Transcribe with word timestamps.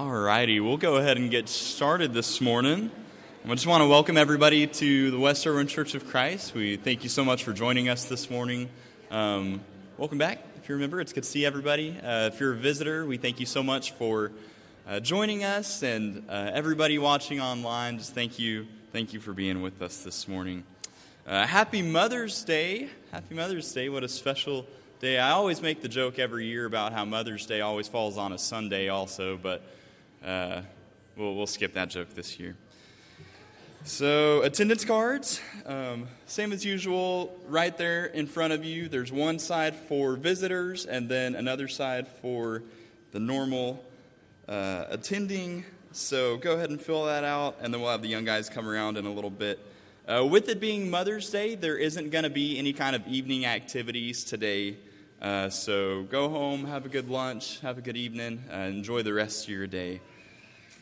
All 0.00 0.10
righty, 0.10 0.60
we'll 0.60 0.78
go 0.78 0.96
ahead 0.96 1.18
and 1.18 1.30
get 1.30 1.46
started 1.46 2.14
this 2.14 2.40
morning. 2.40 2.90
I 3.44 3.48
just 3.50 3.66
want 3.66 3.82
to 3.82 3.86
welcome 3.86 4.16
everybody 4.16 4.66
to 4.66 5.10
the 5.10 5.18
West 5.18 5.46
Erwin 5.46 5.66
Church 5.66 5.94
of 5.94 6.06
Christ. 6.08 6.54
We 6.54 6.76
thank 6.76 7.02
you 7.02 7.10
so 7.10 7.22
much 7.22 7.44
for 7.44 7.52
joining 7.52 7.90
us 7.90 8.06
this 8.06 8.30
morning. 8.30 8.70
Um, 9.10 9.60
welcome 9.98 10.16
back. 10.16 10.42
If 10.56 10.70
you 10.70 10.76
remember, 10.76 11.02
it's 11.02 11.12
good 11.12 11.24
to 11.24 11.28
see 11.28 11.44
everybody. 11.44 11.98
Uh, 12.02 12.28
if 12.28 12.40
you're 12.40 12.54
a 12.54 12.56
visitor, 12.56 13.04
we 13.04 13.18
thank 13.18 13.40
you 13.40 13.44
so 13.44 13.62
much 13.62 13.90
for 13.90 14.32
uh, 14.88 15.00
joining 15.00 15.44
us, 15.44 15.82
and 15.82 16.24
uh, 16.30 16.50
everybody 16.54 16.98
watching 16.98 17.38
online. 17.38 17.98
Just 17.98 18.14
thank 18.14 18.38
you, 18.38 18.68
thank 18.92 19.12
you 19.12 19.20
for 19.20 19.34
being 19.34 19.60
with 19.60 19.82
us 19.82 20.02
this 20.02 20.26
morning. 20.26 20.64
Uh, 21.26 21.46
happy 21.46 21.82
Mother's 21.82 22.42
Day! 22.42 22.88
Happy 23.12 23.34
Mother's 23.34 23.70
Day! 23.70 23.90
What 23.90 24.02
a 24.02 24.08
special 24.08 24.64
day. 25.00 25.18
I 25.18 25.32
always 25.32 25.60
make 25.60 25.82
the 25.82 25.88
joke 25.88 26.18
every 26.18 26.46
year 26.46 26.64
about 26.64 26.94
how 26.94 27.04
Mother's 27.04 27.44
Day 27.44 27.60
always 27.60 27.86
falls 27.86 28.16
on 28.16 28.32
a 28.32 28.38
Sunday, 28.38 28.88
also, 28.88 29.36
but 29.36 29.62
uh, 30.24 30.62
we'll, 31.16 31.34
we'll 31.34 31.46
skip 31.46 31.74
that 31.74 31.90
joke 31.90 32.14
this 32.14 32.38
year. 32.38 32.56
So, 33.84 34.42
attendance 34.42 34.84
cards, 34.84 35.40
um, 35.64 36.06
same 36.26 36.52
as 36.52 36.66
usual, 36.66 37.34
right 37.48 37.74
there 37.78 38.06
in 38.06 38.26
front 38.26 38.52
of 38.52 38.62
you. 38.62 38.88
There's 38.88 39.10
one 39.10 39.38
side 39.38 39.74
for 39.74 40.16
visitors 40.16 40.84
and 40.84 41.08
then 41.08 41.34
another 41.34 41.66
side 41.66 42.06
for 42.06 42.62
the 43.12 43.20
normal 43.20 43.82
uh, 44.46 44.84
attending. 44.90 45.64
So, 45.92 46.36
go 46.36 46.52
ahead 46.52 46.68
and 46.68 46.78
fill 46.78 47.06
that 47.06 47.24
out, 47.24 47.56
and 47.62 47.72
then 47.72 47.80
we'll 47.80 47.90
have 47.90 48.02
the 48.02 48.08
young 48.08 48.26
guys 48.26 48.50
come 48.50 48.68
around 48.68 48.98
in 48.98 49.06
a 49.06 49.12
little 49.12 49.30
bit. 49.30 49.58
Uh, 50.06 50.26
with 50.26 50.50
it 50.50 50.60
being 50.60 50.90
Mother's 50.90 51.30
Day, 51.30 51.54
there 51.54 51.78
isn't 51.78 52.10
going 52.10 52.24
to 52.24 52.30
be 52.30 52.58
any 52.58 52.74
kind 52.74 52.94
of 52.94 53.06
evening 53.06 53.46
activities 53.46 54.24
today. 54.24 54.76
Uh, 55.22 55.48
so, 55.48 56.02
go 56.02 56.28
home, 56.28 56.66
have 56.66 56.84
a 56.84 56.90
good 56.90 57.08
lunch, 57.08 57.60
have 57.60 57.78
a 57.78 57.80
good 57.80 57.96
evening, 57.96 58.44
uh, 58.52 58.58
enjoy 58.58 59.02
the 59.02 59.14
rest 59.14 59.44
of 59.44 59.50
your 59.50 59.66
day. 59.66 60.02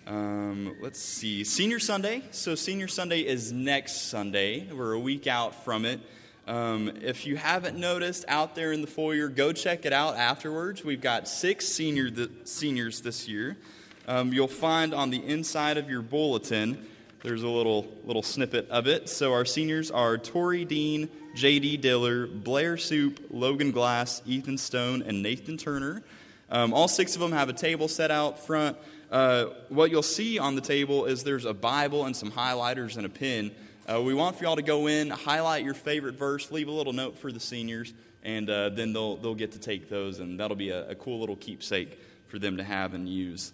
Um, 0.09 0.75
let's 0.81 0.99
see. 0.99 1.45
Senior 1.45 1.79
Sunday. 1.79 2.23
So, 2.31 2.55
Senior 2.55 2.89
Sunday 2.89 3.21
is 3.21 3.53
next 3.53 4.09
Sunday. 4.09 4.67
We're 4.73 4.95
a 4.95 4.99
week 4.99 5.27
out 5.27 5.67
from 5.67 5.85
it. 5.85 6.01
Um, 6.47 6.91
if 7.03 7.27
you 7.27 7.37
haven't 7.37 7.79
noticed 7.79 8.25
out 8.27 8.55
there 8.55 8.73
in 8.73 8.81
the 8.81 8.87
foyer, 8.87 9.29
go 9.29 9.53
check 9.53 9.85
it 9.85 9.93
out 9.93 10.17
afterwards. 10.17 10.83
We've 10.83 11.03
got 11.03 11.29
six 11.29 11.69
senior 11.69 12.09
th- 12.09 12.31
seniors 12.45 13.03
this 13.03 13.29
year. 13.29 13.59
Um, 14.07 14.33
you'll 14.33 14.49
find 14.49 14.95
on 14.95 15.11
the 15.11 15.23
inside 15.23 15.77
of 15.77 15.91
your 15.91 16.01
bulletin, 16.01 16.87
there's 17.23 17.43
a 17.43 17.49
little, 17.49 17.87
little 18.05 18.23
snippet 18.23 18.67
of 18.71 18.87
it. 18.87 19.11
So, 19.11 19.35
our 19.35 19.45
seniors 19.45 19.91
are 19.91 20.17
Tori 20.17 20.65
Dean, 20.65 21.11
J.D. 21.35 21.77
Diller, 21.77 22.27
Blair 22.27 22.79
Soup, 22.79 23.21
Logan 23.29 23.73
Glass, 23.73 24.23
Ethan 24.25 24.57
Stone, 24.57 25.03
and 25.03 25.23
Nathan 25.23 25.59
Turner. 25.59 26.03
Um, 26.51 26.73
all 26.73 26.89
six 26.89 27.15
of 27.15 27.21
them 27.21 27.33
have 27.33 27.51
a 27.51 27.53
table 27.53 27.89
set 27.89 28.11
out 28.11 28.47
front. 28.47 28.79
Uh, 29.11 29.47
what 29.69 29.91
you'll 29.91 30.03
see 30.03 30.39
on 30.39 30.55
the 30.55 30.61
table 30.61 31.07
is 31.07 31.25
there's 31.25 31.47
a 31.47 31.55
Bible 31.55 32.05
and 32.05 32.15
some 32.15 32.31
highlighters 32.31 32.97
and 32.97 33.07
a 33.07 33.09
pen. 33.09 33.51
Uh, 33.91 34.03
we 34.03 34.13
want 34.13 34.37
for 34.37 34.45
y'all 34.45 34.57
to 34.57 34.63
go 34.63 34.87
in, 34.87 35.09
highlight 35.09 35.65
your 35.65 35.73
favorite 35.73 36.17
verse, 36.17 36.51
leave 36.53 36.69
a 36.69 36.71
little 36.71 36.93
note 36.93 37.17
for 37.17 37.33
the 37.33 37.41
seniors, 37.41 37.95
and 38.23 38.51
uh, 38.51 38.69
then 38.69 38.93
they'll, 38.93 39.17
they'll 39.17 39.35
get 39.35 39.53
to 39.53 39.59
take 39.59 39.89
those, 39.89 40.19
and 40.19 40.39
that'll 40.39 40.57
be 40.57 40.69
a, 40.71 40.91
a 40.91 40.95
cool 40.95 41.21
little 41.21 41.37
keepsake 41.37 41.99
for 42.27 42.39
them 42.39 42.59
to 42.59 42.65
have 42.65 42.93
and 42.93 43.09
use. 43.09 43.53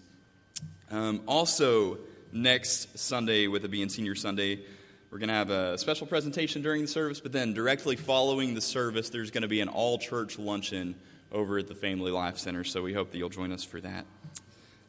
Um, 0.91 1.23
also, 1.27 1.99
next 2.33 2.99
Sunday, 2.99 3.47
with 3.47 3.65
it 3.65 3.71
being 3.71 3.89
Senior 3.89 4.17
Sunday, 4.17 4.61
we're 5.13 5.19
going 5.19 5.29
to 5.29 5.35
have 5.35 5.51
a 5.51 5.79
special 5.79 6.09
presentation 6.09 6.63
during 6.63 6.83
the 6.83 6.89
service, 6.89 7.21
but 7.21 7.31
then 7.31 7.55
directly 7.55 7.95
following 7.95 8.55
the 8.55 8.61
service, 8.61 9.11
there's 9.11 9.31
going 9.31 9.43
to 9.43 9.49
be 9.49 9.61
an 9.61 9.69
all 9.69 9.99
church 9.99 10.37
luncheon 10.37 10.97
over 11.31 11.59
at 11.59 11.69
the 11.69 11.77
Family 11.77 12.11
Life 12.11 12.39
Center, 12.39 12.65
so 12.65 12.83
we 12.83 12.93
hope 12.93 13.13
that 13.13 13.19
you'll 13.19 13.29
join 13.29 13.53
us 13.53 13.63
for 13.63 13.81
that. 13.81 14.05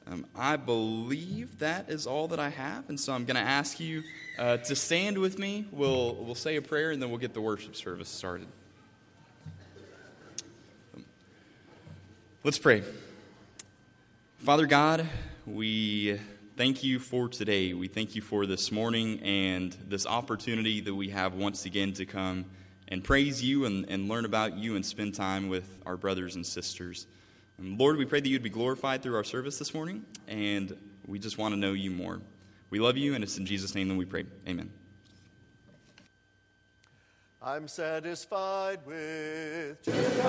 Um, 0.08 0.28
I 0.36 0.56
believe 0.56 1.60
that 1.60 1.90
is 1.90 2.06
all 2.06 2.28
that 2.28 2.40
I 2.40 2.50
have, 2.50 2.90
and 2.90 3.00
so 3.00 3.12
I'm 3.14 3.26
going 3.26 3.38
to 3.38 3.42
ask 3.42 3.80
you 3.80 4.04
uh, 4.38 4.58
to 4.58 4.76
stand 4.76 5.18
with 5.18 5.40
me. 5.40 5.66
We'll, 5.72 6.16
we'll 6.16 6.36
say 6.36 6.58
a 6.58 6.62
prayer, 6.62 6.92
and 6.92 7.02
then 7.02 7.10
we'll 7.10 7.18
get 7.20 7.34
the 7.34 7.42
worship 7.42 7.76
service 7.76 8.08
started. 8.08 8.48
Let's 12.44 12.60
pray. 12.60 12.84
Father 14.38 14.68
God, 14.68 15.08
we 15.48 16.20
thank 16.56 16.84
you 16.84 17.00
for 17.00 17.28
today. 17.28 17.74
We 17.74 17.88
thank 17.88 18.14
you 18.14 18.22
for 18.22 18.46
this 18.46 18.72
morning 18.72 19.20
and 19.22 19.76
this 19.88 20.06
opportunity 20.06 20.82
that 20.82 20.94
we 20.94 21.10
have 21.10 21.34
once 21.34 21.66
again 21.66 21.94
to 21.94 22.06
come 22.06 22.46
and 22.88 23.04
praise 23.04 23.44
you 23.44 23.66
and, 23.66 23.90
and 23.90 24.08
learn 24.08 24.26
about 24.26 24.56
you 24.56 24.76
and 24.76 24.86
spend 24.86 25.16
time 25.16 25.50
with 25.50 25.80
our 25.88 25.98
brothers 25.98 26.36
and 26.36 26.46
sisters. 26.46 27.08
And 27.58 27.80
Lord, 27.80 27.98
we 27.98 28.06
pray 28.06 28.20
that 28.20 28.28
you'd 28.28 28.44
be 28.44 28.50
glorified 28.50 29.02
through 29.02 29.16
our 29.16 29.24
service 29.24 29.58
this 29.58 29.74
morning, 29.74 30.06
and 30.28 30.76
we 31.08 31.20
just 31.20 31.38
want 31.38 31.54
to 31.54 31.60
know 31.60 31.74
you 31.74 31.92
more. 31.92 32.20
We 32.70 32.80
love 32.80 32.98
you, 32.98 33.14
and 33.14 33.24
it's 33.24 33.38
in 33.38 33.46
Jesus' 33.46 33.76
name 33.76 33.88
that 33.88 33.96
we 33.96 34.06
pray. 34.06 34.26
Amen. 34.48 34.72
I'm 37.42 37.68
satisfied 37.68 38.80
with 38.86 39.84
just 39.84 40.22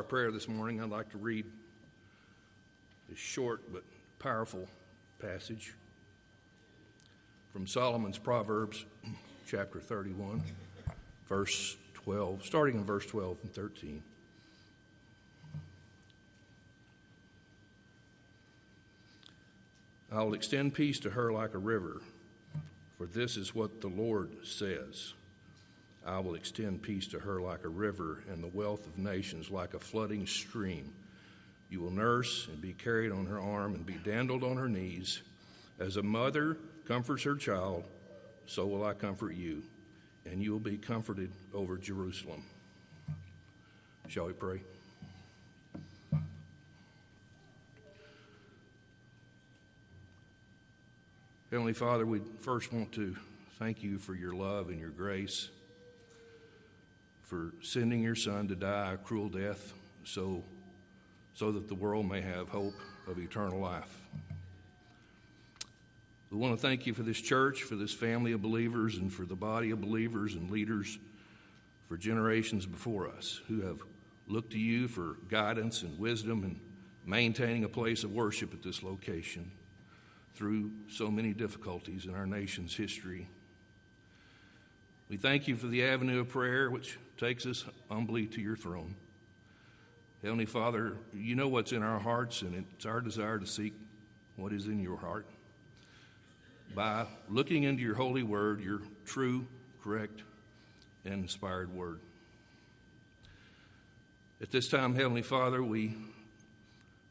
our 0.00 0.04
prayer 0.04 0.32
this 0.32 0.48
morning, 0.48 0.80
I'd 0.80 0.88
like 0.88 1.10
to 1.10 1.18
read 1.18 1.44
a 3.12 3.14
short 3.14 3.70
but 3.70 3.82
powerful 4.18 4.66
passage 5.20 5.74
from 7.52 7.66
Solomon's 7.66 8.16
Proverbs, 8.16 8.86
chapter 9.46 9.78
31, 9.78 10.42
verse 11.28 11.76
12, 11.92 12.46
starting 12.46 12.76
in 12.76 12.84
verse 12.86 13.04
12 13.04 13.36
and 13.42 13.52
13. 13.52 14.02
I 20.10 20.22
will 20.22 20.32
extend 20.32 20.72
peace 20.72 20.98
to 21.00 21.10
her 21.10 21.30
like 21.30 21.52
a 21.52 21.58
river, 21.58 22.00
for 22.96 23.04
this 23.04 23.36
is 23.36 23.54
what 23.54 23.82
the 23.82 23.88
Lord 23.88 24.30
says. 24.44 25.12
I 26.06 26.18
will 26.18 26.34
extend 26.34 26.82
peace 26.82 27.06
to 27.08 27.18
her 27.18 27.40
like 27.40 27.64
a 27.64 27.68
river, 27.68 28.24
and 28.30 28.42
the 28.42 28.48
wealth 28.48 28.86
of 28.86 28.98
nations 28.98 29.50
like 29.50 29.74
a 29.74 29.78
flooding 29.78 30.26
stream. 30.26 30.92
You 31.68 31.80
will 31.80 31.90
nurse 31.90 32.48
and 32.48 32.60
be 32.60 32.72
carried 32.72 33.12
on 33.12 33.26
her 33.26 33.40
arm 33.40 33.74
and 33.74 33.86
be 33.86 33.94
dandled 33.94 34.42
on 34.42 34.56
her 34.56 34.68
knees. 34.68 35.22
As 35.78 35.96
a 35.96 36.02
mother 36.02 36.56
comforts 36.86 37.22
her 37.24 37.36
child, 37.36 37.84
so 38.46 38.66
will 38.66 38.84
I 38.84 38.94
comfort 38.94 39.34
you, 39.34 39.62
and 40.24 40.42
you 40.42 40.52
will 40.52 40.58
be 40.58 40.76
comforted 40.76 41.30
over 41.54 41.76
Jerusalem. 41.76 42.44
Shall 44.08 44.26
we 44.26 44.32
pray? 44.32 44.60
Heavenly 51.50 51.72
Father, 51.72 52.06
we 52.06 52.20
first 52.40 52.72
want 52.72 52.92
to 52.92 53.16
thank 53.58 53.82
you 53.82 53.98
for 53.98 54.14
your 54.14 54.32
love 54.34 54.68
and 54.68 54.78
your 54.78 54.90
grace, 54.90 55.50
for 57.30 57.52
sending 57.62 58.02
your 58.02 58.16
Son 58.16 58.48
to 58.48 58.56
die 58.56 58.94
a 58.94 58.96
cruel 58.96 59.28
death 59.28 59.72
so, 60.02 60.42
so 61.32 61.52
that 61.52 61.68
the 61.68 61.76
world 61.76 62.10
may 62.10 62.20
have 62.20 62.48
hope 62.48 62.74
of 63.06 63.20
eternal 63.20 63.60
life. 63.60 64.08
We 66.32 66.38
want 66.38 66.56
to 66.56 66.60
thank 66.60 66.86
you 66.86 66.92
for 66.92 67.04
this 67.04 67.20
church, 67.20 67.62
for 67.62 67.76
this 67.76 67.94
family 67.94 68.32
of 68.32 68.42
believers, 68.42 68.96
and 68.96 69.12
for 69.12 69.24
the 69.24 69.36
body 69.36 69.70
of 69.70 69.80
believers 69.80 70.34
and 70.34 70.50
leaders 70.50 70.98
for 71.88 71.96
generations 71.96 72.66
before 72.66 73.08
us 73.08 73.40
who 73.46 73.60
have 73.60 73.80
looked 74.26 74.50
to 74.52 74.58
you 74.58 74.88
for 74.88 75.16
guidance 75.28 75.82
and 75.82 76.00
wisdom 76.00 76.42
and 76.42 76.58
maintaining 77.06 77.62
a 77.62 77.68
place 77.68 78.02
of 78.02 78.12
worship 78.12 78.52
at 78.52 78.62
this 78.64 78.82
location 78.82 79.52
through 80.34 80.72
so 80.88 81.12
many 81.12 81.32
difficulties 81.32 82.06
in 82.06 82.14
our 82.14 82.26
nation's 82.26 82.74
history. 82.74 83.28
We 85.08 85.16
thank 85.16 85.46
you 85.46 85.54
for 85.54 85.68
the 85.68 85.84
avenue 85.84 86.20
of 86.20 86.28
prayer 86.28 86.70
which 86.70 86.98
takes 87.20 87.44
us 87.44 87.64
humbly 87.90 88.26
to 88.26 88.40
your 88.40 88.56
throne. 88.56 88.94
Heavenly 90.22 90.46
Father, 90.46 90.96
you 91.12 91.34
know 91.34 91.48
what's 91.48 91.72
in 91.72 91.82
our 91.82 91.98
hearts, 91.98 92.40
and 92.40 92.64
it's 92.74 92.86
our 92.86 93.02
desire 93.02 93.38
to 93.38 93.46
seek 93.46 93.74
what 94.36 94.52
is 94.52 94.66
in 94.66 94.82
your 94.82 94.96
heart. 94.96 95.26
By 96.74 97.04
looking 97.28 97.64
into 97.64 97.82
your 97.82 97.94
holy 97.94 98.22
word, 98.22 98.62
your 98.62 98.80
true, 99.04 99.46
correct, 99.82 100.22
and 101.04 101.14
inspired 101.14 101.74
word. 101.74 102.00
At 104.40 104.50
this 104.50 104.68
time, 104.68 104.94
Heavenly 104.94 105.22
Father, 105.22 105.62
we 105.62 105.96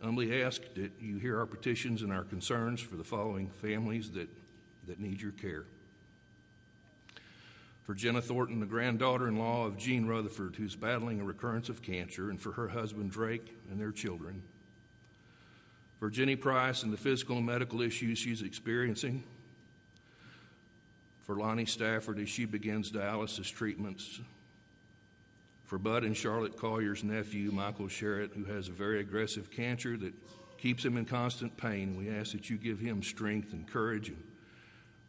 humbly 0.02 0.42
ask 0.42 0.62
that 0.74 0.92
you 1.00 1.18
hear 1.18 1.38
our 1.38 1.46
petitions 1.46 2.02
and 2.02 2.12
our 2.12 2.24
concerns 2.24 2.82
for 2.82 2.96
the 2.96 3.04
following 3.04 3.50
families 3.62 4.10
that, 4.12 4.30
that 4.88 5.00
need 5.00 5.22
your 5.22 5.34
care. 5.34 5.66
For 7.90 7.96
Jenna 7.96 8.22
Thornton, 8.22 8.60
the 8.60 8.68
granddaughter 8.68 9.28
in 9.28 9.40
law 9.40 9.66
of 9.66 9.76
Gene 9.76 10.06
Rutherford, 10.06 10.58
who's 10.58 10.76
battling 10.76 11.20
a 11.20 11.24
recurrence 11.24 11.70
of 11.70 11.82
cancer, 11.82 12.30
and 12.30 12.40
for 12.40 12.52
her 12.52 12.68
husband 12.68 13.10
Drake 13.10 13.58
and 13.72 13.82
their 13.82 13.92
children. 13.92 14.44
For 16.00 16.12
Jenny 16.12 16.36
Price 16.36 16.84
and 16.84 16.94
the 16.94 16.98
physical 16.98 17.38
and 17.38 17.48
medical 17.48 17.82
issues 17.82 18.20
she's 18.20 18.44
experiencing. 18.44 19.24
For 21.22 21.36
Lonnie 21.36 21.66
Stafford 21.66 22.20
as 22.20 22.30
she 22.30 22.46
begins 22.46 22.92
dialysis 22.92 23.52
treatments 23.52 24.20
for 25.66 25.80
Bud 25.80 26.04
and 26.04 26.16
Charlotte 26.16 26.58
Collier's 26.58 27.04
nephew, 27.04 27.50
Michael 27.52 27.88
Sherritt, 27.88 28.36
who 28.36 28.44
has 28.44 28.68
a 28.68 28.72
very 28.72 29.00
aggressive 29.00 29.50
cancer 29.50 29.98
that 29.98 30.14
keeps 30.60 30.86
him 30.86 30.96
in 30.96 31.06
constant 31.06 31.58
pain. 31.58 31.98
We 31.98 32.08
ask 32.12 32.34
that 32.34 32.52
you 32.52 32.58
give 32.58 32.78
him 32.78 33.02
strength 33.02 33.52
and 33.52 33.68
courage 33.68 34.10
and 34.10 34.29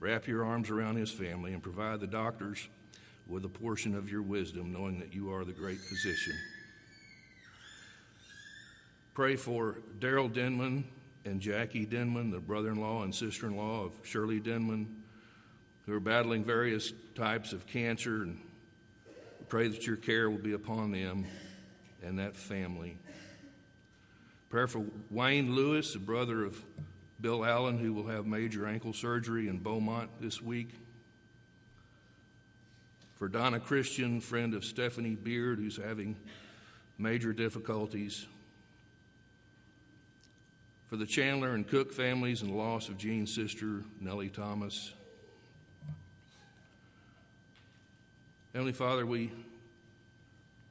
wrap 0.00 0.26
your 0.26 0.44
arms 0.44 0.70
around 0.70 0.96
his 0.96 1.10
family 1.10 1.52
and 1.52 1.62
provide 1.62 2.00
the 2.00 2.06
doctors 2.06 2.68
with 3.28 3.44
a 3.44 3.48
portion 3.48 3.94
of 3.94 4.10
your 4.10 4.22
wisdom, 4.22 4.72
knowing 4.72 4.98
that 4.98 5.14
you 5.14 5.32
are 5.32 5.44
the 5.44 5.52
great 5.52 5.78
physician. 5.78 6.34
Pray 9.14 9.36
for 9.36 9.78
Daryl 10.00 10.32
Denman 10.32 10.84
and 11.24 11.40
Jackie 11.40 11.86
Denman, 11.86 12.30
the 12.30 12.40
brother 12.40 12.70
in 12.70 12.80
law 12.80 13.02
and 13.02 13.14
sister 13.14 13.46
in 13.46 13.56
law 13.56 13.84
of 13.84 13.92
Shirley 14.02 14.40
Denman, 14.40 15.02
who 15.86 15.94
are 15.94 16.00
battling 16.00 16.42
various 16.42 16.92
types 17.14 17.52
of 17.52 17.66
cancer 17.66 18.22
and 18.22 18.40
Pray 19.50 19.66
that 19.66 19.84
your 19.84 19.96
care 19.96 20.30
will 20.30 20.38
be 20.38 20.52
upon 20.52 20.92
them 20.92 21.26
and 22.04 22.20
that 22.20 22.36
family. 22.36 22.96
Prayer 24.48 24.68
for 24.68 24.84
Wayne 25.10 25.56
Lewis, 25.56 25.92
the 25.92 25.98
brother 25.98 26.44
of 26.44 26.62
Bill 27.20 27.44
Allen, 27.44 27.78
who 27.78 27.92
will 27.92 28.06
have 28.06 28.26
major 28.26 28.66
ankle 28.66 28.92
surgery 28.92 29.48
in 29.48 29.58
Beaumont 29.58 30.10
this 30.20 30.40
week. 30.40 30.70
For 33.16 33.28
Donna 33.28 33.60
Christian, 33.60 34.20
friend 34.20 34.54
of 34.54 34.64
Stephanie 34.64 35.14
Beard, 35.14 35.58
who's 35.58 35.76
having 35.76 36.16
major 36.96 37.34
difficulties. 37.34 38.26
For 40.88 40.96
the 40.96 41.06
Chandler 41.06 41.54
and 41.54 41.68
Cook 41.68 41.92
families 41.92 42.40
and 42.40 42.50
the 42.50 42.56
loss 42.56 42.88
of 42.88 42.96
Jean's 42.96 43.34
sister, 43.34 43.84
Nellie 44.00 44.30
Thomas. 44.30 44.94
Heavenly 48.54 48.72
Father, 48.72 49.04
we, 49.04 49.30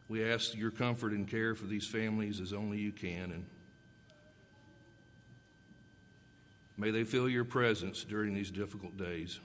we 0.10 0.24
ask 0.30 0.56
your 0.56 0.72
comfort 0.72 1.12
and 1.12 1.28
care 1.28 1.54
for 1.54 1.68
these 1.68 1.86
families 1.86 2.42
as 2.42 2.52
only 2.52 2.80
you 2.80 2.92
can. 2.92 3.32
And 3.32 3.46
may 6.80 6.92
they 6.92 7.04
feel 7.04 7.28
your 7.28 7.44
presence 7.44 8.06
during 8.06 8.34
these 8.34 8.50
difficult 8.50 8.96
days. 8.98 9.40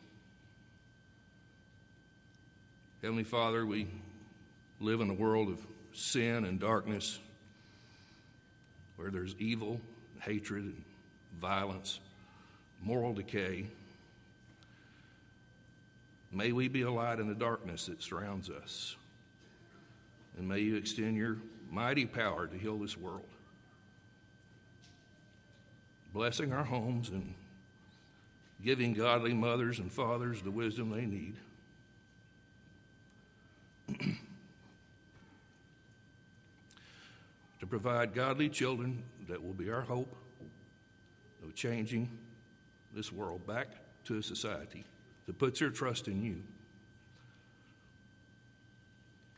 Heavenly 3.02 3.24
Father, 3.24 3.66
we 3.66 3.88
live 4.80 5.00
in 5.00 5.10
a 5.10 5.14
world 5.14 5.48
of 5.48 5.58
sin 5.92 6.44
and 6.44 6.60
darkness 6.60 7.18
where 8.96 9.10
there's 9.10 9.34
evil, 9.40 9.80
hatred, 10.20 10.62
and 10.62 10.84
violence, 11.40 11.98
moral 12.80 13.12
decay. 13.12 13.66
May 16.30 16.52
we 16.52 16.68
be 16.68 16.82
a 16.82 16.90
light 16.90 17.18
in 17.18 17.28
the 17.28 17.34
darkness 17.34 17.86
that 17.86 18.00
surrounds 18.00 18.48
us. 18.48 18.94
And 20.38 20.48
may 20.48 20.60
you 20.60 20.76
extend 20.76 21.16
your 21.16 21.38
mighty 21.68 22.06
power 22.06 22.46
to 22.46 22.56
heal 22.56 22.78
this 22.78 22.96
world. 22.96 23.26
Blessing 26.14 26.52
our 26.52 26.62
homes 26.62 27.08
and 27.08 27.34
giving 28.64 28.94
godly 28.94 29.34
mothers 29.34 29.80
and 29.80 29.90
fathers 29.90 30.40
the 30.42 30.50
wisdom 30.52 30.90
they 30.90 31.04
need. 31.06 31.34
to 37.58 37.66
provide 37.66 38.14
godly 38.14 38.48
children 38.48 39.02
that 39.28 39.44
will 39.44 39.52
be 39.54 39.68
our 39.70 39.80
hope 39.80 40.14
of 41.42 41.54
changing 41.56 42.08
this 42.94 43.12
world 43.12 43.44
back 43.44 43.66
to 44.04 44.16
a 44.16 44.22
society 44.22 44.84
that 45.26 45.36
puts 45.36 45.58
their 45.58 45.70
trust 45.70 46.06
in 46.06 46.22
you. 46.22 46.42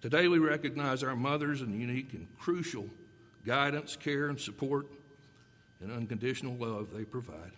Today, 0.02 0.28
we 0.28 0.38
recognize 0.38 1.02
our 1.02 1.16
mothers 1.16 1.62
and 1.62 1.80
unique 1.80 2.12
and 2.12 2.26
crucial 2.38 2.90
guidance, 3.46 3.96
care, 3.96 4.28
and 4.28 4.38
support 4.38 4.86
and 5.80 5.92
unconditional 5.92 6.54
love 6.54 6.88
they 6.92 7.04
provide. 7.04 7.52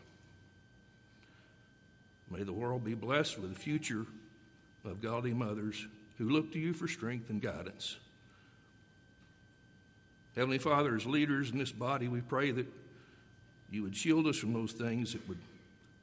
May 2.31 2.43
the 2.43 2.53
world 2.53 2.85
be 2.85 2.95
blessed 2.95 3.39
with 3.39 3.55
the 3.55 3.61
future 3.61 4.07
of 4.85 5.01
godly 5.01 5.33
mothers 5.33 5.87
who 6.19 6.29
look 6.29 6.53
to 6.53 6.59
you 6.59 6.73
for 6.73 6.89
strength 6.89 7.31
and 7.31 7.41
guidance. 7.41 7.97
Heavenly 10.35 10.59
Father, 10.59 10.95
as 10.95 11.07
leaders 11.07 11.51
in 11.51 11.59
this 11.59 11.73
body, 11.73 12.07
we 12.07 12.21
pray 12.21 12.51
that 12.51 12.67
you 13.71 13.83
would 13.83 13.97
shield 13.97 14.27
us 14.27 14.37
from 14.37 14.53
those 14.53 14.73
things 14.73 15.13
that 15.13 15.27
would 15.29 15.39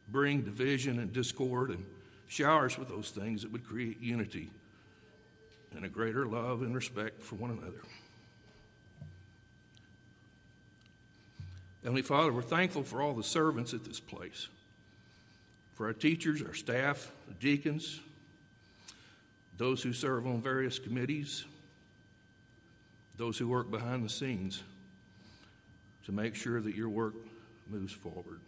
bring 0.09 0.41
division 0.41 0.99
and 0.99 1.13
discord 1.13 1.69
and 1.69 1.85
shower 2.27 2.65
us 2.65 2.77
with 2.77 2.89
those 2.89 3.11
things 3.11 3.41
that 3.41 3.51
would 3.51 3.67
create 3.67 3.99
unity 4.01 4.49
and 5.75 5.85
a 5.85 5.89
greater 5.89 6.25
love 6.25 6.61
and 6.61 6.75
respect 6.75 7.21
for 7.21 7.35
one 7.35 7.51
another. 7.51 7.81
Heavenly 11.85 12.01
Father, 12.01 12.33
we're 12.33 12.41
thankful 12.41 12.81
for 12.81 12.99
all 12.99 13.13
the 13.13 13.21
servants 13.21 13.71
at 13.71 13.83
this 13.83 13.99
place, 13.99 14.47
for 15.75 15.85
our 15.85 15.93
teachers, 15.93 16.41
our 16.41 16.55
staff, 16.55 17.11
the 17.27 17.35
deacons, 17.35 17.99
those 19.59 19.83
who 19.83 19.93
serve 19.93 20.25
on 20.25 20.41
various 20.41 20.79
committees, 20.79 21.45
those 23.17 23.37
who 23.37 23.47
work 23.47 23.69
behind 23.69 24.03
the 24.03 24.09
scenes 24.09 24.63
to 26.07 26.11
make 26.11 26.33
sure 26.33 26.59
that 26.59 26.73
your 26.73 26.89
work 26.89 27.13
moves 27.69 27.93
forward. 27.93 28.39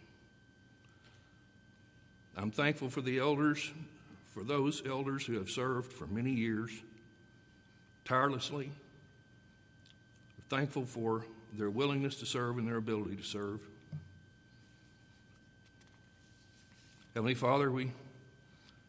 I'm 2.36 2.50
thankful 2.50 2.90
for 2.90 3.02
the 3.02 3.20
elders, 3.20 3.70
for 4.34 4.42
those 4.42 4.82
elders 4.84 5.24
who 5.24 5.34
have 5.34 5.48
served 5.48 5.92
for 5.92 6.08
many 6.08 6.32
years 6.32 6.72
tirelessly. 8.04 8.72
thankful 10.48 10.86
for 10.86 11.22
their 11.52 11.70
willingness 11.70 12.16
to 12.16 12.26
serve 12.26 12.58
and 12.58 12.66
their 12.66 12.76
ability 12.76 13.16
to 13.16 13.22
serve. 13.22 13.60
Heavenly 17.14 17.34
Father, 17.34 17.70
we 17.70 17.92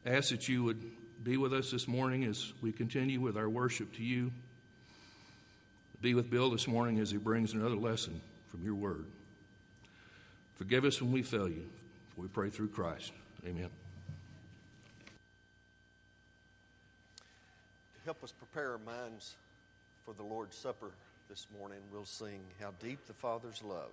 ask 0.05 0.29
that 0.29 0.47
you 0.47 0.63
would 0.63 0.83
be 1.23 1.37
with 1.37 1.53
us 1.53 1.71
this 1.71 1.87
morning 1.87 2.23
as 2.25 2.53
we 2.61 2.71
continue 2.71 3.19
with 3.19 3.37
our 3.37 3.49
worship 3.49 3.93
to 3.95 4.03
you. 4.03 4.31
Be 6.01 6.13
with 6.13 6.29
Bill 6.29 6.49
this 6.49 6.67
morning 6.67 6.99
as 6.99 7.11
he 7.11 7.17
brings 7.17 7.53
another 7.53 7.75
lesson 7.75 8.21
from 8.51 8.63
your 8.63 8.75
word. 8.75 9.05
Forgive 10.55 10.85
us 10.85 11.01
when 11.01 11.11
we 11.11 11.23
fail 11.23 11.49
you. 11.49 11.65
We 12.15 12.27
pray 12.27 12.49
through 12.49 12.69
Christ. 12.69 13.11
Amen. 13.45 13.69
To 17.95 18.05
help 18.05 18.23
us 18.23 18.31
prepare 18.31 18.71
our 18.71 18.77
minds 18.77 19.35
for 20.05 20.13
the 20.13 20.23
Lord's 20.23 20.55
Supper 20.55 20.91
this 21.29 21.45
morning, 21.59 21.77
we'll 21.93 22.05
sing 22.05 22.41
How 22.59 22.71
Deep 22.81 23.05
the 23.05 23.13
Father's 23.13 23.61
Love. 23.63 23.91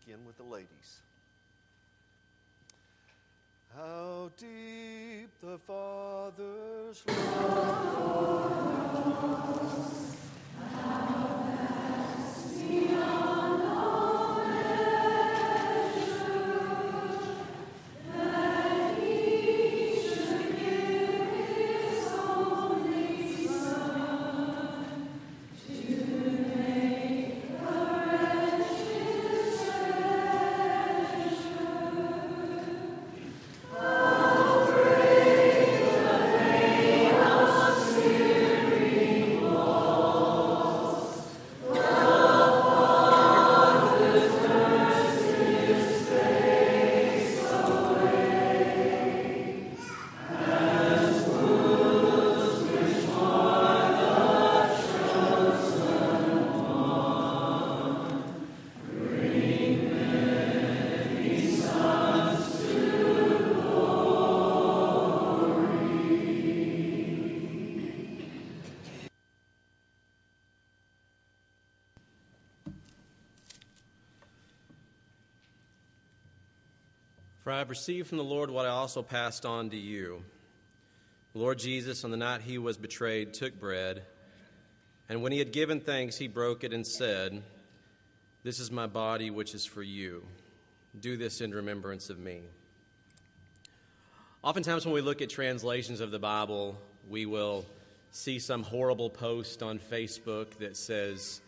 Begin 0.00 0.24
with 0.26 0.38
the 0.38 0.44
ladies. 0.44 1.00
How 3.76 4.30
deep 4.38 5.28
the 5.42 5.58
Father's 5.58 7.02
love. 7.06 7.16
For 8.16 8.48
I 12.98 13.75
have 77.66 77.70
received 77.70 78.06
from 78.06 78.18
the 78.18 78.22
Lord 78.22 78.48
what 78.48 78.64
I 78.64 78.68
also 78.68 79.02
passed 79.02 79.44
on 79.44 79.70
to 79.70 79.76
you. 79.76 80.22
The 81.32 81.40
Lord 81.40 81.58
Jesus, 81.58 82.04
on 82.04 82.12
the 82.12 82.16
night 82.16 82.42
he 82.42 82.58
was 82.58 82.76
betrayed, 82.76 83.34
took 83.34 83.58
bread, 83.58 84.04
and 85.08 85.20
when 85.20 85.32
he 85.32 85.40
had 85.40 85.50
given 85.50 85.80
thanks, 85.80 86.16
he 86.16 86.28
broke 86.28 86.62
it 86.62 86.72
and 86.72 86.86
said, 86.86 87.42
This 88.44 88.60
is 88.60 88.70
my 88.70 88.86
body, 88.86 89.30
which 89.30 89.52
is 89.52 89.66
for 89.66 89.82
you. 89.82 90.24
Do 91.00 91.16
this 91.16 91.40
in 91.40 91.50
remembrance 91.50 92.08
of 92.08 92.20
me. 92.20 92.42
Oftentimes, 94.44 94.86
when 94.86 94.94
we 94.94 95.00
look 95.00 95.20
at 95.20 95.28
translations 95.28 95.98
of 96.00 96.12
the 96.12 96.20
Bible, 96.20 96.78
we 97.10 97.26
will 97.26 97.66
see 98.12 98.38
some 98.38 98.62
horrible 98.62 99.10
post 99.10 99.60
on 99.60 99.80
Facebook 99.80 100.56
that 100.58 100.76
says, 100.76 101.40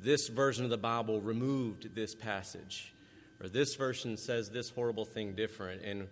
This 0.00 0.28
version 0.28 0.62
of 0.62 0.70
the 0.70 0.78
Bible 0.78 1.20
removed 1.20 1.92
this 1.96 2.14
passage 2.14 2.92
or 3.40 3.48
this 3.48 3.76
version 3.76 4.16
says 4.16 4.50
this 4.50 4.70
horrible 4.70 5.04
thing 5.04 5.34
different. 5.34 5.82
And 5.82 6.08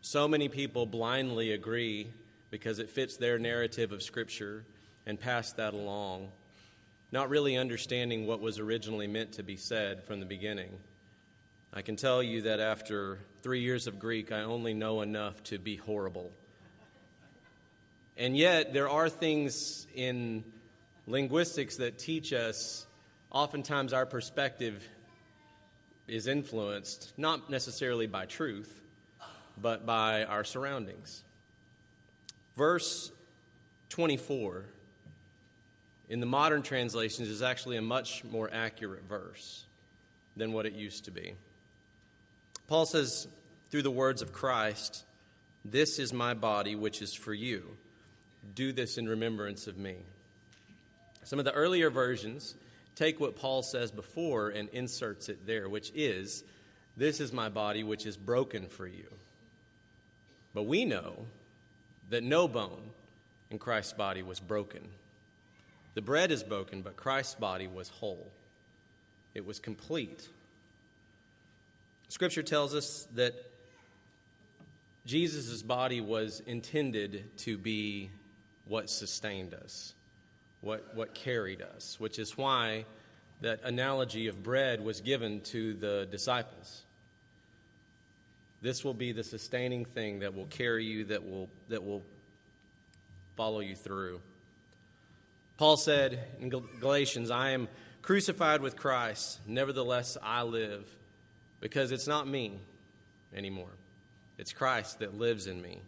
so 0.00 0.28
many 0.28 0.48
people 0.48 0.86
blindly 0.86 1.52
agree 1.52 2.12
because 2.50 2.78
it 2.78 2.90
fits 2.90 3.16
their 3.16 3.38
narrative 3.38 3.92
of 3.92 4.02
Scripture 4.02 4.64
and 5.06 5.18
pass 5.18 5.52
that 5.52 5.74
along, 5.74 6.28
not 7.12 7.30
really 7.30 7.56
understanding 7.56 8.26
what 8.26 8.40
was 8.40 8.58
originally 8.58 9.06
meant 9.06 9.32
to 9.32 9.42
be 9.42 9.56
said 9.56 10.04
from 10.04 10.20
the 10.20 10.26
beginning. 10.26 10.70
I 11.72 11.82
can 11.82 11.96
tell 11.96 12.22
you 12.22 12.42
that 12.42 12.60
after 12.60 13.18
three 13.42 13.60
years 13.60 13.86
of 13.86 13.98
Greek, 13.98 14.32
I 14.32 14.42
only 14.42 14.74
know 14.74 15.02
enough 15.02 15.42
to 15.44 15.58
be 15.58 15.76
horrible. 15.76 16.32
And 18.16 18.36
yet, 18.36 18.72
there 18.72 18.88
are 18.88 19.08
things 19.08 19.86
in 19.94 20.44
linguistics 21.06 21.76
that 21.76 21.98
teach 21.98 22.32
us 22.32 22.86
oftentimes 23.30 23.92
our 23.92 24.06
perspective 24.06 24.88
is 26.08 26.26
influenced 26.26 27.12
not 27.16 27.50
necessarily 27.50 28.06
by 28.06 28.26
truth, 28.26 28.80
but 29.60 29.86
by 29.86 30.24
our 30.24 30.44
surroundings. 30.44 31.22
Verse 32.56 33.10
24 33.90 34.64
in 36.08 36.20
the 36.20 36.26
modern 36.26 36.62
translations 36.62 37.28
is 37.28 37.42
actually 37.42 37.76
a 37.76 37.82
much 37.82 38.22
more 38.24 38.48
accurate 38.52 39.02
verse 39.08 39.64
than 40.36 40.52
what 40.52 40.66
it 40.66 40.74
used 40.74 41.06
to 41.06 41.10
be. 41.10 41.34
Paul 42.68 42.86
says, 42.86 43.26
through 43.70 43.82
the 43.82 43.90
words 43.90 44.22
of 44.22 44.32
Christ, 44.32 45.04
This 45.64 45.98
is 45.98 46.12
my 46.12 46.34
body, 46.34 46.76
which 46.76 47.02
is 47.02 47.12
for 47.12 47.34
you. 47.34 47.76
Do 48.54 48.72
this 48.72 48.98
in 48.98 49.08
remembrance 49.08 49.66
of 49.66 49.76
me. 49.76 49.96
Some 51.24 51.40
of 51.40 51.44
the 51.44 51.52
earlier 51.52 51.90
versions 51.90 52.54
take 52.96 53.20
what 53.20 53.36
Paul 53.36 53.62
says 53.62 53.92
before 53.92 54.48
and 54.48 54.68
inserts 54.70 55.28
it 55.28 55.46
there, 55.46 55.68
which 55.68 55.92
is, 55.94 56.42
This 56.96 57.20
is 57.20 57.32
my 57.32 57.48
body, 57.48 57.84
which 57.84 58.06
is 58.06 58.16
broken 58.16 58.66
for 58.66 58.86
you. 58.86 59.06
But 60.54 60.64
we 60.64 60.84
know 60.84 61.14
that 62.10 62.24
no 62.24 62.48
bone 62.48 62.90
in 63.50 63.58
Christ's 63.58 63.92
body 63.92 64.22
was 64.22 64.40
broken. 64.40 64.80
The 65.94 66.02
bread 66.02 66.30
is 66.32 66.42
broken, 66.42 66.82
but 66.82 66.96
Christ's 66.96 67.34
body 67.34 67.68
was 67.68 67.88
whole, 67.88 68.26
it 69.34 69.46
was 69.46 69.60
complete. 69.60 70.28
Scripture 72.08 72.42
tells 72.42 72.74
us 72.74 73.06
that 73.14 73.34
Jesus' 75.06 75.62
body 75.62 76.00
was 76.00 76.40
intended 76.46 77.36
to 77.38 77.58
be 77.58 78.10
what 78.66 78.88
sustained 78.88 79.54
us 79.54 79.92
what, 80.66 80.96
what 80.96 81.14
carried 81.14 81.62
us, 81.62 81.98
which 82.00 82.18
is 82.18 82.36
why 82.36 82.84
that 83.40 83.60
analogy 83.62 84.26
of 84.26 84.42
bread 84.42 84.84
was 84.84 85.00
given 85.00 85.40
to 85.42 85.74
the 85.74 86.08
disciples. 86.10 86.82
This 88.62 88.84
will 88.84 88.94
be 88.94 89.12
the 89.12 89.22
sustaining 89.22 89.84
thing 89.84 90.18
that 90.20 90.34
will 90.34 90.46
carry 90.46 90.84
you, 90.84 91.04
that 91.04 91.24
will, 91.24 91.48
that 91.68 91.84
will 91.84 92.02
follow 93.36 93.60
you 93.60 93.76
through. 93.76 94.20
Paul 95.56 95.76
said 95.76 96.18
in 96.40 96.48
Galatians, 96.48 97.30
I 97.30 97.50
am 97.50 97.68
crucified 98.02 98.60
with 98.60 98.76
Christ, 98.76 99.38
nevertheless 99.46 100.18
I 100.20 100.42
live, 100.42 100.84
because 101.60 101.92
it's 101.92 102.08
not 102.08 102.26
me 102.26 102.58
anymore. 103.32 103.70
It's 104.36 104.52
Christ 104.52 104.98
that 104.98 105.16
lives 105.16 105.46
in 105.46 105.62
me. 105.62 105.78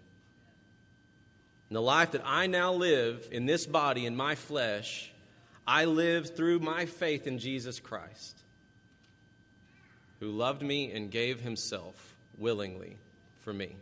And 1.69 1.77
the 1.77 1.83
life 1.83 2.13
that 2.13 2.23
I 2.25 2.47
now 2.47 2.73
live 2.73 3.29
in 3.31 3.47
this 3.47 3.67
body, 3.67 4.07
in 4.07 4.17
my 4.17 4.35
flesh, 4.35 5.11
I 5.67 5.85
live 5.85 6.35
through 6.35 6.61
my 6.61 6.87
faith 6.87 7.27
in 7.27 7.39
Jesus 7.39 7.79
Christ, 7.79 8.39
who 10.21 10.31
loved 10.31 10.63
me 10.63 10.93
and 10.93 11.11
gave 11.11 11.41
himself 11.41 12.17
willingly 12.39 12.97
for 13.41 13.53
me. 13.53 13.77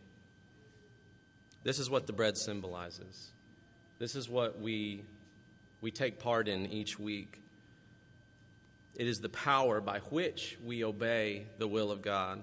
This 1.63 1.79
is 1.79 1.89
what 1.89 2.07
the 2.07 2.13
bread 2.13 2.37
symbolizes. 2.37 3.31
This 3.99 4.15
is 4.15 4.29
what 4.29 4.61
we, 4.61 5.03
we 5.81 5.91
take 5.91 6.19
part 6.19 6.49
in 6.49 6.67
each 6.67 6.99
week. 6.99 7.41
It 8.97 9.07
is 9.07 9.21
the 9.21 9.29
power 9.29 9.81
by 9.81 9.99
which 10.11 10.59
we 10.65 10.85
obey 10.85 11.47
the 11.59 11.69
will 11.69 11.91
of 11.91 12.03
God, 12.03 12.43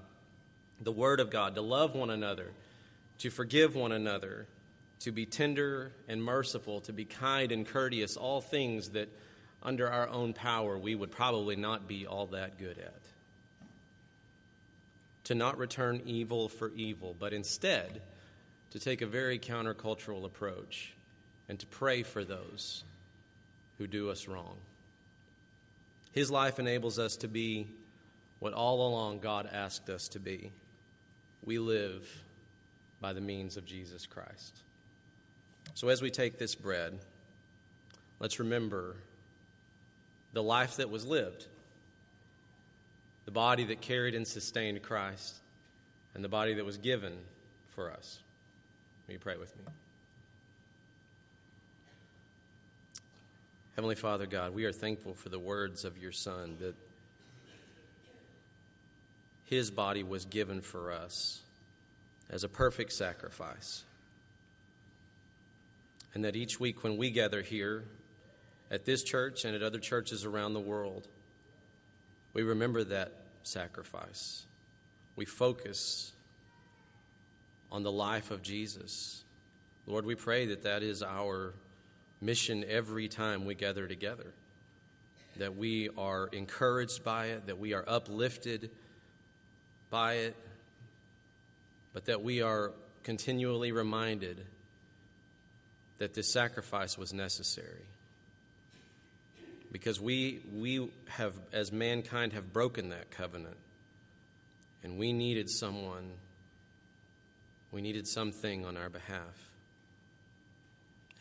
the 0.81 0.91
Word 0.91 1.19
of 1.19 1.29
God, 1.29 1.55
to 1.55 1.61
love 1.61 1.95
one 1.95 2.09
another 2.09 2.51
to 3.19 3.29
forgive 3.29 3.73
one 3.73 3.93
another, 3.93 4.45
to 5.03 5.11
be 5.11 5.25
tender 5.25 5.91
and 6.07 6.23
merciful, 6.23 6.79
to 6.81 6.93
be 6.93 7.03
kind 7.03 7.51
and 7.51 7.67
courteous, 7.67 8.15
all 8.15 8.39
things 8.39 8.89
that 8.89 9.09
under 9.61 9.89
our 9.89 10.07
own 10.07 10.33
power 10.33 10.77
we 10.77 10.95
would 10.95 11.11
probably 11.11 11.57
not 11.57 11.87
be 11.87 12.07
all 12.07 12.27
that 12.27 12.57
good 12.57 12.77
at. 12.77 13.01
To 15.25 15.35
not 15.35 15.57
return 15.57 16.01
evil 16.05 16.47
for 16.47 16.71
evil, 16.75 17.15
but 17.19 17.33
instead 17.33 18.01
to 18.71 18.79
take 18.79 19.01
a 19.01 19.05
very 19.05 19.39
countercultural 19.39 20.25
approach 20.25 20.93
and 21.49 21.59
to 21.59 21.65
pray 21.67 22.03
for 22.03 22.23
those 22.23 22.83
who 23.77 23.87
do 23.87 24.09
us 24.09 24.27
wrong. 24.27 24.55
His 26.13 26.31
life 26.31 26.59
enables 26.59 26.97
us 26.97 27.17
to 27.17 27.27
be 27.27 27.67
what 28.39 28.53
all 28.53 28.87
along 28.87 29.19
God 29.19 29.49
asked 29.51 29.89
us 29.89 30.07
to 30.09 30.19
be. 30.19 30.51
We 31.45 31.59
live 31.59 32.07
by 33.01 33.11
the 33.11 33.21
means 33.21 33.57
of 33.57 33.65
Jesus 33.65 34.05
Christ. 34.05 34.63
So 35.73 35.89
as 35.89 36.01
we 36.01 36.09
take 36.09 36.37
this 36.37 36.55
bread, 36.55 36.97
let's 38.19 38.39
remember 38.39 38.95
the 40.33 40.43
life 40.43 40.77
that 40.77 40.89
was 40.89 41.05
lived, 41.05 41.45
the 43.25 43.31
body 43.31 43.65
that 43.65 43.81
carried 43.81 44.15
and 44.15 44.27
sustained 44.27 44.81
Christ, 44.81 45.35
and 46.13 46.23
the 46.23 46.29
body 46.29 46.53
that 46.55 46.65
was 46.65 46.77
given 46.77 47.13
for 47.71 47.91
us. 47.91 48.19
Will 49.07 49.13
you 49.13 49.19
pray 49.19 49.37
with 49.37 49.55
me? 49.57 49.63
Heavenly 53.75 53.95
Father 53.95 54.27
God, 54.27 54.53
we 54.53 54.65
are 54.65 54.71
thankful 54.71 55.15
for 55.15 55.29
the 55.29 55.39
words 55.39 55.83
of 55.83 55.97
your 55.97 56.11
Son 56.11 56.57
that 56.59 56.75
his 59.45 59.71
body 59.71 60.03
was 60.03 60.25
given 60.25 60.61
for 60.61 60.91
us 60.91 61.41
as 62.29 62.43
a 62.43 62.49
perfect 62.49 62.93
sacrifice. 62.93 63.83
And 66.13 66.23
that 66.25 66.35
each 66.35 66.59
week 66.59 66.83
when 66.83 66.97
we 66.97 67.09
gather 67.09 67.41
here 67.41 67.85
at 68.69 68.85
this 68.85 69.03
church 69.03 69.45
and 69.45 69.55
at 69.55 69.63
other 69.63 69.79
churches 69.79 70.25
around 70.25 70.53
the 70.53 70.59
world, 70.59 71.07
we 72.33 72.43
remember 72.43 72.83
that 72.83 73.11
sacrifice. 73.43 74.45
We 75.15 75.25
focus 75.25 76.13
on 77.71 77.83
the 77.83 77.91
life 77.91 78.31
of 78.31 78.41
Jesus. 78.41 79.23
Lord, 79.87 80.05
we 80.05 80.15
pray 80.15 80.47
that 80.47 80.63
that 80.63 80.83
is 80.83 81.01
our 81.03 81.53
mission 82.21 82.63
every 82.67 83.07
time 83.07 83.45
we 83.45 83.55
gather 83.55 83.87
together. 83.87 84.33
That 85.37 85.55
we 85.55 85.89
are 85.97 86.27
encouraged 86.27 87.03
by 87.03 87.27
it, 87.27 87.47
that 87.47 87.57
we 87.57 87.73
are 87.73 87.83
uplifted 87.87 88.69
by 89.89 90.13
it, 90.13 90.35
but 91.93 92.05
that 92.05 92.23
we 92.23 92.41
are 92.41 92.71
continually 93.03 93.71
reminded 93.71 94.45
that 95.97 96.13
this 96.13 96.31
sacrifice 96.33 96.97
was 96.97 97.13
necessary. 97.13 97.85
Because 99.71 99.99
we, 99.99 100.41
we 100.53 100.91
have, 101.07 101.33
as 101.51 101.71
mankind, 101.71 102.33
have 102.33 102.53
broken 102.53 102.89
that 102.89 103.09
covenant. 103.11 103.57
And 104.83 104.97
we 104.97 105.13
needed 105.13 105.49
someone, 105.49 106.11
we 107.71 107.81
needed 107.81 108.07
something 108.07 108.65
on 108.65 108.77
our 108.77 108.89
behalf 108.89 109.43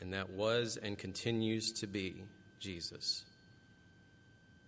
and 0.03 0.13
that 0.13 0.31
was 0.31 0.77
and 0.83 0.99
continues 0.99 1.71
to 1.71 1.87
be 1.87 2.25
Jesus. 2.59 3.23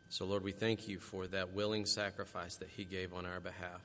So, 0.09 0.25
Lord, 0.27 0.45
we 0.45 0.53
thank 0.53 0.87
you 0.87 1.01
for 1.01 1.27
that 1.27 1.53
willing 1.53 1.87
sacrifice 1.87 2.55
that 2.59 2.69
He 2.69 2.85
gave 2.85 3.13
on 3.13 3.27
our 3.27 3.41
behalf. 3.41 3.83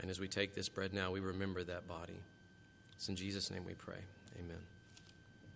And 0.00 0.10
as 0.10 0.18
we 0.18 0.26
take 0.26 0.56
this 0.56 0.68
bread 0.68 0.92
now, 0.92 1.12
we 1.12 1.20
remember 1.20 1.62
that 1.62 1.86
body. 1.86 2.20
It's 2.96 3.08
in 3.08 3.14
Jesus' 3.14 3.48
name 3.52 3.64
we 3.64 3.74
pray. 3.74 4.00
Amen. 4.40 4.77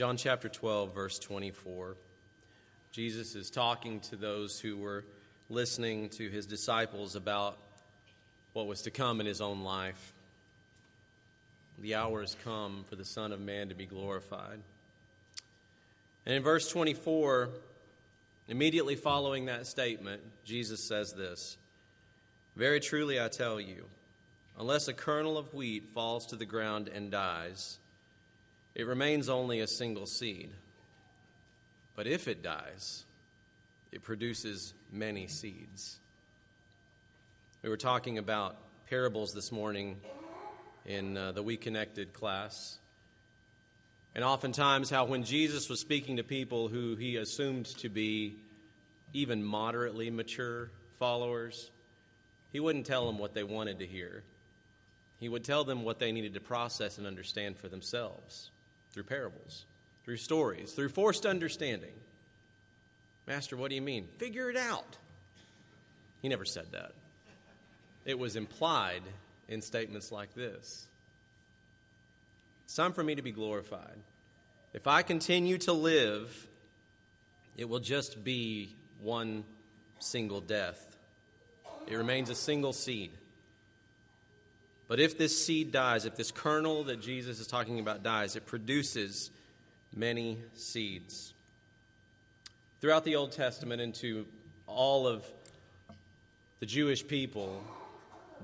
John 0.00 0.16
chapter 0.16 0.48
12, 0.48 0.94
verse 0.94 1.18
24. 1.18 1.94
Jesus 2.90 3.34
is 3.34 3.50
talking 3.50 4.00
to 4.00 4.16
those 4.16 4.58
who 4.58 4.78
were 4.78 5.04
listening 5.50 6.08
to 6.16 6.30
his 6.30 6.46
disciples 6.46 7.16
about 7.16 7.58
what 8.54 8.66
was 8.66 8.80
to 8.80 8.90
come 8.90 9.20
in 9.20 9.26
his 9.26 9.42
own 9.42 9.60
life. 9.60 10.14
The 11.80 11.96
hour 11.96 12.22
has 12.22 12.34
come 12.42 12.86
for 12.88 12.96
the 12.96 13.04
Son 13.04 13.30
of 13.30 13.42
Man 13.42 13.68
to 13.68 13.74
be 13.74 13.84
glorified. 13.84 14.60
And 16.24 16.34
in 16.34 16.42
verse 16.42 16.70
24, 16.70 17.50
immediately 18.48 18.96
following 18.96 19.44
that 19.44 19.66
statement, 19.66 20.22
Jesus 20.46 20.88
says 20.88 21.12
this 21.12 21.58
Very 22.56 22.80
truly 22.80 23.20
I 23.20 23.28
tell 23.28 23.60
you, 23.60 23.84
unless 24.58 24.88
a 24.88 24.94
kernel 24.94 25.36
of 25.36 25.52
wheat 25.52 25.90
falls 25.90 26.24
to 26.28 26.36
the 26.36 26.46
ground 26.46 26.88
and 26.88 27.10
dies, 27.10 27.79
it 28.74 28.86
remains 28.86 29.28
only 29.28 29.60
a 29.60 29.66
single 29.66 30.06
seed. 30.06 30.50
But 31.96 32.06
if 32.06 32.28
it 32.28 32.42
dies, 32.42 33.04
it 33.92 34.02
produces 34.02 34.74
many 34.92 35.26
seeds. 35.26 35.98
We 37.62 37.68
were 37.68 37.76
talking 37.76 38.18
about 38.18 38.56
parables 38.88 39.32
this 39.34 39.52
morning 39.52 39.96
in 40.86 41.16
uh, 41.16 41.32
the 41.32 41.42
We 41.42 41.56
Connected 41.56 42.12
class. 42.12 42.78
And 44.14 44.24
oftentimes, 44.24 44.88
how 44.88 45.04
when 45.04 45.24
Jesus 45.24 45.68
was 45.68 45.80
speaking 45.80 46.16
to 46.16 46.24
people 46.24 46.68
who 46.68 46.96
he 46.96 47.16
assumed 47.16 47.66
to 47.78 47.88
be 47.88 48.36
even 49.12 49.42
moderately 49.42 50.10
mature 50.10 50.70
followers, 50.98 51.70
he 52.52 52.60
wouldn't 52.60 52.86
tell 52.86 53.06
them 53.06 53.18
what 53.18 53.34
they 53.34 53.44
wanted 53.44 53.80
to 53.80 53.86
hear. 53.86 54.22
He 55.18 55.28
would 55.28 55.44
tell 55.44 55.64
them 55.64 55.84
what 55.84 55.98
they 55.98 56.12
needed 56.12 56.34
to 56.34 56.40
process 56.40 56.98
and 56.98 57.06
understand 57.06 57.58
for 57.58 57.68
themselves 57.68 58.50
through 58.92 59.04
parables, 59.04 59.64
through 60.04 60.16
stories, 60.16 60.72
through 60.72 60.88
forced 60.88 61.26
understanding. 61.26 61.92
Master, 63.26 63.56
what 63.56 63.68
do 63.68 63.74
you 63.74 63.82
mean? 63.82 64.08
Figure 64.18 64.50
it 64.50 64.56
out. 64.56 64.96
He 66.22 66.28
never 66.28 66.44
said 66.44 66.66
that. 66.72 66.92
It 68.04 68.18
was 68.18 68.36
implied 68.36 69.02
in 69.48 69.62
statements 69.62 70.10
like 70.10 70.34
this 70.34 70.86
It's 72.64 72.74
time 72.74 72.92
for 72.92 73.02
me 73.02 73.14
to 73.14 73.22
be 73.22 73.32
glorified. 73.32 73.98
If 74.72 74.86
I 74.86 75.02
continue 75.02 75.58
to 75.58 75.72
live, 75.72 76.46
it 77.56 77.68
will 77.68 77.80
just 77.80 78.22
be 78.22 78.74
one 79.00 79.44
single 79.98 80.40
death. 80.40 80.96
It 81.86 81.96
remains 81.96 82.30
a 82.30 82.34
single 82.34 82.72
seed. 82.72 83.10
But 84.90 84.98
if 84.98 85.16
this 85.16 85.40
seed 85.46 85.70
dies, 85.70 86.04
if 86.04 86.16
this 86.16 86.32
kernel 86.32 86.82
that 86.82 87.00
Jesus 87.00 87.38
is 87.38 87.46
talking 87.46 87.78
about 87.78 88.02
dies, 88.02 88.34
it 88.34 88.44
produces 88.44 89.30
many 89.94 90.38
seeds. 90.54 91.32
Throughout 92.80 93.04
the 93.04 93.14
Old 93.14 93.30
Testament 93.30 93.80
and 93.80 93.94
to 93.94 94.26
all 94.66 95.06
of 95.06 95.24
the 96.58 96.66
Jewish 96.66 97.06
people, 97.06 97.62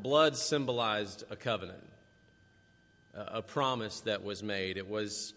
blood 0.01 0.37
symbolized 0.37 1.25
a 1.31 1.35
covenant, 1.35 1.83
a 3.13 3.43
promise 3.43 3.99
that 4.03 4.23
was 4.23 4.45
made. 4.45 4.77
It 4.77 4.89
was 4.89 5.35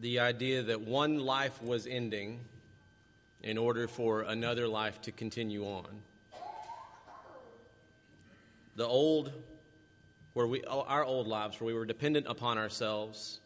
the 0.00 0.20
idea 0.20 0.62
that 0.62 0.82
one 0.82 1.18
life 1.18 1.60
was 1.60 1.88
ending 1.88 2.38
in 3.42 3.58
order 3.58 3.88
for 3.88 4.20
another 4.20 4.68
life 4.68 5.02
to 5.02 5.10
continue 5.10 5.64
on 5.64 5.88
the 8.76 8.86
old, 8.86 9.32
where 10.32 10.46
we, 10.46 10.64
our 10.64 11.04
old 11.04 11.26
lives, 11.26 11.60
where 11.60 11.66
we 11.66 11.74
were 11.74 11.86
dependent 11.86 12.26
upon 12.26 12.58
ourselves 12.58 13.40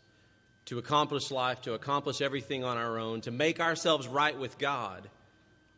to 0.66 0.78
accomplish 0.78 1.30
life, 1.30 1.62
to 1.62 1.74
accomplish 1.74 2.20
everything 2.20 2.64
on 2.64 2.76
our 2.76 2.98
own, 2.98 3.20
to 3.22 3.30
make 3.30 3.60
ourselves 3.60 4.06
right 4.06 4.38
with 4.38 4.58
God 4.58 5.08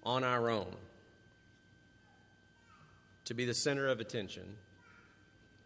on 0.03 0.25
our 0.25 0.51
own, 0.51 0.75
to 3.25 3.35
be 3.35 3.45
the 3.45 3.55
center 3.55 3.89
of 3.89 4.01
attention, 4.01 4.57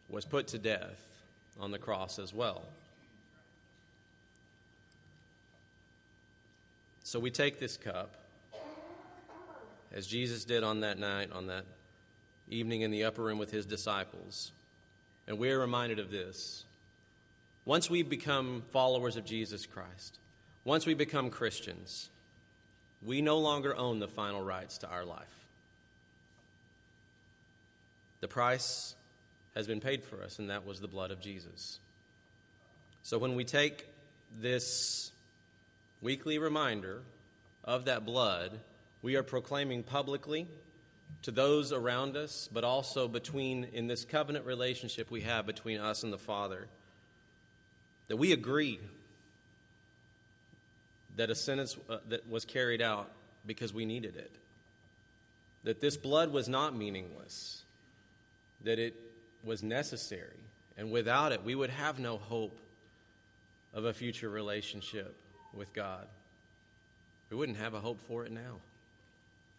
was 0.08 0.24
put 0.24 0.48
to 0.48 0.58
death 0.58 1.00
on 1.58 1.70
the 1.70 1.78
cross 1.78 2.18
as 2.18 2.34
well. 2.34 2.64
So 7.02 7.20
we 7.20 7.30
take 7.30 7.60
this 7.60 7.76
cup, 7.76 8.14
as 9.92 10.06
Jesus 10.06 10.44
did 10.44 10.64
on 10.64 10.80
that 10.80 10.98
night, 10.98 11.30
on 11.32 11.46
that 11.46 11.64
evening 12.48 12.82
in 12.82 12.90
the 12.90 13.04
upper 13.04 13.22
room 13.22 13.38
with 13.38 13.50
his 13.50 13.66
disciples. 13.66 14.52
And 15.26 15.38
we're 15.38 15.60
reminded 15.60 15.98
of 15.98 16.10
this. 16.10 16.64
Once 17.64 17.88
we 17.88 18.02
become 18.02 18.62
followers 18.72 19.16
of 19.16 19.24
Jesus 19.24 19.64
Christ, 19.64 20.18
once 20.64 20.86
we 20.86 20.94
become 20.94 21.30
Christians, 21.30 22.10
we 23.02 23.22
no 23.22 23.38
longer 23.38 23.74
own 23.76 23.98
the 23.98 24.08
final 24.08 24.42
rights 24.42 24.78
to 24.78 24.88
our 24.88 25.04
life. 25.04 25.26
The 28.20 28.28
price 28.28 28.94
has 29.54 29.66
been 29.66 29.80
paid 29.80 30.04
for 30.04 30.22
us, 30.22 30.38
and 30.38 30.50
that 30.50 30.66
was 30.66 30.80
the 30.80 30.88
blood 30.88 31.10
of 31.10 31.20
Jesus. 31.20 31.78
So 33.02 33.18
when 33.18 33.34
we 33.34 33.44
take 33.44 33.86
this 34.40 35.10
weekly 36.00 36.38
reminder 36.38 37.02
of 37.62 37.84
that 37.84 38.04
blood, 38.04 38.58
we 39.02 39.16
are 39.16 39.22
proclaiming 39.22 39.82
publicly 39.82 40.46
to 41.22 41.30
those 41.30 41.72
around 41.72 42.16
us, 42.16 42.48
but 42.52 42.64
also 42.64 43.08
between 43.08 43.64
in 43.72 43.86
this 43.86 44.04
covenant 44.04 44.44
relationship 44.44 45.10
we 45.10 45.22
have 45.22 45.46
between 45.46 45.80
us 45.80 46.02
and 46.02 46.12
the 46.12 46.18
Father. 46.18 46.68
That 48.08 48.16
we 48.16 48.32
agree 48.32 48.78
that 51.16 51.30
a 51.30 51.34
sentence 51.34 51.76
uh, 51.88 51.98
that 52.08 52.28
was 52.28 52.44
carried 52.44 52.82
out 52.82 53.10
because 53.46 53.72
we 53.72 53.86
needed 53.86 54.16
it. 54.16 54.32
That 55.62 55.80
this 55.80 55.96
blood 55.96 56.30
was 56.30 56.48
not 56.48 56.76
meaningless, 56.76 57.62
that 58.64 58.78
it 58.78 58.94
was 59.42 59.62
necessary, 59.62 60.40
and 60.76 60.90
without 60.90 61.32
it, 61.32 61.42
we 61.42 61.54
would 61.54 61.70
have 61.70 61.98
no 61.98 62.18
hope 62.18 62.58
of 63.72 63.84
a 63.84 63.94
future 63.94 64.28
relationship 64.28 65.14
with 65.54 65.72
God. 65.72 66.06
We 67.30 67.36
wouldn't 67.36 67.58
have 67.58 67.74
a 67.74 67.80
hope 67.80 68.00
for 68.06 68.24
it 68.24 68.32
now. 68.32 68.56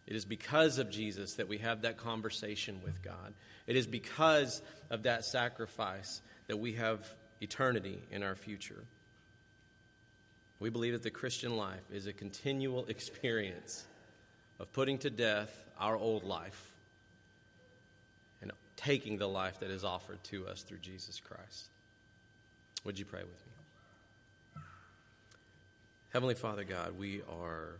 It 0.06 0.14
is 0.14 0.24
because 0.24 0.78
of 0.78 0.90
Jesus 0.90 1.34
that 1.34 1.48
we 1.48 1.58
have 1.58 1.82
that 1.82 1.96
conversation 1.96 2.80
with 2.84 3.02
God. 3.02 3.34
It 3.66 3.76
is 3.76 3.86
because 3.86 4.62
of 4.90 5.02
that 5.02 5.24
sacrifice 5.24 6.20
that 6.46 6.58
we 6.58 6.74
have 6.74 7.04
eternity 7.40 7.98
in 8.12 8.22
our 8.22 8.36
future. 8.36 8.84
We 10.60 10.70
believe 10.70 10.92
that 10.92 11.02
the 11.02 11.10
Christian 11.10 11.56
life 11.56 11.82
is 11.92 12.06
a 12.06 12.12
continual 12.12 12.86
experience 12.88 13.84
of 14.58 14.72
putting 14.72 14.98
to 14.98 15.10
death 15.10 15.64
our 15.78 15.96
old 15.96 16.24
life 16.24 16.70
and 18.40 18.52
taking 18.76 19.18
the 19.18 19.28
life 19.28 19.60
that 19.60 19.70
is 19.70 19.84
offered 19.84 20.22
to 20.24 20.46
us 20.46 20.62
through 20.62 20.78
Jesus 20.78 21.20
Christ. 21.20 21.66
Would 22.84 22.98
you 22.98 23.04
pray 23.04 23.20
with 23.20 23.28
me? 23.28 24.62
Heavenly 26.12 26.36
Father 26.36 26.64
God, 26.64 26.96
we 26.96 27.20
are 27.28 27.74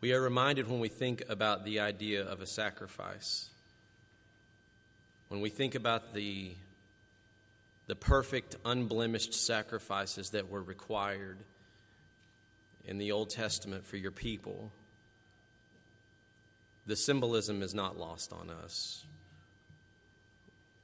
we 0.00 0.12
are 0.12 0.20
reminded 0.20 0.68
when 0.68 0.80
we 0.80 0.88
think 0.88 1.22
about 1.28 1.64
the 1.64 1.80
idea 1.80 2.24
of 2.24 2.40
a 2.40 2.46
sacrifice, 2.46 3.48
when 5.28 5.40
we 5.40 5.48
think 5.48 5.74
about 5.74 6.12
the, 6.12 6.52
the 7.86 7.96
perfect, 7.96 8.56
unblemished 8.64 9.34
sacrifices 9.34 10.30
that 10.30 10.50
were 10.50 10.62
required 10.62 11.38
in 12.84 12.98
the 12.98 13.12
Old 13.12 13.30
Testament 13.30 13.86
for 13.86 13.96
your 13.96 14.10
people, 14.12 14.70
the 16.86 16.96
symbolism 16.96 17.62
is 17.62 17.74
not 17.74 17.98
lost 17.98 18.32
on 18.32 18.50
us 18.50 19.04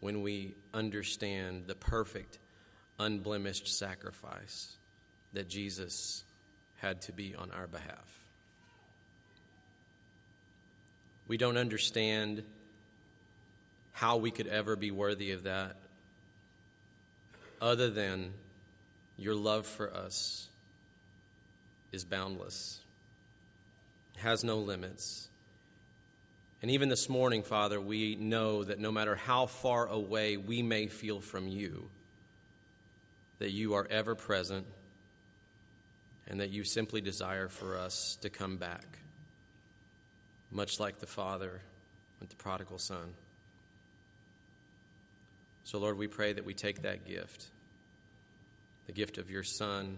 when 0.00 0.20
we 0.22 0.54
understand 0.74 1.64
the 1.68 1.76
perfect, 1.76 2.38
unblemished 2.98 3.68
sacrifice 3.68 4.76
that 5.32 5.48
Jesus 5.48 6.24
had 6.78 7.00
to 7.02 7.12
be 7.12 7.36
on 7.36 7.52
our 7.52 7.68
behalf. 7.68 8.21
We 11.28 11.36
don't 11.36 11.56
understand 11.56 12.42
how 13.92 14.16
we 14.16 14.30
could 14.30 14.46
ever 14.46 14.76
be 14.76 14.90
worthy 14.90 15.32
of 15.32 15.44
that 15.44 15.76
other 17.62 17.88
than 17.88 18.32
your 19.16 19.36
love 19.36 19.66
for 19.66 19.94
us 19.94 20.48
is 21.92 22.04
boundless, 22.04 22.80
has 24.16 24.42
no 24.42 24.58
limits. 24.58 25.28
And 26.60 26.70
even 26.70 26.88
this 26.88 27.08
morning, 27.08 27.42
Father, 27.42 27.80
we 27.80 28.16
know 28.16 28.64
that 28.64 28.80
no 28.80 28.90
matter 28.90 29.14
how 29.14 29.46
far 29.46 29.86
away 29.86 30.36
we 30.36 30.62
may 30.62 30.86
feel 30.88 31.20
from 31.20 31.46
you, 31.46 31.88
that 33.38 33.50
you 33.52 33.74
are 33.74 33.86
ever 33.90 34.14
present 34.14 34.66
and 36.28 36.40
that 36.40 36.50
you 36.50 36.64
simply 36.64 37.00
desire 37.00 37.48
for 37.48 37.76
us 37.76 38.16
to 38.22 38.30
come 38.30 38.56
back 38.56 38.98
much 40.52 40.78
like 40.78 41.00
the 41.00 41.06
Father 41.06 41.60
with 42.20 42.28
the 42.28 42.36
prodigal 42.36 42.78
son. 42.78 43.14
So, 45.64 45.78
Lord, 45.78 45.96
we 45.96 46.06
pray 46.06 46.32
that 46.32 46.44
we 46.44 46.54
take 46.54 46.82
that 46.82 47.06
gift 47.06 47.48
the 48.86 48.92
gift 48.92 49.16
of 49.16 49.30
your 49.30 49.44
Son, 49.44 49.96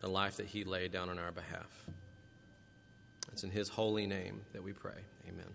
the 0.00 0.08
life 0.08 0.36
that 0.36 0.46
he 0.46 0.64
laid 0.64 0.92
down 0.92 1.08
on 1.08 1.18
our 1.18 1.32
behalf. 1.32 1.86
It's 3.32 3.42
in 3.42 3.50
his 3.50 3.70
holy 3.70 4.06
name 4.06 4.42
that 4.52 4.62
we 4.62 4.74
pray. 4.74 5.00
Amen. 5.26 5.46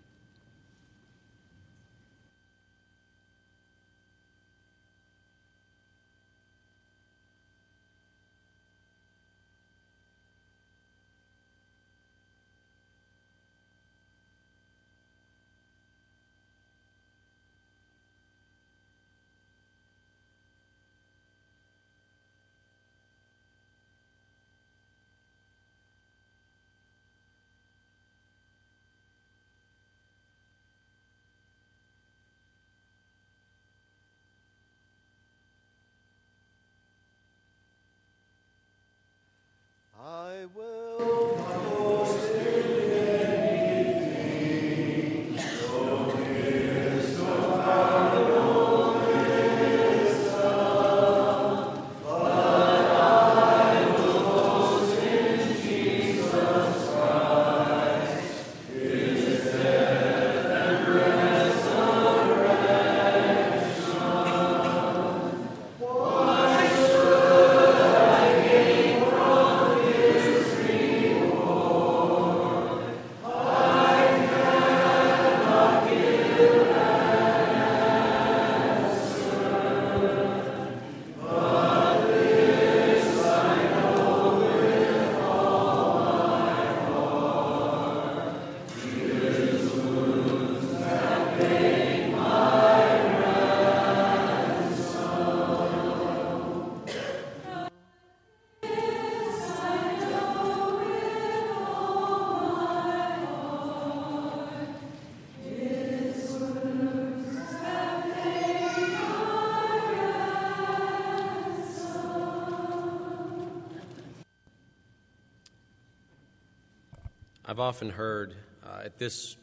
I've 117.58 117.62
often 117.62 117.90
heard 117.90 118.36
uh, 118.64 118.82
at 118.84 118.98
this 119.00 119.34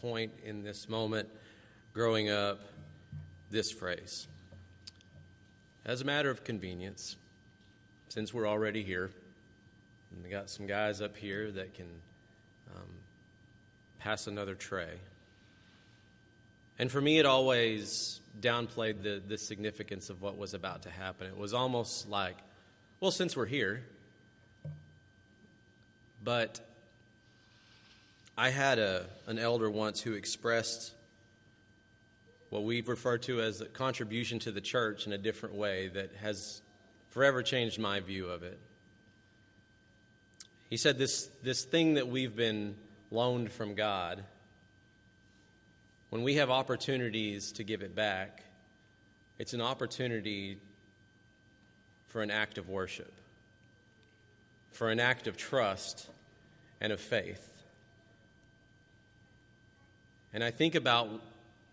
point 0.00 0.30
in 0.44 0.62
this 0.62 0.88
moment, 0.88 1.28
growing 1.92 2.30
up, 2.30 2.60
this 3.50 3.72
phrase. 3.72 4.28
As 5.84 6.00
a 6.00 6.04
matter 6.04 6.30
of 6.30 6.44
convenience, 6.44 7.16
since 8.10 8.32
we're 8.32 8.46
already 8.46 8.84
here, 8.84 9.10
and 10.12 10.22
we 10.22 10.30
got 10.30 10.50
some 10.50 10.68
guys 10.68 11.00
up 11.00 11.16
here 11.16 11.50
that 11.50 11.74
can 11.74 11.88
um, 12.76 12.88
pass 13.98 14.28
another 14.28 14.54
tray. 14.54 14.92
And 16.78 16.88
for 16.88 17.00
me, 17.00 17.18
it 17.18 17.26
always 17.26 18.20
downplayed 18.40 19.02
the, 19.02 19.20
the 19.26 19.36
significance 19.36 20.10
of 20.10 20.22
what 20.22 20.38
was 20.38 20.54
about 20.54 20.82
to 20.82 20.90
happen. 20.90 21.26
It 21.26 21.36
was 21.36 21.52
almost 21.52 22.08
like, 22.08 22.36
well, 23.00 23.10
since 23.10 23.36
we're 23.36 23.46
here, 23.46 23.82
but 26.22 26.60
I 28.36 28.50
had 28.50 28.80
a, 28.80 29.06
an 29.26 29.38
elder 29.38 29.70
once 29.70 30.00
who 30.00 30.14
expressed 30.14 30.92
what 32.50 32.64
we 32.64 32.80
refer 32.80 33.16
to 33.18 33.40
as 33.40 33.60
a 33.60 33.66
contribution 33.66 34.40
to 34.40 34.50
the 34.50 34.60
church 34.60 35.06
in 35.06 35.12
a 35.12 35.18
different 35.18 35.54
way 35.54 35.88
that 35.88 36.10
has 36.20 36.62
forever 37.10 37.42
changed 37.44 37.78
my 37.78 38.00
view 38.00 38.28
of 38.28 38.42
it. 38.42 38.58
He 40.68 40.76
said, 40.76 40.98
This, 40.98 41.30
this 41.44 41.64
thing 41.64 41.94
that 41.94 42.08
we've 42.08 42.34
been 42.34 42.74
loaned 43.12 43.52
from 43.52 43.74
God, 43.74 44.24
when 46.10 46.24
we 46.24 46.34
have 46.36 46.50
opportunities 46.50 47.52
to 47.52 47.62
give 47.62 47.82
it 47.82 47.94
back, 47.94 48.42
it's 49.38 49.52
an 49.52 49.60
opportunity 49.60 50.58
for 52.08 52.22
an 52.22 52.32
act 52.32 52.58
of 52.58 52.68
worship, 52.68 53.12
for 54.72 54.90
an 54.90 54.98
act 54.98 55.28
of 55.28 55.36
trust 55.36 56.08
and 56.80 56.92
of 56.92 57.00
faith. 57.00 57.53
And 60.34 60.42
I 60.42 60.50
think 60.50 60.74
about 60.74 61.08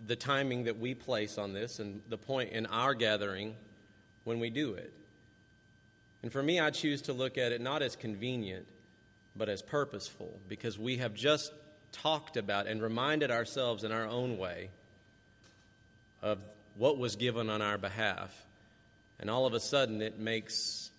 the 0.06 0.16
timing 0.16 0.66
that 0.66 0.80
we 0.80 0.94
place 0.94 1.38
on 1.38 1.52
this 1.52 1.80
and 1.80 2.02
the 2.10 2.18
point 2.18 2.52
in 2.52 2.68
our 2.68 2.94
gathering 2.94 3.56
when 4.24 4.40
we 4.40 4.50
do 4.50 4.76
it. 4.76 4.94
And 6.24 6.32
for 6.32 6.42
me, 6.42 6.60
I 6.60 6.70
choose 6.70 7.02
to 7.04 7.14
look 7.14 7.40
at 7.40 7.52
it 7.52 7.60
not 7.60 7.82
as 7.82 7.96
convenient, 7.96 8.68
but 9.36 9.50
as 9.50 9.64
purposeful, 9.64 10.40
because 10.48 10.78
we 10.78 10.98
have 10.98 11.16
just 11.16 11.52
talked 11.92 12.38
about 12.38 12.68
and 12.68 12.82
reminded 12.82 13.32
ourselves 13.32 13.84
in 13.84 13.92
our 13.92 14.06
own 14.06 14.38
way 14.38 14.70
of 16.22 16.38
what 16.78 17.00
was 17.00 17.16
given 17.16 17.50
on 17.50 17.62
our 17.62 17.80
behalf. 17.80 18.46
And 19.20 19.30
all 19.30 19.48
of 19.48 19.54
a 19.54 19.60
sudden, 19.60 20.02
it 20.02 20.20
makes 20.20 20.92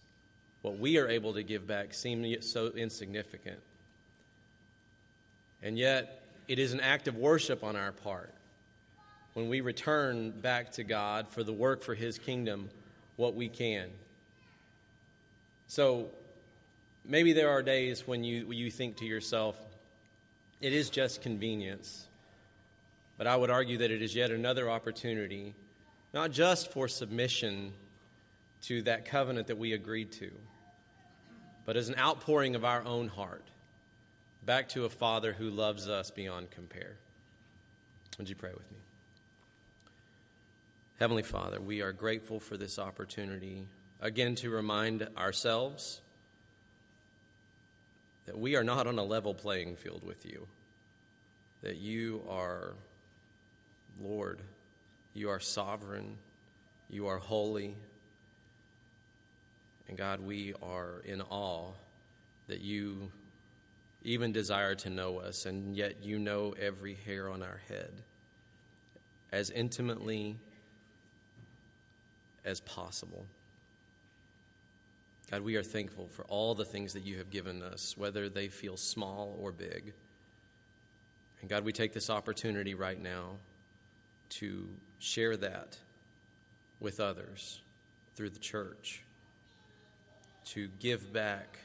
what 0.62 0.78
we 0.78 0.98
are 0.98 1.08
able 1.08 1.34
to 1.34 1.42
give 1.42 1.66
back 1.66 1.94
seem 1.94 2.42
so 2.42 2.68
insignificant. 2.68 3.60
And 5.62 5.78
yet, 5.78 6.21
it 6.53 6.59
is 6.59 6.74
an 6.74 6.80
act 6.80 7.09
of 7.09 7.16
worship 7.16 7.64
on 7.64 7.76
our 7.76 7.92
part 7.92 8.34
when 9.32 9.48
we 9.48 9.62
return 9.62 10.30
back 10.30 10.72
to 10.72 10.84
God 10.84 11.26
for 11.28 11.42
the 11.42 11.53
work 11.53 11.82
for 11.82 11.94
His 11.94 12.18
kingdom 12.18 12.68
what 13.16 13.34
we 13.34 13.48
can. 13.48 13.88
So 15.66 16.11
maybe 17.07 17.32
there 17.32 17.48
are 17.48 17.62
days 17.62 18.07
when 18.07 18.22
you, 18.22 18.46
when 18.46 18.59
you 18.59 18.70
think 18.70 18.98
to 18.98 19.07
yourself, 19.07 19.59
it 20.61 20.74
is 20.74 20.90
just 20.90 21.22
convenience. 21.22 22.07
But 23.16 23.26
I 23.26 23.34
would 23.34 23.48
argue 23.48 23.78
that 23.78 23.90
it 23.90 24.03
is 24.03 24.14
yet 24.14 24.30
another 24.30 24.70
opportunity, 24.70 25.55
not 26.12 26.32
just 26.32 26.70
for 26.70 26.86
submission 26.86 27.72
to 28.64 28.82
that 28.82 29.07
covenant 29.07 29.46
that 29.46 29.57
we 29.57 29.72
agreed 29.72 30.12
to, 30.12 30.30
but 31.64 31.78
as 31.78 31.88
an 31.88 31.94
outpouring 31.98 32.55
of 32.57 32.66
our 32.66 32.84
own 32.84 33.09
heart 33.09 33.46
back 34.45 34.68
to 34.70 34.84
a 34.84 34.88
Father 34.88 35.32
who 35.32 35.49
loves 35.51 35.88
us 35.88 36.11
beyond 36.11 36.51
compare. 36.51 36.97
Would 38.18 38.28
you 38.28 38.34
pray 38.34 38.51
with 38.51 38.70
me? 38.72 38.78
Heavenly 40.99 41.22
Father, 41.22 41.61
we 41.61 41.80
are 41.80 41.93
grateful 41.93 42.40
for 42.40 42.57
this 42.57 42.78
opportunity 42.78 43.66
again 44.01 44.34
to 44.36 44.51
remind 44.51 45.09
ourselves 45.16 46.01
that 48.26 48.38
we 48.38 48.57
are 48.57 48.64
not 48.64 48.86
on 48.86 48.99
a 48.99 49.05
level 49.05 49.34
playing 49.34 49.76
field 49.76 50.03
with 50.05 50.26
you, 50.26 50.47
that 51.62 51.76
you 51.76 52.22
are 52.28 52.74
Lord, 54.01 54.40
you 55.14 55.28
are 55.30 55.40
sovereign, 55.40 56.16
you 56.88 57.07
are 57.07 57.18
holy. 57.18 57.76
And 59.88 59.97
God, 59.97 60.20
we 60.20 60.55
are 60.62 61.03
in 61.05 61.20
awe 61.22 61.70
that 62.49 62.61
you 62.61 63.11
even 64.05 64.32
desire 64.32 64.74
to 64.76 64.90
know 64.90 65.18
us, 65.18 65.46
and 65.46 65.76
yet 65.76 66.03
you 66.03 66.18
know 66.18 66.55
every 66.61 66.94
hair 66.94 67.28
on 67.28 67.42
our 67.42 67.61
head 67.68 68.03
as 69.32 69.50
intimately 69.50 70.36
as 72.44 72.61
possible. 72.61 73.24
God, 75.30 75.42
we 75.42 75.57
are 75.57 75.62
thankful 75.62 76.09
for 76.09 76.24
all 76.24 76.55
the 76.55 76.64
things 76.64 76.92
that 76.92 77.05
you 77.05 77.16
have 77.16 77.30
given 77.30 77.62
us, 77.62 77.96
whether 77.96 78.28
they 78.28 78.48
feel 78.48 78.76
small 78.76 79.38
or 79.40 79.50
big. 79.50 79.94
And 81.40 81.48
God, 81.48 81.64
we 81.64 81.72
take 81.72 81.94
this 81.94 82.11
opportunity 82.11 82.74
right 82.74 83.00
now 83.00 83.36
to 84.40 84.68
share 84.98 85.36
that 85.38 85.78
with 86.80 87.00
others 87.00 87.61
through 88.14 88.30
the 88.30 88.38
church, 88.38 89.03
to 90.46 90.68
give 90.78 91.12
back 91.12 91.59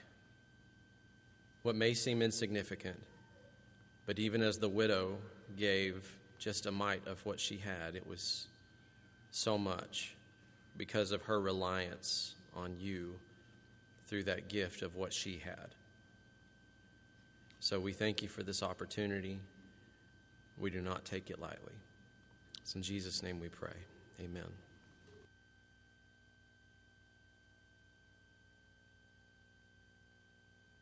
what 1.68 1.76
may 1.76 1.94
seem 1.94 2.22
insignificant, 2.22 2.98
but 4.06 4.18
even 4.20 4.42
as 4.42 4.58
the 4.58 4.70
widow 4.70 5.18
gave 5.58 6.18
just 6.40 6.66
a 6.66 6.72
mite 6.72 7.06
of 7.06 7.26
what 7.26 7.42
she 7.42 7.58
had, 7.58 7.94
it 7.94 8.08
was 8.08 8.48
so 9.32 9.58
much 9.58 10.16
because 10.78 11.12
of 11.12 11.24
her 11.24 11.42
reliance 11.42 12.36
on 12.56 12.74
you 12.80 13.20
through 14.08 14.24
that 14.24 14.48
gift 14.48 14.82
of 14.82 14.96
what 14.96 15.12
she 15.12 15.42
had. 15.44 15.68
So 17.60 17.82
we 17.82 17.92
thank 17.92 18.22
you 18.22 18.30
for 18.30 18.44
this 18.44 18.64
opportunity. 18.64 19.38
We 20.58 20.70
do 20.70 20.80
not 20.80 21.04
take 21.04 21.30
it 21.30 21.38
lightly. 21.38 21.74
It's 22.62 22.76
in 22.76 22.82
Jesus' 22.82 23.22
name 23.22 23.42
we 23.42 23.50
pray. 23.50 23.76
Amen. 24.22 24.67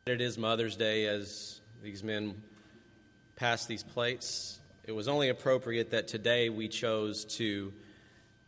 It 0.06 0.20
is 0.20 0.38
Mother's 0.38 0.76
Day 0.76 1.06
as 1.06 1.60
these 1.82 2.04
men 2.04 2.40
pass 3.34 3.66
these 3.66 3.82
plates. 3.82 4.60
It 4.84 4.92
was 4.92 5.08
only 5.08 5.30
appropriate 5.30 5.90
that 5.90 6.06
today 6.06 6.48
we 6.48 6.68
chose 6.68 7.24
to 7.38 7.72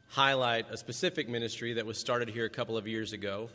highlight 0.06 0.70
a 0.70 0.76
specific 0.76 1.28
ministry 1.28 1.72
that 1.72 1.84
was 1.84 1.98
started 1.98 2.28
here 2.28 2.44
a 2.44 2.48
couple 2.48 2.76
of 2.76 2.86
years 2.86 3.12
ago. 3.12 3.50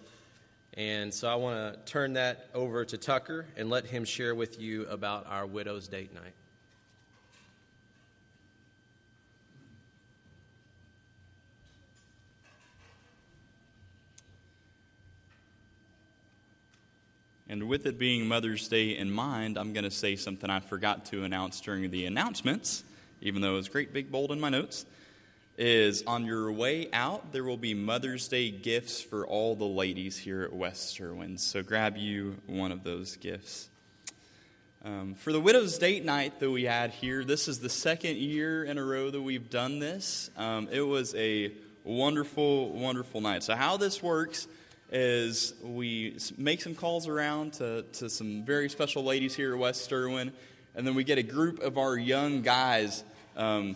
And 0.73 1.13
so 1.13 1.29
I 1.29 1.35
want 1.35 1.75
to 1.75 1.79
turn 1.89 2.11
that 2.15 2.49
over 2.53 2.83
to 2.83 2.97
Tucker 2.97 3.45
and 3.55 3.69
let 3.69 3.85
him 3.85 4.03
share 4.03 4.35
with 4.35 4.59
you 4.59 4.85
about 4.87 5.25
our 5.27 5.45
Widow's 5.45 5.87
Date 5.87 6.13
Night. 6.13 6.33
And 17.53 17.69
with 17.69 17.85
it 17.85 17.99
being 17.99 18.27
Mother's 18.27 18.67
Day 18.67 18.97
in 18.97 19.11
mind, 19.11 19.59
I'm 19.59 19.73
going 19.73 19.83
to 19.83 19.91
say 19.91 20.15
something 20.15 20.49
I 20.49 20.59
forgot 20.59 21.05
to 21.11 21.23
announce 21.23 21.61
during 21.61 21.91
the 21.91 22.07
announcements, 22.07 22.83
even 23.21 23.43
though 23.43 23.53
it 23.53 23.57
was 23.57 23.69
great, 23.69 23.93
big, 23.93 24.11
bold 24.11 24.31
in 24.31 24.39
my 24.39 24.49
notes. 24.49 24.87
Is 25.55 26.01
on 26.07 26.25
your 26.25 26.51
way 26.51 26.89
out, 26.93 27.31
there 27.31 27.43
will 27.43 27.57
be 27.57 27.75
Mother's 27.75 28.27
Day 28.27 28.49
gifts 28.49 29.03
for 29.03 29.27
all 29.27 29.55
the 29.55 29.67
ladies 29.67 30.17
here 30.17 30.41
at 30.41 30.51
West 30.51 30.95
Sherwin. 30.95 31.37
So 31.37 31.61
grab 31.61 31.95
you 31.95 32.37
one 32.47 32.71
of 32.71 32.83
those 32.83 33.17
gifts. 33.17 33.69
Um, 34.83 35.13
for 35.13 35.31
the 35.31 35.39
Widow's 35.39 35.77
Date 35.77 36.03
Night 36.03 36.39
that 36.39 36.49
we 36.49 36.63
had 36.63 36.89
here, 36.89 37.23
this 37.23 37.47
is 37.47 37.59
the 37.59 37.69
second 37.69 38.17
year 38.17 38.63
in 38.63 38.79
a 38.79 38.83
row 38.83 39.11
that 39.11 39.21
we've 39.21 39.51
done 39.51 39.77
this. 39.77 40.31
Um, 40.37 40.69
it 40.71 40.81
was 40.81 41.13
a 41.13 41.51
wonderful, 41.83 42.71
wonderful 42.71 43.21
night. 43.21 43.43
So, 43.43 43.55
how 43.55 43.77
this 43.77 44.01
works 44.01 44.47
is 44.93 45.55
we 45.63 46.15
make 46.37 46.61
some 46.61 46.75
calls 46.75 47.07
around 47.07 47.53
to, 47.53 47.81
to 47.93 48.07
some 48.07 48.45
very 48.45 48.69
special 48.69 49.03
ladies 49.03 49.33
here 49.35 49.53
at 49.53 49.59
West 49.59 49.89
Sterwin, 49.89 50.31
and 50.75 50.85
then 50.85 50.93
we 50.93 51.03
get 51.03 51.17
a 51.17 51.23
group 51.23 51.59
of 51.61 51.79
our 51.79 51.97
young 51.97 52.43
guys. 52.43 53.03
Um, 53.35 53.75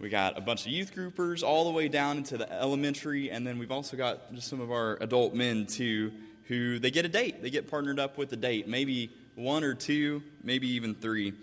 we 0.00 0.08
got 0.08 0.38
a 0.38 0.40
bunch 0.40 0.64
of 0.64 0.72
youth 0.72 0.94
groupers 0.94 1.42
all 1.42 1.64
the 1.64 1.70
way 1.70 1.88
down 1.88 2.16
into 2.16 2.38
the 2.38 2.50
elementary, 2.50 3.30
and 3.30 3.46
then 3.46 3.58
we've 3.58 3.70
also 3.70 3.98
got 3.98 4.34
just 4.34 4.48
some 4.48 4.62
of 4.62 4.72
our 4.72 4.96
adult 5.02 5.34
men 5.34 5.66
too, 5.66 6.12
who 6.44 6.78
they 6.78 6.90
get 6.90 7.04
a 7.04 7.10
date. 7.10 7.42
They 7.42 7.50
get 7.50 7.70
partnered 7.70 8.00
up 8.00 8.16
with 8.16 8.32
a 8.32 8.36
date, 8.36 8.66
maybe 8.66 9.10
one 9.34 9.64
or 9.64 9.74
two, 9.74 10.22
maybe 10.42 10.68
even 10.68 10.94
three. 10.94 11.34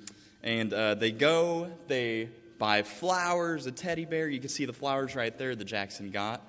And 0.42 0.74
uh, 0.74 0.96
they 0.96 1.12
go, 1.12 1.72
they 1.88 2.30
buy 2.58 2.82
flowers, 2.82 3.68
a 3.68 3.72
teddy 3.72 4.06
bear. 4.06 4.28
You 4.28 4.40
can 4.40 4.50
see 4.50 4.66
the 4.66 4.74
flowers 4.74 5.16
right 5.16 5.38
there 5.38 5.56
that 5.56 5.66
Jackson 5.66 6.10
got. 6.10 6.42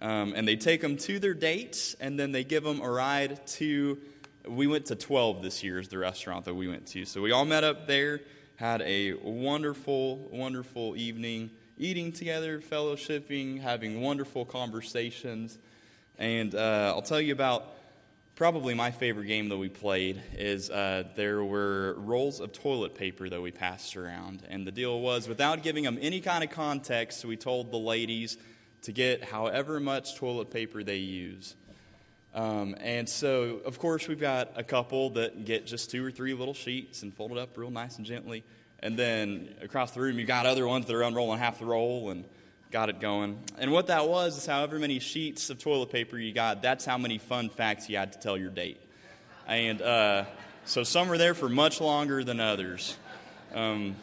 Um, 0.00 0.32
and 0.34 0.48
they 0.48 0.56
take 0.56 0.80
them 0.80 0.96
to 0.98 1.18
their 1.18 1.34
dates, 1.34 1.94
and 2.00 2.18
then 2.18 2.32
they 2.32 2.44
give 2.44 2.64
them 2.64 2.80
a 2.80 2.90
ride 2.90 3.46
to. 3.48 3.98
We 4.46 4.66
went 4.66 4.86
to 4.86 4.96
12 4.96 5.42
this 5.42 5.62
year, 5.62 5.78
is 5.78 5.88
the 5.88 5.98
restaurant 5.98 6.46
that 6.46 6.54
we 6.54 6.66
went 6.66 6.86
to. 6.88 7.04
So 7.04 7.20
we 7.20 7.30
all 7.30 7.44
met 7.44 7.62
up 7.62 7.86
there, 7.86 8.20
had 8.56 8.80
a 8.82 9.12
wonderful, 9.14 10.16
wonderful 10.32 10.96
evening, 10.96 11.50
eating 11.76 12.10
together, 12.12 12.60
fellowshipping, 12.60 13.60
having 13.60 14.00
wonderful 14.00 14.46
conversations. 14.46 15.58
And 16.18 16.54
uh, 16.54 16.92
I'll 16.94 17.02
tell 17.02 17.20
you 17.20 17.34
about 17.34 17.74
probably 18.40 18.72
my 18.72 18.90
favorite 18.90 19.26
game 19.26 19.50
that 19.50 19.58
we 19.58 19.68
played 19.68 20.22
is 20.38 20.70
uh, 20.70 21.04
there 21.14 21.44
were 21.44 21.94
rolls 21.98 22.40
of 22.40 22.54
toilet 22.54 22.94
paper 22.94 23.28
that 23.28 23.42
we 23.42 23.50
passed 23.50 23.98
around 23.98 24.42
and 24.48 24.66
the 24.66 24.72
deal 24.72 24.98
was 24.98 25.28
without 25.28 25.62
giving 25.62 25.84
them 25.84 25.98
any 26.00 26.22
kind 26.22 26.42
of 26.42 26.48
context 26.48 27.22
we 27.22 27.36
told 27.36 27.70
the 27.70 27.76
ladies 27.76 28.38
to 28.82 28.92
get 28.92 29.24
however 29.24 29.80
much 29.80 30.16
toilet 30.16 30.50
paper 30.50 30.82
they 30.82 30.96
use. 30.96 31.54
Um, 32.34 32.76
and 32.80 33.08
so, 33.08 33.60
of 33.64 33.78
course, 33.78 34.06
we've 34.06 34.20
got 34.20 34.52
a 34.56 34.62
couple 34.62 35.10
that 35.10 35.44
get 35.44 35.66
just 35.66 35.90
two 35.90 36.04
or 36.04 36.10
three 36.10 36.32
little 36.32 36.54
sheets 36.54 37.02
and 37.02 37.12
fold 37.12 37.32
it 37.32 37.38
up 37.38 37.56
real 37.56 37.70
nice 37.70 37.96
and 37.96 38.06
gently. 38.06 38.44
And 38.78 38.96
then 38.96 39.54
across 39.60 39.90
the 39.90 40.00
room, 40.00 40.18
you've 40.18 40.28
got 40.28 40.46
other 40.46 40.66
ones 40.66 40.86
that 40.86 40.94
are 40.94 41.02
unrolling 41.02 41.38
half 41.38 41.58
the 41.58 41.66
roll 41.66 42.10
and 42.10 42.24
got 42.70 42.88
it 42.88 43.00
going. 43.00 43.38
And 43.58 43.72
what 43.72 43.88
that 43.88 44.08
was 44.08 44.38
is 44.38 44.46
however 44.46 44.78
many 44.78 45.00
sheets 45.00 45.50
of 45.50 45.58
toilet 45.58 45.90
paper 45.90 46.16
you 46.16 46.32
got, 46.32 46.62
that's 46.62 46.84
how 46.84 46.96
many 46.96 47.18
fun 47.18 47.50
facts 47.50 47.88
you 47.88 47.96
had 47.96 48.12
to 48.12 48.18
tell 48.20 48.38
your 48.38 48.50
date. 48.50 48.80
And 49.46 49.82
uh, 49.82 50.24
so 50.64 50.84
some 50.84 51.08
were 51.08 51.18
there 51.18 51.34
for 51.34 51.48
much 51.48 51.80
longer 51.80 52.22
than 52.22 52.38
others. 52.38 52.96
Um, 53.52 53.96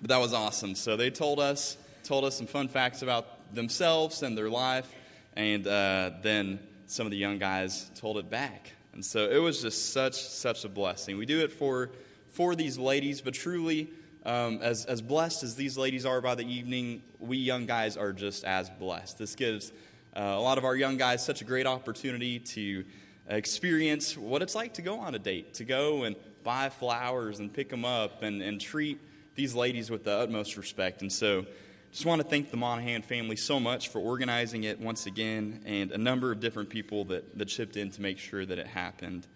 but 0.00 0.10
that 0.10 0.18
was 0.18 0.32
awesome. 0.32 0.76
So 0.76 0.96
they 0.96 1.10
told 1.10 1.40
us 1.40 1.76
told 2.04 2.24
us 2.24 2.36
some 2.36 2.46
fun 2.46 2.68
facts 2.68 3.02
about 3.02 3.35
themselves 3.52 4.22
and 4.22 4.36
their 4.36 4.50
life, 4.50 4.92
and 5.34 5.66
uh, 5.66 6.10
then 6.22 6.58
some 6.86 7.06
of 7.06 7.10
the 7.10 7.16
young 7.16 7.38
guys 7.38 7.90
told 7.94 8.18
it 8.18 8.30
back. 8.30 8.72
And 8.92 9.04
so 9.04 9.28
it 9.28 9.38
was 9.38 9.62
just 9.62 9.92
such 9.92 10.14
such 10.14 10.64
a 10.64 10.68
blessing. 10.68 11.18
We 11.18 11.26
do 11.26 11.40
it 11.40 11.52
for 11.52 11.90
for 12.30 12.54
these 12.54 12.78
ladies, 12.78 13.20
but 13.20 13.34
truly, 13.34 13.90
um, 14.24 14.60
as 14.62 14.84
as 14.86 15.02
blessed 15.02 15.42
as 15.42 15.54
these 15.54 15.76
ladies 15.76 16.06
are 16.06 16.20
by 16.20 16.34
the 16.34 16.46
evening, 16.46 17.02
we 17.18 17.36
young 17.36 17.66
guys 17.66 17.96
are 17.96 18.12
just 18.12 18.44
as 18.44 18.70
blessed. 18.70 19.18
This 19.18 19.34
gives 19.34 19.72
uh, 20.16 20.20
a 20.20 20.40
lot 20.40 20.58
of 20.58 20.64
our 20.64 20.76
young 20.76 20.96
guys 20.96 21.24
such 21.24 21.42
a 21.42 21.44
great 21.44 21.66
opportunity 21.66 22.38
to 22.38 22.84
experience 23.28 24.16
what 24.16 24.40
it's 24.40 24.54
like 24.54 24.74
to 24.74 24.82
go 24.82 24.98
on 24.98 25.14
a 25.14 25.18
date, 25.18 25.54
to 25.54 25.64
go 25.64 26.04
and 26.04 26.16
buy 26.44 26.68
flowers 26.68 27.40
and 27.40 27.52
pick 27.52 27.68
them 27.68 27.84
up 27.84 28.22
and, 28.22 28.40
and 28.40 28.60
treat 28.60 29.00
these 29.34 29.54
ladies 29.54 29.90
with 29.90 30.04
the 30.04 30.12
utmost 30.12 30.56
respect. 30.56 31.02
And 31.02 31.12
so 31.12 31.44
just 31.92 32.04
want 32.04 32.20
to 32.20 32.28
thank 32.28 32.50
the 32.50 32.56
Monahan 32.56 33.02
family 33.02 33.36
so 33.36 33.58
much 33.58 33.88
for 33.88 33.98
organizing 33.98 34.64
it 34.64 34.80
once 34.80 35.06
again 35.06 35.62
and 35.64 35.92
a 35.92 35.98
number 35.98 36.32
of 36.32 36.40
different 36.40 36.68
people 36.68 37.04
that, 37.06 37.38
that 37.38 37.46
chipped 37.46 37.76
in 37.76 37.90
to 37.90 38.02
make 38.02 38.18
sure 38.18 38.44
that 38.44 38.58
it 38.58 38.66
happened. 38.66 39.26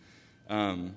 Um, 0.49 0.95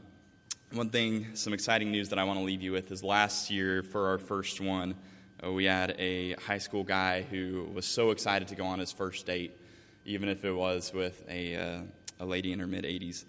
one 0.71 0.89
thing, 0.89 1.35
some 1.35 1.53
exciting 1.53 1.91
news 1.91 2.09
that 2.09 2.19
I 2.19 2.23
want 2.23 2.39
to 2.39 2.45
leave 2.45 2.61
you 2.61 2.71
with 2.71 2.91
is 2.91 3.03
last 3.03 3.51
year 3.51 3.83
for 3.83 4.07
our 4.09 4.17
first 4.17 4.59
one, 4.59 4.95
uh, 5.43 5.51
we 5.51 5.65
had 5.65 5.95
a 5.99 6.33
high 6.33 6.57
school 6.57 6.83
guy 6.83 7.21
who 7.23 7.69
was 7.73 7.85
so 7.85 8.11
excited 8.11 8.47
to 8.47 8.55
go 8.55 8.65
on 8.65 8.79
his 8.79 8.91
first 8.91 9.25
date, 9.25 9.57
even 10.05 10.29
if 10.29 10.45
it 10.45 10.51
was 10.51 10.93
with 10.93 11.23
a, 11.29 11.55
uh, 11.55 11.81
a 12.19 12.25
lady 12.25 12.53
in 12.53 12.59
her 12.59 12.67
mid 12.67 12.85
80s. 12.85 13.25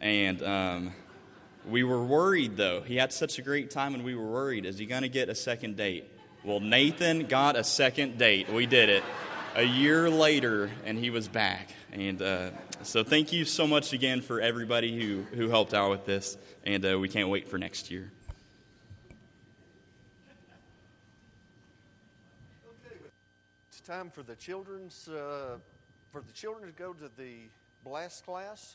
And 0.00 0.42
um, 0.42 0.92
we 1.68 1.84
were 1.84 2.04
worried, 2.04 2.56
though. 2.56 2.80
He 2.80 2.96
had 2.96 3.12
such 3.12 3.38
a 3.38 3.42
great 3.42 3.70
time, 3.70 3.94
and 3.94 4.04
we 4.04 4.14
were 4.14 4.30
worried 4.30 4.66
is 4.66 4.78
he 4.78 4.86
going 4.86 5.02
to 5.02 5.08
get 5.08 5.28
a 5.28 5.34
second 5.34 5.76
date? 5.76 6.11
Well, 6.44 6.58
Nathan 6.58 7.26
got 7.26 7.54
a 7.54 7.62
second 7.62 8.18
date. 8.18 8.52
We 8.52 8.66
did 8.66 8.88
it 8.88 9.04
a 9.54 9.62
year 9.62 10.10
later, 10.10 10.72
and 10.84 10.98
he 10.98 11.08
was 11.08 11.28
back. 11.28 11.68
And 11.92 12.20
uh, 12.20 12.50
so, 12.82 13.04
thank 13.04 13.32
you 13.32 13.44
so 13.44 13.64
much 13.64 13.92
again 13.92 14.22
for 14.22 14.40
everybody 14.40 15.00
who, 15.00 15.22
who 15.36 15.48
helped 15.50 15.72
out 15.72 15.90
with 15.90 16.04
this, 16.04 16.36
and 16.64 16.84
uh, 16.84 16.98
we 16.98 17.08
can't 17.08 17.28
wait 17.28 17.46
for 17.46 17.58
next 17.58 17.92
year. 17.92 18.10
It's 23.70 23.80
time 23.86 24.10
for 24.10 24.24
the 24.24 24.34
children's 24.34 25.08
uh, 25.08 25.58
for 26.10 26.22
the 26.22 26.32
children 26.32 26.66
to 26.66 26.76
go 26.76 26.92
to 26.92 27.08
the 27.16 27.34
blast 27.84 28.26
class. 28.26 28.74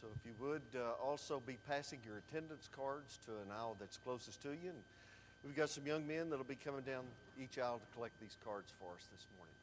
So, 0.00 0.06
if 0.16 0.24
you 0.24 0.32
would 0.42 0.62
uh, 0.74 0.92
also 1.04 1.42
be 1.46 1.58
passing 1.68 1.98
your 2.06 2.22
attendance 2.26 2.70
cards 2.74 3.18
to 3.26 3.32
an 3.32 3.52
aisle 3.54 3.76
that's 3.78 3.98
closest 3.98 4.40
to 4.44 4.48
you. 4.48 4.70
And, 4.70 4.82
We've 5.44 5.54
got 5.54 5.68
some 5.68 5.86
young 5.86 6.06
men 6.06 6.30
that'll 6.30 6.44
be 6.44 6.56
coming 6.56 6.80
down 6.80 7.04
each 7.38 7.58
aisle 7.58 7.78
to 7.78 7.94
collect 7.94 8.18
these 8.20 8.36
cards 8.44 8.72
for 8.80 8.86
us 8.94 9.06
this 9.12 9.26
morning. 9.36 9.54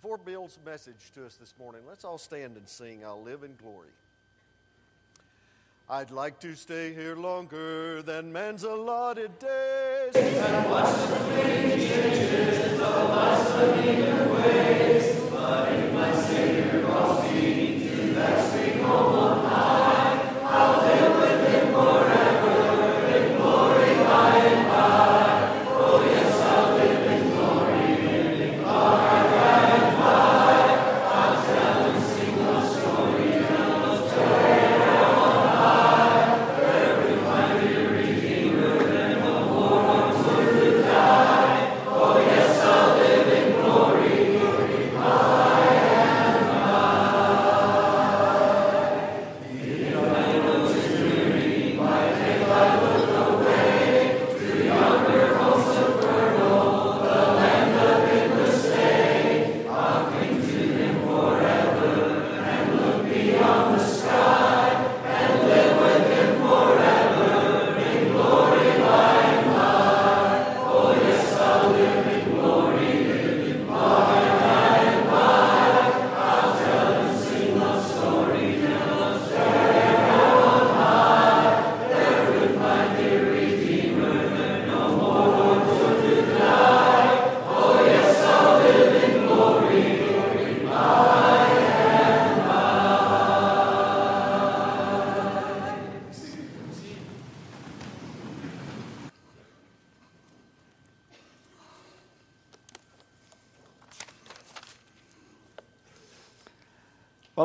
Before 0.00 0.16
Bill's 0.16 0.58
message 0.64 1.10
to 1.14 1.26
us 1.26 1.34
this 1.34 1.52
morning, 1.58 1.82
let's 1.86 2.04
all 2.04 2.16
stand 2.16 2.56
and 2.56 2.66
sing 2.66 3.04
I'll 3.04 3.22
Live 3.22 3.42
in 3.42 3.56
Glory. 3.56 3.90
I'd 5.86 6.10
like 6.10 6.40
to 6.40 6.54
stay 6.54 6.94
here 6.94 7.16
longer 7.16 8.00
than 8.00 8.32
man's 8.32 8.62
allotted 8.62 9.38
days. 9.38 10.14
And 10.14 10.70
watch 10.70 10.94
the 10.96 11.76
changes 11.76 12.80
of 12.80 13.10
life's 13.10 13.50
familiar 13.50 14.32
ways. 14.32 15.20
But 15.30 15.72
if 15.74 15.92
my 15.92 16.14
Savior 16.14 16.86
calls 16.86 17.30
me 17.34 17.80
to 17.80 18.14
that 18.14 18.52
sweet 18.52 18.80
home 18.80 19.39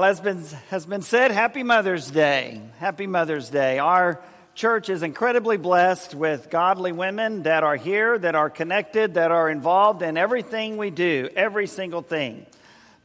as 0.06 0.20
has 0.70 0.86
been 0.86 1.02
said, 1.02 1.32
Happy 1.32 1.64
Mother's 1.64 2.12
Day. 2.12 2.62
Happy 2.78 3.08
Mother's 3.08 3.50
Day. 3.50 3.80
Our 3.80 4.22
church 4.54 4.88
is 4.88 5.02
incredibly 5.02 5.58
blessed 5.58 6.14
with 6.14 6.52
godly 6.52 6.92
women 6.92 7.42
that 7.44 7.64
are 7.64 7.76
here, 7.76 8.16
that 8.20 8.36
are 8.36 8.52
connected, 8.52 9.16
that 9.16 9.32
are 9.32 9.50
involved 9.50 10.04
in 10.04 10.16
everything 10.16 10.78
we 10.78 10.92
do, 10.92 11.28
every 11.36 11.66
single 11.66 12.04
thing. 12.04 12.46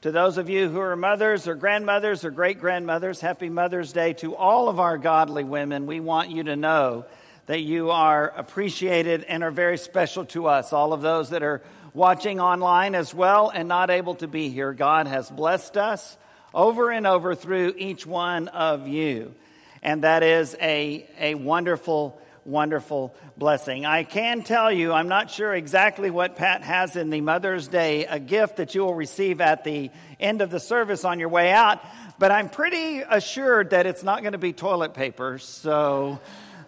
To 0.03 0.11
those 0.13 0.37
of 0.37 0.51
you 0.51 0.69
who 0.69 0.79
are 0.79 0.95
mothers 0.95 1.49
or 1.49 1.55
grandmothers 1.55 2.23
or 2.23 2.31
great 2.31 2.61
grandmothers, 2.61 3.19
Happy 3.23 3.49
Mother's 3.49 3.95
Day. 3.95 4.13
To 4.15 4.37
all 4.37 4.69
of 4.69 4.79
our 4.79 4.99
godly 4.99 5.45
women, 5.45 5.87
we 5.87 6.01
want 6.01 6.29
you 6.29 6.43
to 6.45 6.57
know 6.57 7.07
that 7.47 7.61
you 7.61 7.93
are 7.93 8.29
appreciated 8.37 9.25
and 9.25 9.43
are 9.43 9.51
very 9.51 9.79
special 9.79 10.27
to 10.27 10.49
us. 10.49 10.75
All 10.75 10.93
of 10.93 11.01
those 11.01 11.31
that 11.31 11.43
are 11.43 11.63
watching 11.95 12.41
online 12.41 12.95
as 12.95 13.15
well 13.15 13.49
and 13.49 13.69
not 13.69 13.89
able 13.89 14.17
to 14.17 14.29
be 14.29 14.51
here, 14.51 14.75
God 14.75 15.07
has 15.07 15.31
blessed 15.31 15.79
us 15.79 16.19
over 16.55 16.91
and 16.91 17.07
over 17.07 17.35
through 17.35 17.75
each 17.77 18.07
one 18.07 18.49
of 18.49 18.89
you. 18.89 19.35
And 19.83 20.05
that 20.05 20.23
is 20.23 20.57
a, 20.61 21.07
a 21.19 21.35
wonderful, 21.35 22.21
wonderful 22.45 23.15
blessing. 23.37 23.87
I 23.87 24.05
can 24.05 24.43
tell 24.43 24.71
you, 24.71 24.93
I'm 24.93 25.09
not 25.09 25.31
sure 25.31 25.55
exactly 25.55 26.11
what 26.11 26.37
Pat 26.37 26.63
has 26.63 26.97
in 26.97 27.11
the 27.11 27.21
Mother's 27.21 27.69
Day, 27.69 28.05
a 28.05 28.19
gift 28.19 28.57
that 28.57 28.75
you 28.75 28.83
will 28.83 28.95
receive 28.95 29.41
at 29.41 29.65
the 29.65 29.91
end 30.19 30.43
of 30.43 30.51
the 30.51 30.61
service 30.61 31.05
on 31.05 31.19
your 31.19 31.31
way 31.31 31.53
out, 31.53 31.81
but 32.19 32.31
I'm 32.31 32.51
pretty 32.51 33.01
assured 33.01 33.71
that 33.71 33.87
it's 33.87 34.03
not 34.03 34.21
going 34.21 34.33
to 34.33 34.39
be 34.39 34.53
toilet 34.53 34.93
paper. 34.93 35.39
So, 35.39 36.21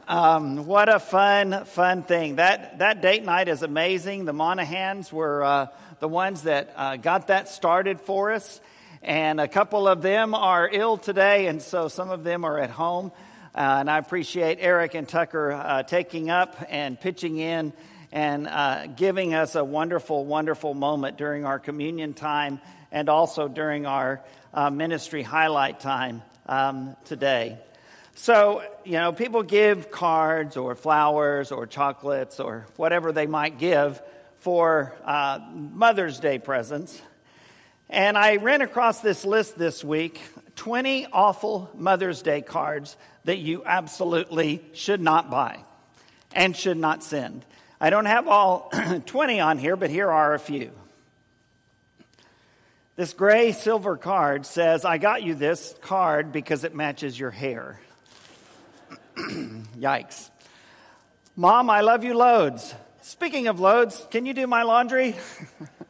um, 0.09 0.67
what 0.67 0.89
a 0.89 0.99
fun, 0.99 1.65
fun 1.65 2.03
thing. 2.03 2.37
That, 2.37 2.79
that 2.81 3.03
date 3.03 3.25
night 3.25 3.49
is 3.49 3.63
amazing. 3.63 4.25
The 4.25 4.33
Monahans 4.33 5.13
were 5.13 5.45
uh, 5.45 5.67
the 6.01 6.09
ones 6.09 6.43
that 6.43 6.73
uh, 6.77 6.97
got 6.97 7.29
that 7.29 7.49
started 7.49 8.01
for 8.01 8.33
us 8.33 8.61
and 9.03 9.41
a 9.41 9.49
couple 9.49 9.89
of 9.89 10.01
them 10.01 10.35
are 10.35 10.69
ill 10.71 10.97
today, 10.97 11.47
and 11.49 11.61
so 11.61 11.89
some 11.89 12.11
of 12.11 12.23
them 12.23 12.45
are 12.45 12.59
at 12.59 12.71
home. 12.71 13.11
Uh, 13.55 13.79
and 13.81 13.91
I 13.91 13.99
appreciate 13.99 14.59
Eric 14.61 14.95
and 14.95 15.09
Tucker 15.09 15.53
uh, 15.53 15.83
taking 15.83 16.31
up 16.31 16.57
and 16.69 16.99
pitching 16.99 17.39
in 17.39 17.73
and 18.13 18.47
uh, 18.47 18.87
giving 18.87 19.35
us 19.35 19.57
a 19.57 19.65
wonderful, 19.65 20.25
wonderful 20.25 20.73
moment 20.73 21.19
during 21.19 21.45
our 21.45 21.59
communion 21.59 22.15
time 22.15 22.61
and 22.93 23.09
also 23.09 23.49
during 23.49 23.87
our 23.87 24.23
uh, 24.55 24.71
ministry 24.71 25.23
highlight 25.23 25.81
time 25.81 26.23
um, 26.47 26.97
today. 27.05 27.59
So, 28.15 28.63
you 28.85 28.93
know, 28.93 29.13
people 29.13 29.43
give 29.43 29.91
cards 29.91 30.57
or 30.57 30.75
flowers 30.75 31.51
or 31.51 31.67
chocolates 31.67 32.39
or 32.39 32.67
whatever 32.77 33.11
they 33.11 33.27
might 33.27 33.59
give 33.59 34.01
for 34.39 34.95
uh, 35.05 35.41
Mother's 35.53 36.21
Day 36.21 36.39
presents. 36.39 37.01
And 37.93 38.17
I 38.17 38.37
ran 38.37 38.63
across 38.63 39.01
this 39.01 39.23
list 39.27 39.59
this 39.59 39.85
week 39.85 40.19
20 40.57 41.09
awful 41.13 41.69
Mother's 41.75 42.23
Day 42.23 42.41
cards 42.41 42.97
that 43.25 43.37
you 43.37 43.63
absolutely 43.67 44.65
should 44.73 45.03
not 45.03 45.31
buy 45.31 45.63
and 46.35 46.57
should 46.57 46.79
not 46.79 47.05
send. 47.05 47.45
I 47.79 47.91
don't 47.91 48.07
have 48.07 48.29
all 48.29 48.73
20 49.05 49.41
on 49.41 49.59
here, 49.59 49.77
but 49.77 49.91
here 49.91 50.11
are 50.11 50.33
a 50.33 50.39
few. 50.39 50.71
This 52.97 53.13
gray 53.13 53.53
silver 53.53 53.99
card 53.99 54.47
says, 54.47 54.87
I 54.87 54.97
got 54.97 55.23
you 55.23 55.35
this 55.35 55.75
card 55.83 56.33
because 56.33 56.65
it 56.65 56.75
matches 56.75 57.21
your 57.21 57.31
hair. 57.31 57.79
Yikes. 59.17 60.31
Mom, 61.37 61.69
I 61.69 61.83
love 61.83 62.05
you 62.05 62.15
loads. 62.15 62.75
Speaking 63.03 63.49
of 63.49 63.61
loads, 63.61 64.07
can 64.11 64.25
you 64.25 64.33
do 64.33 64.47
my 64.47 64.63
laundry? 64.63 65.15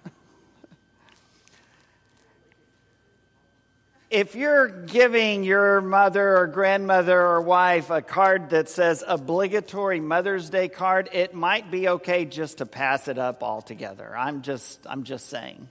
if 4.12 4.34
you're 4.34 4.68
giving 4.68 5.42
your 5.42 5.80
mother 5.80 6.36
or 6.36 6.46
grandmother 6.46 7.18
or 7.18 7.40
wife 7.40 7.88
a 7.88 8.02
card 8.02 8.50
that 8.50 8.68
says 8.68 9.02
obligatory 9.06 10.00
Mother's 10.00 10.50
Day 10.50 10.68
card, 10.68 11.08
it 11.14 11.32
might 11.32 11.70
be 11.70 11.88
okay 11.88 12.26
just 12.26 12.58
to 12.58 12.66
pass 12.66 13.08
it 13.08 13.16
up 13.16 13.42
altogether. 13.42 14.14
I'm 14.14 14.42
just, 14.42 14.86
I'm 14.86 15.04
just 15.04 15.30
saying. 15.30 15.66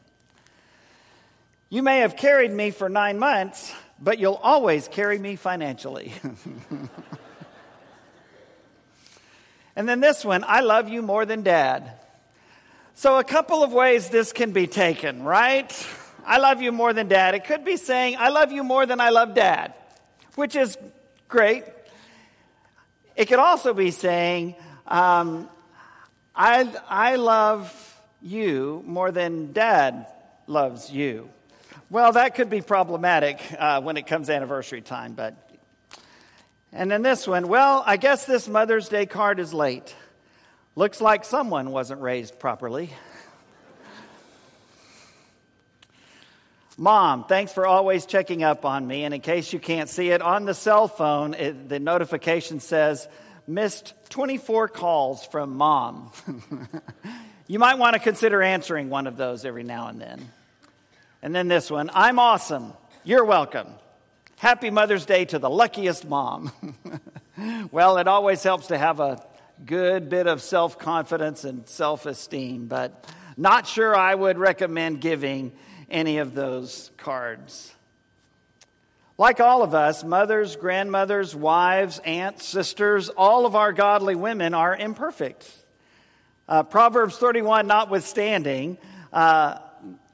You 1.70 1.84
may 1.84 2.00
have 2.00 2.18
carried 2.18 2.52
me 2.52 2.72
for 2.72 2.90
nine 2.90 3.20
months, 3.20 3.72
but 4.02 4.18
you'll 4.18 4.42
always 4.42 4.88
carry 4.88 5.20
me 5.20 5.36
financially. 5.36 6.12
and 9.76 9.88
then 9.88 10.00
this 10.00 10.26
one 10.26 10.44
I 10.48 10.62
love 10.62 10.90
you 10.90 11.04
more 11.04 11.28
than 11.28 11.44
dad. 11.44 11.92
So, 12.96 13.20
a 13.20 13.24
couple 13.24 13.64
of 13.64 13.72
ways 13.72 14.10
this 14.10 14.34
can 14.34 14.52
be 14.52 14.66
taken, 14.66 15.22
right? 15.22 15.72
I 16.26 16.38
love 16.38 16.62
you 16.62 16.72
more 16.72 16.94
than 16.94 17.08
dad. 17.08 17.36
It 17.36 17.46
could 17.46 17.66
be 17.66 17.78
saying, 17.78 18.16
I 18.20 18.30
love 18.30 18.52
you 18.52 18.64
more 18.64 18.86
than 18.86 19.00
I 19.00 19.10
love 19.10 19.34
dad, 19.34 19.74
which 20.36 20.56
is 20.56 20.78
great. 21.28 21.64
It 23.16 23.26
could 23.26 23.40
also 23.40 23.74
be 23.74 23.92
saying, 23.92 24.56
um, 24.88 25.50
I, 26.36 26.70
I 26.88 27.16
love 27.16 28.02
you 28.22 28.84
more 28.86 29.12
than 29.12 29.54
dad 29.54 30.08
loves 30.48 30.92
you. 30.92 31.30
Well, 31.90 32.14
that 32.14 32.36
could 32.36 32.50
be 32.50 32.62
problematic 32.62 33.42
uh, 33.58 33.82
when 33.82 33.98
it 33.98 34.08
comes 34.08 34.30
anniversary 34.30 34.82
time, 34.82 35.14
but. 35.14 35.36
And 36.74 36.90
then 36.90 37.02
this 37.02 37.28
one, 37.28 37.50
well, 37.50 37.84
I 37.86 37.98
guess 37.98 38.24
this 38.24 38.48
Mother's 38.48 38.88
Day 38.88 39.06
card 39.06 39.40
is 39.40 39.54
late. 39.54 39.94
Looks 40.78 41.02
like 41.02 41.26
someone 41.26 41.72
wasn't 41.72 42.00
raised 42.00 42.40
properly. 42.40 42.92
Mom, 46.82 47.26
thanks 47.26 47.54
for 47.54 47.68
always 47.68 48.08
checking 48.08 48.42
up 48.42 48.66
on 48.66 48.88
me. 48.88 49.04
And 49.04 49.14
in 49.14 49.22
case 49.22 49.54
you 49.54 49.60
can't 49.60 49.88
see 49.88 50.10
it, 50.10 50.20
on 50.20 50.46
the 50.46 50.56
cell 50.56 50.88
phone, 50.88 51.36
it, 51.36 51.70
the 51.70 51.80
notification 51.80 52.60
says, 52.60 53.08
missed 53.46 53.94
24 54.10 54.68
calls 54.70 55.24
from 55.24 55.58
mom. 55.58 56.12
you 57.48 57.60
might 57.60 57.78
want 57.78 57.94
to 57.94 58.00
consider 58.00 58.42
answering 58.42 58.90
one 58.90 59.06
of 59.06 59.16
those 59.16 59.46
every 59.46 59.62
now 59.62 59.90
and 59.90 60.02
then. 60.02 60.28
And 61.22 61.36
then 61.36 61.48
this 61.48 61.70
one 61.70 61.92
I'm 61.94 62.18
awesome. 62.18 62.74
You're 63.04 63.26
welcome. 63.26 63.68
Happy 64.38 64.72
Mother's 64.72 65.06
Day 65.06 65.26
to 65.26 65.38
the 65.38 65.52
luckiest 65.52 66.10
mom. 66.10 66.52
well, 67.72 68.00
it 68.00 68.08
always 68.08 68.42
helps 68.42 68.66
to 68.68 68.78
have 68.80 69.00
a 69.00 69.24
good 69.68 70.10
bit 70.10 70.26
of 70.26 70.42
self 70.42 70.80
confidence 70.80 71.44
and 71.44 71.70
self 71.70 72.08
esteem, 72.08 72.66
but 72.66 73.06
not 73.38 73.68
sure 73.68 73.96
I 73.96 74.16
would 74.16 74.40
recommend 74.40 75.00
giving 75.00 75.52
any 75.92 76.18
of 76.18 76.34
those 76.34 76.90
cards. 76.98 77.74
Like 79.18 79.40
all 79.40 79.62
of 79.62 79.76
us, 79.76 80.04
mothers, 80.04 80.56
grandmothers, 80.56 81.36
wives, 81.36 82.00
aunts, 82.00 82.46
sisters, 82.46 83.10
all 83.10 83.46
of 83.46 83.56
our 83.56 83.72
godly 83.72 84.16
women 84.16 84.56
are 84.56 84.76
imperfect. 84.76 85.48
Uh, 86.48 86.64
Proverbs 86.64 87.18
31 87.18 87.68
notwithstanding, 87.68 88.78
uh, 89.14 89.60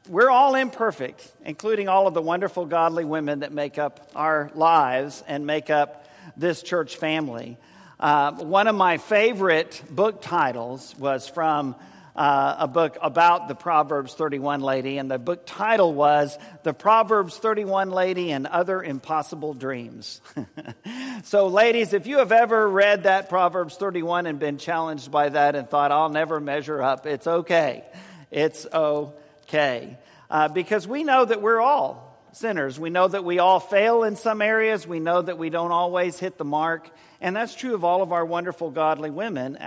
we're 0.09 0.29
all 0.29 0.55
imperfect, 0.55 1.31
including 1.45 1.87
all 1.87 2.07
of 2.07 2.13
the 2.13 2.21
wonderful 2.21 2.65
godly 2.65 3.05
women 3.05 3.39
that 3.39 3.51
make 3.53 3.77
up 3.77 4.09
our 4.15 4.51
lives 4.55 5.23
and 5.27 5.45
make 5.45 5.69
up 5.69 6.07
this 6.35 6.61
church 6.61 6.97
family. 6.97 7.57
Uh, 7.99 8.33
one 8.33 8.67
of 8.67 8.75
my 8.75 8.97
favorite 8.97 9.81
book 9.89 10.21
titles 10.21 10.95
was 10.97 11.27
from 11.27 11.75
uh, 12.17 12.55
a 12.59 12.67
book 12.67 12.97
about 13.01 13.47
the 13.47 13.53
Proverbs 13.53 14.15
31 14.15 14.61
lady, 14.61 14.97
and 14.97 15.09
the 15.09 15.19
book 15.19 15.43
title 15.45 15.93
was 15.93 16.35
The 16.63 16.73
Proverbs 16.73 17.37
31 17.37 17.91
Lady 17.91 18.31
and 18.31 18.47
Other 18.47 18.81
Impossible 18.81 19.53
Dreams. 19.53 20.19
so, 21.23 21.47
ladies, 21.47 21.93
if 21.93 22.07
you 22.07 22.17
have 22.17 22.31
ever 22.31 22.67
read 22.67 23.03
that 23.03 23.29
Proverbs 23.29 23.75
31 23.77 24.25
and 24.25 24.39
been 24.39 24.57
challenged 24.57 25.11
by 25.11 25.29
that 25.29 25.55
and 25.55 25.69
thought, 25.69 25.91
I'll 25.91 26.09
never 26.09 26.39
measure 26.39 26.81
up, 26.81 27.05
it's 27.05 27.27
okay. 27.27 27.83
It's 28.31 28.65
okay. 28.73 29.97
Uh, 30.29 30.47
because 30.47 30.87
we 30.87 31.03
know 31.03 31.23
that 31.23 31.41
we're 31.41 31.61
all 31.61 32.07
sinners. 32.31 32.79
We 32.79 32.89
know 32.89 33.07
that 33.07 33.23
we 33.23 33.39
all 33.39 33.59
fail 33.59 34.03
in 34.03 34.15
some 34.15 34.41
areas. 34.41 34.87
We 34.87 34.99
know 34.99 35.21
that 35.21 35.37
we 35.37 35.49
don't 35.49 35.71
always 35.71 36.17
hit 36.19 36.37
the 36.37 36.45
mark. 36.45 36.89
And 37.21 37.35
that's 37.35 37.55
true 37.55 37.75
of 37.75 37.83
all 37.83 38.01
of 38.01 38.11
our 38.11 38.25
wonderful 38.25 38.71
godly 38.71 39.11
women 39.11 39.57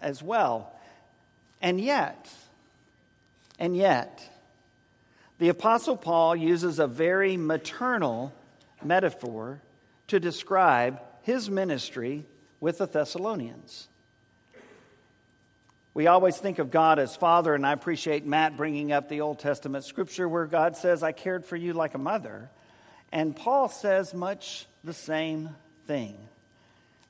as 0.00 0.22
well. 0.22 0.71
And 1.62 1.80
yet, 1.80 2.28
and 3.58 3.76
yet, 3.76 4.28
the 5.38 5.48
Apostle 5.48 5.96
Paul 5.96 6.34
uses 6.34 6.80
a 6.80 6.88
very 6.88 7.36
maternal 7.36 8.32
metaphor 8.82 9.62
to 10.08 10.18
describe 10.18 11.00
his 11.22 11.48
ministry 11.48 12.24
with 12.60 12.78
the 12.78 12.86
Thessalonians. 12.86 13.86
We 15.94 16.06
always 16.08 16.38
think 16.38 16.58
of 16.58 16.70
God 16.70 16.98
as 16.98 17.14
Father, 17.14 17.54
and 17.54 17.64
I 17.66 17.72
appreciate 17.72 18.26
Matt 18.26 18.56
bringing 18.56 18.92
up 18.92 19.08
the 19.08 19.20
Old 19.20 19.38
Testament 19.38 19.84
scripture 19.84 20.28
where 20.28 20.46
God 20.46 20.76
says, 20.76 21.02
I 21.02 21.12
cared 21.12 21.44
for 21.44 21.56
you 21.56 21.74
like 21.74 21.94
a 21.94 21.98
mother. 21.98 22.50
And 23.12 23.36
Paul 23.36 23.68
says 23.68 24.14
much 24.14 24.66
the 24.82 24.94
same 24.94 25.50
thing. 25.86 26.16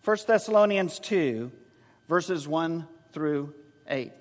1 0.05 0.17
Thessalonians 0.27 0.99
2, 0.99 1.51
verses 2.09 2.47
1 2.47 2.87
through 3.13 3.55
8. 3.87 4.13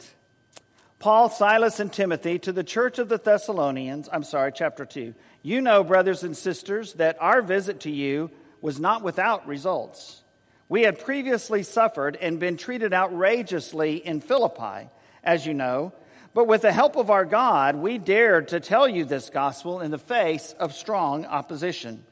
Paul, 1.01 1.29
Silas, 1.29 1.79
and 1.79 1.91
Timothy 1.91 2.37
to 2.37 2.51
the 2.51 2.63
church 2.63 2.99
of 2.99 3.09
the 3.09 3.17
Thessalonians, 3.17 4.07
I'm 4.13 4.21
sorry, 4.21 4.51
chapter 4.53 4.85
2. 4.85 5.15
You 5.41 5.59
know, 5.59 5.83
brothers 5.83 6.21
and 6.21 6.37
sisters, 6.37 6.93
that 6.93 7.17
our 7.19 7.41
visit 7.41 7.79
to 7.81 7.89
you 7.89 8.29
was 8.61 8.79
not 8.79 9.01
without 9.01 9.47
results. 9.47 10.21
We 10.69 10.83
had 10.83 10.99
previously 10.99 11.63
suffered 11.63 12.17
and 12.21 12.39
been 12.39 12.55
treated 12.55 12.93
outrageously 12.93 13.95
in 13.95 14.21
Philippi, 14.21 14.91
as 15.23 15.43
you 15.43 15.55
know, 15.55 15.91
but 16.35 16.45
with 16.45 16.61
the 16.61 16.71
help 16.71 16.95
of 16.95 17.09
our 17.09 17.25
God, 17.25 17.77
we 17.77 17.97
dared 17.97 18.49
to 18.49 18.59
tell 18.59 18.87
you 18.87 19.03
this 19.03 19.31
gospel 19.31 19.81
in 19.81 19.89
the 19.89 19.97
face 19.97 20.53
of 20.59 20.71
strong 20.71 21.25
opposition. 21.25 22.03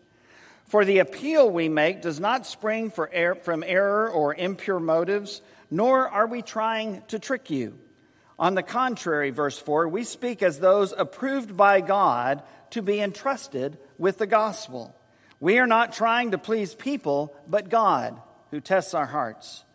For 0.65 0.83
the 0.83 0.97
appeal 0.97 1.47
we 1.47 1.69
make 1.69 2.01
does 2.01 2.19
not 2.19 2.47
spring 2.47 2.91
er- 2.97 3.37
from 3.43 3.63
error 3.63 4.09
or 4.09 4.33
impure 4.33 4.79
motives, 4.79 5.43
nor 5.69 6.09
are 6.09 6.25
we 6.25 6.41
trying 6.41 7.03
to 7.09 7.19
trick 7.19 7.51
you. 7.51 7.77
On 8.39 8.55
the 8.55 8.63
contrary, 8.63 9.31
verse 9.31 9.59
4, 9.59 9.89
we 9.89 10.05
speak 10.05 10.41
as 10.41 10.59
those 10.59 10.93
approved 10.97 11.57
by 11.57 11.81
God 11.81 12.41
to 12.69 12.81
be 12.81 13.01
entrusted 13.01 13.77
with 13.97 14.17
the 14.17 14.27
gospel. 14.27 14.95
We 15.41 15.59
are 15.59 15.67
not 15.67 15.91
trying 15.91 16.31
to 16.31 16.37
please 16.37 16.73
people, 16.73 17.35
but 17.47 17.69
God, 17.69 18.19
who 18.51 18.61
tests 18.61 18.93
our 18.93 19.05
hearts. 19.05 19.65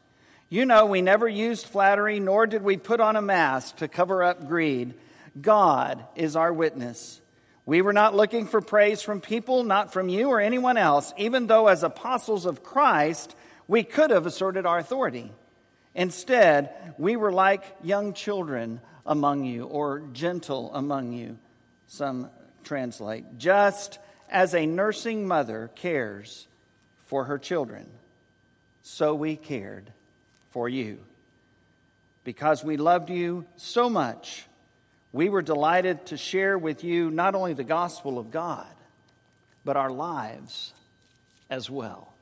You 0.49 0.65
know, 0.65 0.87
we 0.87 1.03
never 1.03 1.29
used 1.29 1.67
flattery, 1.67 2.21
nor 2.21 2.47
did 2.47 2.63
we 2.63 2.79
put 2.79 3.01
on 3.01 3.17
a 3.17 3.23
mask 3.23 3.77
to 3.77 3.89
cover 3.89 4.23
up 4.23 4.49
greed. 4.49 4.95
God 5.39 6.05
is 6.17 6.35
our 6.35 6.53
witness. 6.53 7.21
We 7.67 7.83
were 7.83 7.93
not 7.93 8.15
looking 8.15 8.47
for 8.47 8.61
praise 8.63 9.03
from 9.03 9.21
people, 9.21 9.65
not 9.65 9.93
from 9.93 10.09
you 10.09 10.29
or 10.29 10.41
anyone 10.41 10.77
else, 10.79 11.13
even 11.19 11.49
though 11.49 11.69
as 11.69 11.83
apostles 11.83 12.47
of 12.47 12.63
Christ, 12.63 13.35
we 13.69 13.83
could 13.83 14.11
have 14.11 14.27
asserted 14.27 14.65
our 14.65 14.79
authority. 14.79 15.33
Instead, 15.95 16.71
we 16.99 17.17
were 17.17 17.33
like 17.33 17.63
young 17.83 18.13
children 18.15 18.81
among 19.07 19.45
you, 19.45 19.65
or 19.65 20.01
gentle 20.13 20.73
among 20.75 21.13
you, 21.13 21.39
some 21.87 22.31
translate, 22.65 23.39
just 23.39 23.99
as 24.31 24.55
a 24.55 24.67
nursing 24.67 25.27
mother 25.27 25.71
cares 25.77 26.49
for 27.07 27.25
her 27.25 27.39
children, 27.39 27.87
so 28.83 29.15
we 29.15 29.37
cared 29.37 29.93
for 30.51 30.69
you. 30.69 30.99
Because 32.25 32.65
we 32.65 32.79
loved 32.79 33.11
you 33.11 33.45
so 33.57 33.91
much, 33.91 34.47
we 35.13 35.29
were 35.29 35.43
delighted 35.43 36.07
to 36.07 36.17
share 36.17 36.57
with 36.57 36.83
you 36.83 37.11
not 37.11 37.35
only 37.35 37.53
the 37.53 37.63
gospel 37.63 38.19
of 38.19 38.31
God, 38.31 38.67
but 39.65 39.77
our 39.77 39.91
lives 39.91 40.73
as 41.51 41.69
well. 41.71 42.14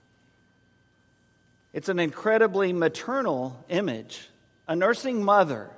It's 1.72 1.88
an 1.88 1.98
incredibly 1.98 2.72
maternal 2.72 3.64
image, 3.68 4.28
a 4.68 4.76
nursing 4.76 5.24
mother. 5.24 5.70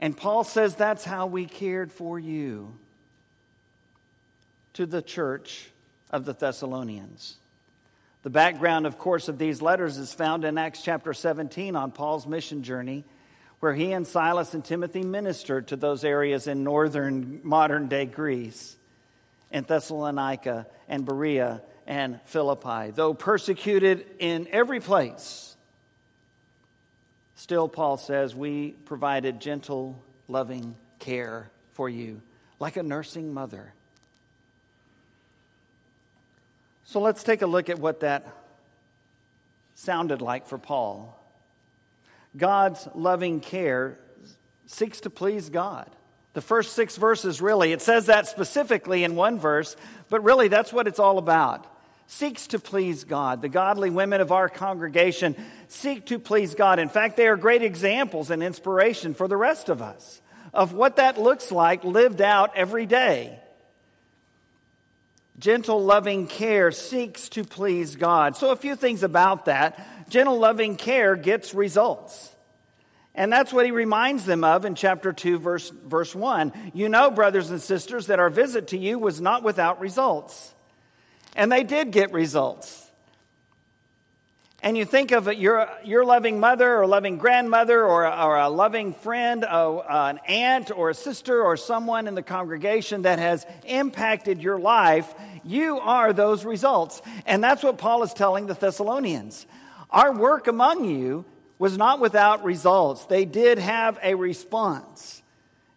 And 0.00 0.16
Paul 0.16 0.44
says 0.44 0.74
that's 0.74 1.04
how 1.04 1.26
we 1.26 1.46
cared 1.46 1.92
for 1.92 2.18
you 2.18 2.74
to 4.74 4.86
the 4.86 5.02
church 5.02 5.70
of 6.10 6.24
the 6.24 6.32
Thessalonians. 6.32 7.36
The 8.22 8.30
background, 8.30 8.86
of 8.86 8.98
course, 8.98 9.28
of 9.28 9.38
these 9.38 9.62
letters 9.62 9.96
is 9.98 10.12
found 10.12 10.44
in 10.44 10.58
Acts 10.58 10.82
chapter 10.82 11.14
17 11.14 11.76
on 11.76 11.92
Paul's 11.92 12.26
mission 12.26 12.62
journey, 12.62 13.04
where 13.60 13.74
he 13.74 13.92
and 13.92 14.06
Silas 14.06 14.54
and 14.54 14.64
Timothy 14.64 15.02
ministered 15.02 15.68
to 15.68 15.76
those 15.76 16.04
areas 16.04 16.46
in 16.46 16.64
northern 16.64 17.40
modern 17.42 17.88
day 17.88 18.06
Greece, 18.06 18.76
in 19.50 19.64
Thessalonica 19.64 20.66
and 20.88 21.04
Berea 21.04 21.62
and 21.88 22.20
Philippi. 22.26 22.92
Though 22.92 23.14
persecuted 23.14 24.06
in 24.20 24.46
every 24.52 24.78
place, 24.78 25.56
still, 27.34 27.66
Paul 27.66 27.96
says, 27.96 28.36
we 28.36 28.72
provided 28.84 29.40
gentle, 29.40 30.00
loving 30.28 30.76
care 30.98 31.50
for 31.72 31.88
you, 31.88 32.20
like 32.60 32.76
a 32.76 32.82
nursing 32.82 33.32
mother. 33.32 33.72
So 36.84 37.00
let's 37.00 37.22
take 37.22 37.42
a 37.42 37.46
look 37.46 37.70
at 37.70 37.78
what 37.78 38.00
that 38.00 38.26
sounded 39.74 40.20
like 40.20 40.46
for 40.46 40.58
Paul. 40.58 41.18
God's 42.36 42.86
loving 42.94 43.40
care 43.40 43.98
seeks 44.66 45.00
to 45.00 45.10
please 45.10 45.48
God. 45.48 45.90
The 46.34 46.42
first 46.42 46.74
six 46.74 46.96
verses, 46.96 47.40
really, 47.40 47.72
it 47.72 47.80
says 47.80 48.06
that 48.06 48.26
specifically 48.26 49.04
in 49.04 49.16
one 49.16 49.38
verse, 49.38 49.74
but 50.10 50.22
really 50.22 50.48
that's 50.48 50.70
what 50.70 50.86
it's 50.86 50.98
all 50.98 51.16
about 51.16 51.66
seeks 52.08 52.48
to 52.48 52.58
please 52.58 53.04
God. 53.04 53.42
The 53.42 53.50
godly 53.50 53.90
women 53.90 54.20
of 54.20 54.32
our 54.32 54.48
congregation 54.48 55.36
seek 55.68 56.06
to 56.06 56.18
please 56.18 56.54
God. 56.54 56.78
In 56.78 56.88
fact, 56.88 57.16
they 57.16 57.28
are 57.28 57.36
great 57.36 57.62
examples 57.62 58.30
and 58.30 58.42
inspiration 58.42 59.14
for 59.14 59.28
the 59.28 59.36
rest 59.36 59.68
of 59.68 59.80
us 59.80 60.20
of 60.54 60.72
what 60.72 60.96
that 60.96 61.20
looks 61.20 61.52
like 61.52 61.84
lived 61.84 62.22
out 62.22 62.56
every 62.56 62.86
day. 62.86 63.38
Gentle, 65.38 65.84
loving 65.84 66.26
care 66.26 66.72
seeks 66.72 67.28
to 67.28 67.44
please 67.44 67.94
God. 67.94 68.36
So, 68.36 68.50
a 68.50 68.56
few 68.56 68.74
things 68.74 69.02
about 69.02 69.44
that. 69.44 70.08
Gentle, 70.08 70.38
loving 70.38 70.76
care 70.76 71.14
gets 71.14 71.54
results. 71.54 72.34
And 73.14 73.32
that's 73.32 73.52
what 73.52 73.66
he 73.66 73.70
reminds 73.70 74.24
them 74.24 74.44
of 74.44 74.64
in 74.64 74.74
chapter 74.74 75.12
2, 75.12 75.38
verse, 75.38 75.70
verse 75.70 76.14
1. 76.14 76.72
You 76.72 76.88
know, 76.88 77.10
brothers 77.10 77.50
and 77.50 77.60
sisters, 77.60 78.06
that 78.06 78.18
our 78.18 78.30
visit 78.30 78.68
to 78.68 78.78
you 78.78 78.98
was 78.98 79.20
not 79.20 79.42
without 79.42 79.80
results. 79.80 80.54
And 81.38 81.52
they 81.52 81.62
did 81.62 81.92
get 81.92 82.12
results. 82.12 82.90
And 84.60 84.76
you 84.76 84.84
think 84.84 85.12
of 85.12 85.32
your, 85.34 85.70
your 85.84 86.04
loving 86.04 86.40
mother 86.40 86.78
or 86.78 86.86
loving 86.88 87.16
grandmother 87.16 87.84
or, 87.84 88.12
or 88.12 88.36
a 88.36 88.48
loving 88.48 88.92
friend, 88.92 89.44
or 89.44 89.84
an 89.88 90.18
aunt 90.26 90.72
or 90.72 90.90
a 90.90 90.94
sister 90.94 91.40
or 91.40 91.56
someone 91.56 92.08
in 92.08 92.16
the 92.16 92.24
congregation 92.24 93.02
that 93.02 93.20
has 93.20 93.46
impacted 93.64 94.42
your 94.42 94.58
life, 94.58 95.14
you 95.44 95.78
are 95.78 96.12
those 96.12 96.44
results. 96.44 97.00
And 97.24 97.42
that's 97.42 97.62
what 97.62 97.78
Paul 97.78 98.02
is 98.02 98.12
telling 98.12 98.48
the 98.48 98.54
Thessalonians. 98.54 99.46
Our 99.90 100.12
work 100.12 100.48
among 100.48 100.86
you 100.86 101.24
was 101.60 101.78
not 101.78 102.00
without 102.00 102.42
results, 102.42 103.04
they 103.04 103.24
did 103.24 103.58
have 103.58 103.96
a 104.02 104.16
response. 104.16 105.22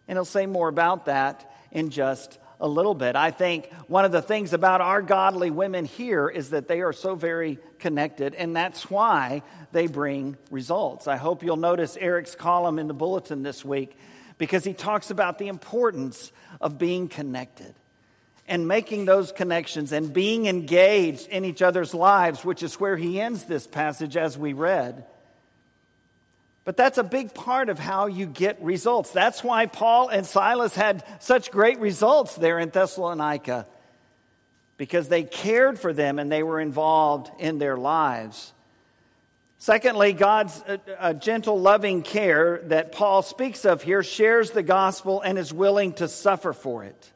And 0.08 0.16
he'll 0.16 0.24
say 0.24 0.46
more 0.46 0.68
about 0.68 1.06
that 1.06 1.54
in 1.70 1.90
just 1.90 2.38
a 2.62 2.68
little 2.68 2.94
bit. 2.94 3.16
I 3.16 3.32
think 3.32 3.70
one 3.88 4.04
of 4.04 4.12
the 4.12 4.22
things 4.22 4.52
about 4.52 4.80
our 4.80 5.02
godly 5.02 5.50
women 5.50 5.84
here 5.84 6.28
is 6.28 6.50
that 6.50 6.68
they 6.68 6.80
are 6.80 6.92
so 6.92 7.16
very 7.16 7.58
connected, 7.80 8.36
and 8.36 8.54
that's 8.54 8.88
why 8.88 9.42
they 9.72 9.88
bring 9.88 10.36
results. 10.50 11.08
I 11.08 11.16
hope 11.16 11.42
you'll 11.42 11.56
notice 11.56 11.98
Eric's 12.00 12.36
column 12.36 12.78
in 12.78 12.86
the 12.86 12.94
bulletin 12.94 13.42
this 13.42 13.64
week 13.64 13.98
because 14.38 14.62
he 14.62 14.74
talks 14.74 15.10
about 15.10 15.38
the 15.38 15.48
importance 15.48 16.30
of 16.60 16.78
being 16.78 17.08
connected 17.08 17.74
and 18.46 18.68
making 18.68 19.06
those 19.06 19.32
connections 19.32 19.90
and 19.90 20.12
being 20.12 20.46
engaged 20.46 21.26
in 21.28 21.44
each 21.44 21.62
other's 21.62 21.92
lives, 21.92 22.44
which 22.44 22.62
is 22.62 22.78
where 22.78 22.96
he 22.96 23.20
ends 23.20 23.44
this 23.44 23.66
passage 23.66 24.16
as 24.16 24.38
we 24.38 24.52
read. 24.52 25.04
But 26.64 26.76
that's 26.76 26.98
a 26.98 27.04
big 27.04 27.34
part 27.34 27.68
of 27.68 27.78
how 27.78 28.06
you 28.06 28.26
get 28.26 28.62
results. 28.62 29.10
That's 29.10 29.42
why 29.42 29.66
Paul 29.66 30.08
and 30.08 30.24
Silas 30.24 30.76
had 30.76 31.04
such 31.18 31.50
great 31.50 31.80
results 31.80 32.36
there 32.36 32.58
in 32.58 32.70
Thessalonica, 32.70 33.66
because 34.76 35.08
they 35.08 35.24
cared 35.24 35.78
for 35.78 35.92
them 35.92 36.18
and 36.18 36.30
they 36.30 36.42
were 36.42 36.60
involved 36.60 37.30
in 37.40 37.58
their 37.58 37.76
lives. 37.76 38.52
Secondly, 39.58 40.12
God's 40.12 40.60
uh, 40.62 40.76
uh, 40.98 41.12
gentle, 41.12 41.60
loving 41.60 42.02
care 42.02 42.62
that 42.64 42.90
Paul 42.90 43.22
speaks 43.22 43.64
of 43.64 43.82
here 43.82 44.02
shares 44.02 44.50
the 44.50 44.62
gospel 44.62 45.20
and 45.20 45.38
is 45.38 45.52
willing 45.52 45.92
to 45.94 46.08
suffer 46.08 46.52
for 46.52 46.82
it. 46.82 47.12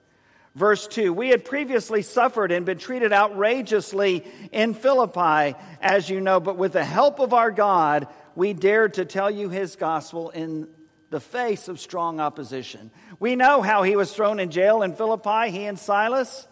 Verse 0.55 0.87
2 0.87 1.13
We 1.13 1.31
had 1.31 1.45
previously 1.45 2.03
suffered 2.03 2.53
and 2.53 2.65
been 2.65 2.79
treated 2.79 3.13
outrageously 3.13 4.25
in 4.53 4.75
Philippi, 4.75 5.59
as 5.81 6.09
you 6.09 6.21
know, 6.21 6.39
but 6.39 6.57
with 6.57 6.73
the 6.73 6.85
help 6.85 7.19
of 7.19 7.35
our 7.35 7.51
God, 7.51 8.07
we 8.37 8.53
dared 8.53 8.95
to 8.95 9.05
tell 9.05 9.31
you 9.31 9.49
his 9.49 9.75
gospel 9.77 10.31
in 10.31 10.69
the 11.11 11.21
face 11.21 11.69
of 11.69 11.81
strong 11.81 12.21
opposition. 12.21 12.91
We 13.19 13.35
know 13.35 13.63
how 13.63 13.83
he 13.83 13.97
was 13.97 14.13
thrown 14.13 14.39
in 14.39 14.51
jail 14.51 14.83
in 14.83 14.95
Philippi, 14.95 15.51
he 15.51 15.65
and 15.65 15.79
Silas, 15.79 16.47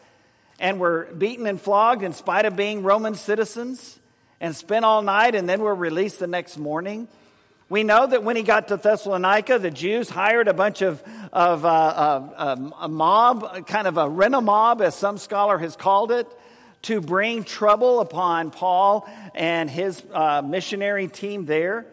and 0.58 0.80
were 0.80 1.08
beaten 1.16 1.46
and 1.46 1.60
flogged 1.60 2.02
in 2.02 2.12
spite 2.12 2.46
of 2.46 2.56
being 2.56 2.82
Roman 2.82 3.14
citizens, 3.14 4.00
and 4.40 4.56
spent 4.56 4.84
all 4.84 5.02
night 5.02 5.34
and 5.34 5.48
then 5.48 5.60
were 5.60 5.74
released 5.74 6.18
the 6.18 6.26
next 6.26 6.58
morning. 6.58 7.06
We 7.68 7.82
know 7.82 8.06
that 8.06 8.22
when 8.22 8.36
he 8.36 8.42
got 8.42 8.68
to 8.68 8.76
Thessalonica, 8.76 9.58
the 9.58 9.70
Jews 9.70 10.08
hired 10.10 10.48
a 10.48 10.54
bunch 10.54 10.82
of, 10.82 11.02
of 11.32 11.64
uh, 11.64 11.68
uh, 11.68 12.70
a 12.80 12.88
mob, 12.88 13.66
kind 13.66 13.86
of 13.86 13.96
a 13.96 14.08
rent 14.08 14.34
a 14.34 14.40
mob, 14.40 14.82
as 14.82 14.94
some 14.94 15.18
scholar 15.18 15.58
has 15.58 15.74
called 15.76 16.12
it, 16.12 16.26
to 16.84 17.00
bring 17.00 17.44
trouble 17.44 18.00
upon 18.00 18.50
Paul 18.50 19.08
and 19.34 19.68
his 19.68 20.02
uh, 20.12 20.42
missionary 20.42 21.08
team 21.08 21.46
there. 21.46 21.86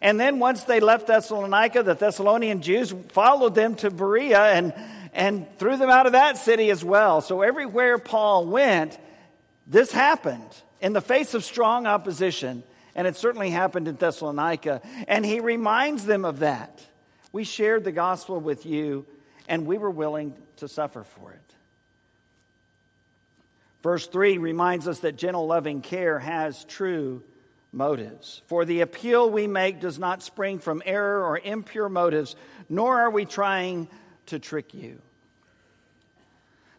And 0.00 0.18
then 0.18 0.38
once 0.38 0.64
they 0.64 0.80
left 0.80 1.08
Thessalonica, 1.08 1.82
the 1.82 1.94
Thessalonian 1.94 2.62
Jews 2.62 2.94
followed 3.08 3.54
them 3.54 3.74
to 3.76 3.90
Berea 3.90 4.40
and, 4.40 4.74
and 5.12 5.46
threw 5.58 5.76
them 5.76 5.90
out 5.90 6.06
of 6.06 6.12
that 6.12 6.38
city 6.38 6.70
as 6.70 6.84
well. 6.84 7.20
So 7.20 7.42
everywhere 7.42 7.98
Paul 7.98 8.46
went, 8.46 8.98
this 9.66 9.92
happened 9.92 10.50
in 10.80 10.92
the 10.92 11.00
face 11.00 11.34
of 11.34 11.44
strong 11.44 11.86
opposition. 11.86 12.62
And 12.94 13.06
it 13.06 13.16
certainly 13.16 13.50
happened 13.50 13.88
in 13.88 13.96
Thessalonica. 13.96 14.80
And 15.06 15.24
he 15.24 15.40
reminds 15.40 16.06
them 16.06 16.24
of 16.24 16.40
that. 16.40 16.84
We 17.32 17.44
shared 17.44 17.84
the 17.84 17.92
gospel 17.92 18.40
with 18.40 18.66
you, 18.66 19.06
and 19.48 19.66
we 19.66 19.78
were 19.78 19.90
willing 19.90 20.34
to 20.56 20.66
suffer 20.66 21.04
for 21.04 21.32
it. 21.32 21.49
Verse 23.82 24.06
3 24.06 24.38
reminds 24.38 24.86
us 24.86 25.00
that 25.00 25.16
gentle, 25.16 25.46
loving 25.46 25.80
care 25.80 26.18
has 26.18 26.64
true 26.64 27.22
motives. 27.72 28.42
For 28.46 28.64
the 28.64 28.80
appeal 28.80 29.30
we 29.30 29.46
make 29.46 29.80
does 29.80 29.98
not 29.98 30.22
spring 30.22 30.58
from 30.58 30.82
error 30.84 31.24
or 31.24 31.38
impure 31.38 31.88
motives, 31.88 32.36
nor 32.68 33.00
are 33.00 33.10
we 33.10 33.24
trying 33.24 33.88
to 34.26 34.38
trick 34.38 34.74
you. 34.74 35.00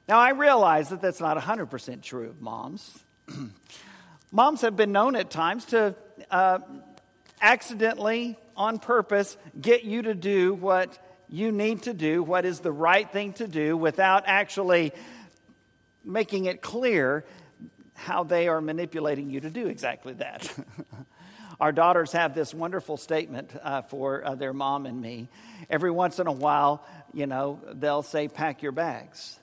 Now, 0.08 0.20
I 0.20 0.32
realize 0.32 0.90
that 0.90 1.02
that's 1.02 1.22
not 1.22 1.38
100% 1.38 2.02
true 2.02 2.28
of 2.28 2.42
moms. 2.42 3.04
moms 4.32 4.62
have 4.62 4.76
been 4.76 4.92
known 4.92 5.16
at 5.16 5.30
times 5.30 5.66
to 5.66 5.96
uh, 6.30 6.60
accidentally, 7.42 8.38
on 8.56 8.80
purpose, 8.80 9.38
get 9.60 9.84
you 9.84 10.02
to 10.04 10.14
do 10.14 10.54
what 10.54 11.00
you 11.30 11.52
need 11.52 11.84
to 11.84 11.94
do, 11.94 12.22
what 12.22 12.46
is 12.46 12.60
the 12.60 12.72
right 12.72 13.10
thing 13.10 13.34
to 13.34 13.48
do, 13.48 13.78
without 13.78 14.24
actually 14.28 14.92
making 16.04 16.46
it 16.46 16.62
clear 16.62 17.26
how 17.94 18.24
they 18.24 18.48
are 18.48 18.62
manipulating 18.62 19.30
you 19.30 19.40
to 19.42 19.50
do 19.50 19.68
exactly 19.68 20.14
that. 20.14 20.52
Our 21.60 21.72
daughters 21.72 22.14
have 22.14 22.34
this 22.34 22.54
wonderful 22.56 22.98
statement 22.98 23.52
uh, 23.62 23.84
for 23.84 24.26
uh, 24.26 24.34
their 24.34 24.54
mom 24.54 24.88
and 24.88 25.00
me. 25.00 25.30
Every 25.70 25.92
once 25.92 26.18
in 26.18 26.26
a 26.26 26.32
while, 26.32 26.84
you 27.14 27.28
know, 27.28 27.60
they'll 27.74 28.02
say, 28.02 28.28
pack 28.28 28.64
your 28.64 28.72
bags. 28.72 29.38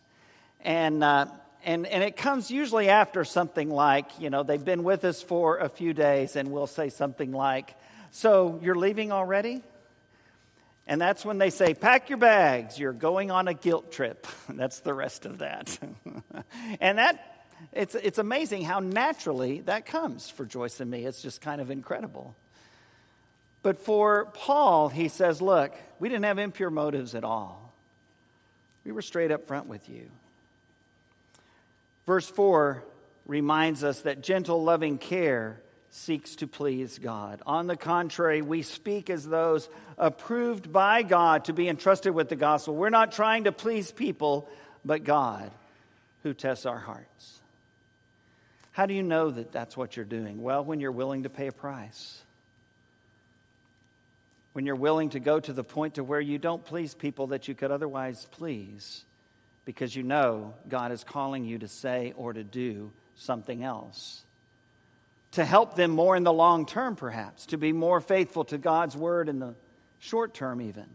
And, 0.60 1.04
uh, 1.04 1.26
and, 1.64 1.86
and 1.86 2.02
it 2.02 2.16
comes 2.16 2.50
usually 2.50 2.88
after 2.88 3.24
something 3.24 3.70
like, 3.70 4.18
you 4.18 4.30
know, 4.30 4.42
they've 4.42 4.64
been 4.64 4.82
with 4.82 5.04
us 5.04 5.22
for 5.22 5.58
a 5.58 5.68
few 5.68 5.92
days, 5.92 6.34
and 6.34 6.50
we'll 6.50 6.66
say 6.66 6.88
something 6.88 7.30
like, 7.30 7.76
So 8.10 8.58
you're 8.64 8.74
leaving 8.74 9.12
already? 9.12 9.62
And 10.88 10.98
that's 10.98 11.22
when 11.22 11.36
they 11.36 11.50
say, 11.50 11.74
Pack 11.74 12.08
your 12.08 12.18
bags, 12.18 12.78
you're 12.78 12.94
going 12.94 13.30
on 13.30 13.46
a 13.46 13.54
guilt 13.54 13.92
trip. 13.92 14.26
that's 14.48 14.80
the 14.80 14.94
rest 14.94 15.26
of 15.26 15.38
that. 15.38 15.78
and 16.80 16.98
that 16.98 17.38
it's, 17.72 17.94
it's 17.94 18.18
amazing 18.18 18.62
how 18.62 18.80
naturally 18.80 19.60
that 19.62 19.84
comes 19.84 20.30
for 20.30 20.44
Joyce 20.46 20.80
and 20.80 20.90
me. 20.90 21.04
It's 21.04 21.20
just 21.20 21.40
kind 21.40 21.60
of 21.60 21.70
incredible. 21.70 22.34
But 23.62 23.78
for 23.78 24.26
Paul, 24.32 24.88
he 24.88 25.08
says, 25.08 25.42
Look, 25.42 25.74
we 25.98 26.08
didn't 26.08 26.24
have 26.24 26.38
impure 26.38 26.70
motives 26.70 27.14
at 27.14 27.24
all. 27.24 27.72
We 28.84 28.92
were 28.92 29.02
straight 29.02 29.30
up 29.30 29.46
front 29.46 29.66
with 29.66 29.88
you. 29.90 30.08
Verse 32.06 32.26
4 32.26 32.82
reminds 33.26 33.84
us 33.84 34.00
that 34.02 34.22
gentle, 34.22 34.64
loving 34.64 34.96
care 34.96 35.60
seeks 35.90 36.36
to 36.36 36.46
please 36.46 36.98
God. 36.98 37.42
On 37.46 37.66
the 37.66 37.76
contrary, 37.76 38.42
we 38.42 38.62
speak 38.62 39.10
as 39.10 39.26
those 39.26 39.68
approved 39.96 40.72
by 40.72 41.02
God 41.02 41.46
to 41.46 41.52
be 41.52 41.68
entrusted 41.68 42.14
with 42.14 42.28
the 42.28 42.36
gospel. 42.36 42.74
We're 42.74 42.90
not 42.90 43.12
trying 43.12 43.44
to 43.44 43.52
please 43.52 43.90
people, 43.90 44.48
but 44.84 45.04
God 45.04 45.50
who 46.22 46.34
tests 46.34 46.66
our 46.66 46.78
hearts. 46.78 47.40
How 48.72 48.86
do 48.86 48.94
you 48.94 49.02
know 49.02 49.30
that 49.30 49.50
that's 49.50 49.76
what 49.76 49.96
you're 49.96 50.04
doing? 50.04 50.42
Well, 50.42 50.64
when 50.64 50.78
you're 50.78 50.92
willing 50.92 51.24
to 51.24 51.30
pay 51.30 51.48
a 51.48 51.52
price. 51.52 52.22
When 54.52 54.66
you're 54.66 54.76
willing 54.76 55.10
to 55.10 55.20
go 55.20 55.40
to 55.40 55.52
the 55.52 55.64
point 55.64 55.94
to 55.94 56.04
where 56.04 56.20
you 56.20 56.38
don't 56.38 56.64
please 56.64 56.94
people 56.94 57.28
that 57.28 57.48
you 57.48 57.54
could 57.54 57.70
otherwise 57.70 58.26
please 58.30 59.04
because 59.64 59.94
you 59.94 60.02
know 60.02 60.54
God 60.68 60.92
is 60.92 61.04
calling 61.04 61.44
you 61.44 61.58
to 61.58 61.68
say 61.68 62.12
or 62.16 62.32
to 62.32 62.42
do 62.42 62.90
something 63.16 63.62
else. 63.62 64.22
To 65.32 65.44
help 65.44 65.76
them 65.76 65.90
more 65.90 66.16
in 66.16 66.24
the 66.24 66.32
long 66.32 66.64
term, 66.66 66.96
perhaps, 66.96 67.46
to 67.46 67.58
be 67.58 67.72
more 67.72 68.00
faithful 68.00 68.44
to 68.46 68.58
God's 68.58 68.96
word 68.96 69.28
in 69.28 69.38
the 69.38 69.54
short 69.98 70.34
term, 70.34 70.60
even. 70.60 70.86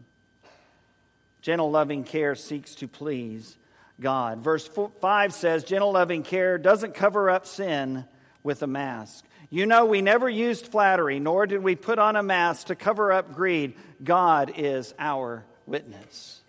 Gentle, 1.40 1.70
loving 1.70 2.04
care 2.04 2.34
seeks 2.34 2.74
to 2.76 2.88
please 2.88 3.56
God. 4.00 4.38
Verse 4.38 4.68
5 5.00 5.32
says, 5.32 5.62
Gentle 5.62 5.92
loving 5.92 6.22
care 6.22 6.58
doesn't 6.58 6.94
cover 6.94 7.30
up 7.30 7.46
sin 7.46 8.04
with 8.42 8.62
a 8.62 8.66
mask. 8.66 9.24
You 9.50 9.66
know, 9.66 9.84
we 9.84 10.02
never 10.02 10.28
used 10.28 10.66
flattery, 10.68 11.20
nor 11.20 11.46
did 11.46 11.62
we 11.62 11.76
put 11.76 11.98
on 11.98 12.16
a 12.16 12.22
mask 12.22 12.68
to 12.68 12.74
cover 12.74 13.12
up 13.12 13.34
greed. 13.34 13.74
God 14.02 14.52
is 14.56 14.94
our 14.98 15.44
witness. 15.66 16.40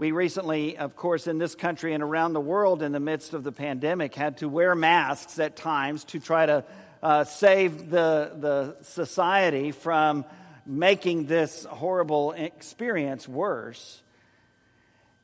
We 0.00 0.12
recently, 0.12 0.78
of 0.78 0.96
course, 0.96 1.26
in 1.26 1.36
this 1.36 1.54
country 1.54 1.92
and 1.92 2.02
around 2.02 2.32
the 2.32 2.40
world 2.40 2.82
in 2.82 2.92
the 2.92 3.00
midst 3.00 3.34
of 3.34 3.44
the 3.44 3.52
pandemic, 3.52 4.14
had 4.14 4.38
to 4.38 4.48
wear 4.48 4.74
masks 4.74 5.38
at 5.38 5.56
times 5.56 6.04
to 6.04 6.20
try 6.20 6.46
to 6.46 6.64
uh, 7.02 7.24
save 7.24 7.90
the, 7.90 8.32
the 8.34 8.76
society 8.80 9.72
from 9.72 10.24
making 10.64 11.26
this 11.26 11.66
horrible 11.66 12.32
experience 12.32 13.28
worse. 13.28 14.02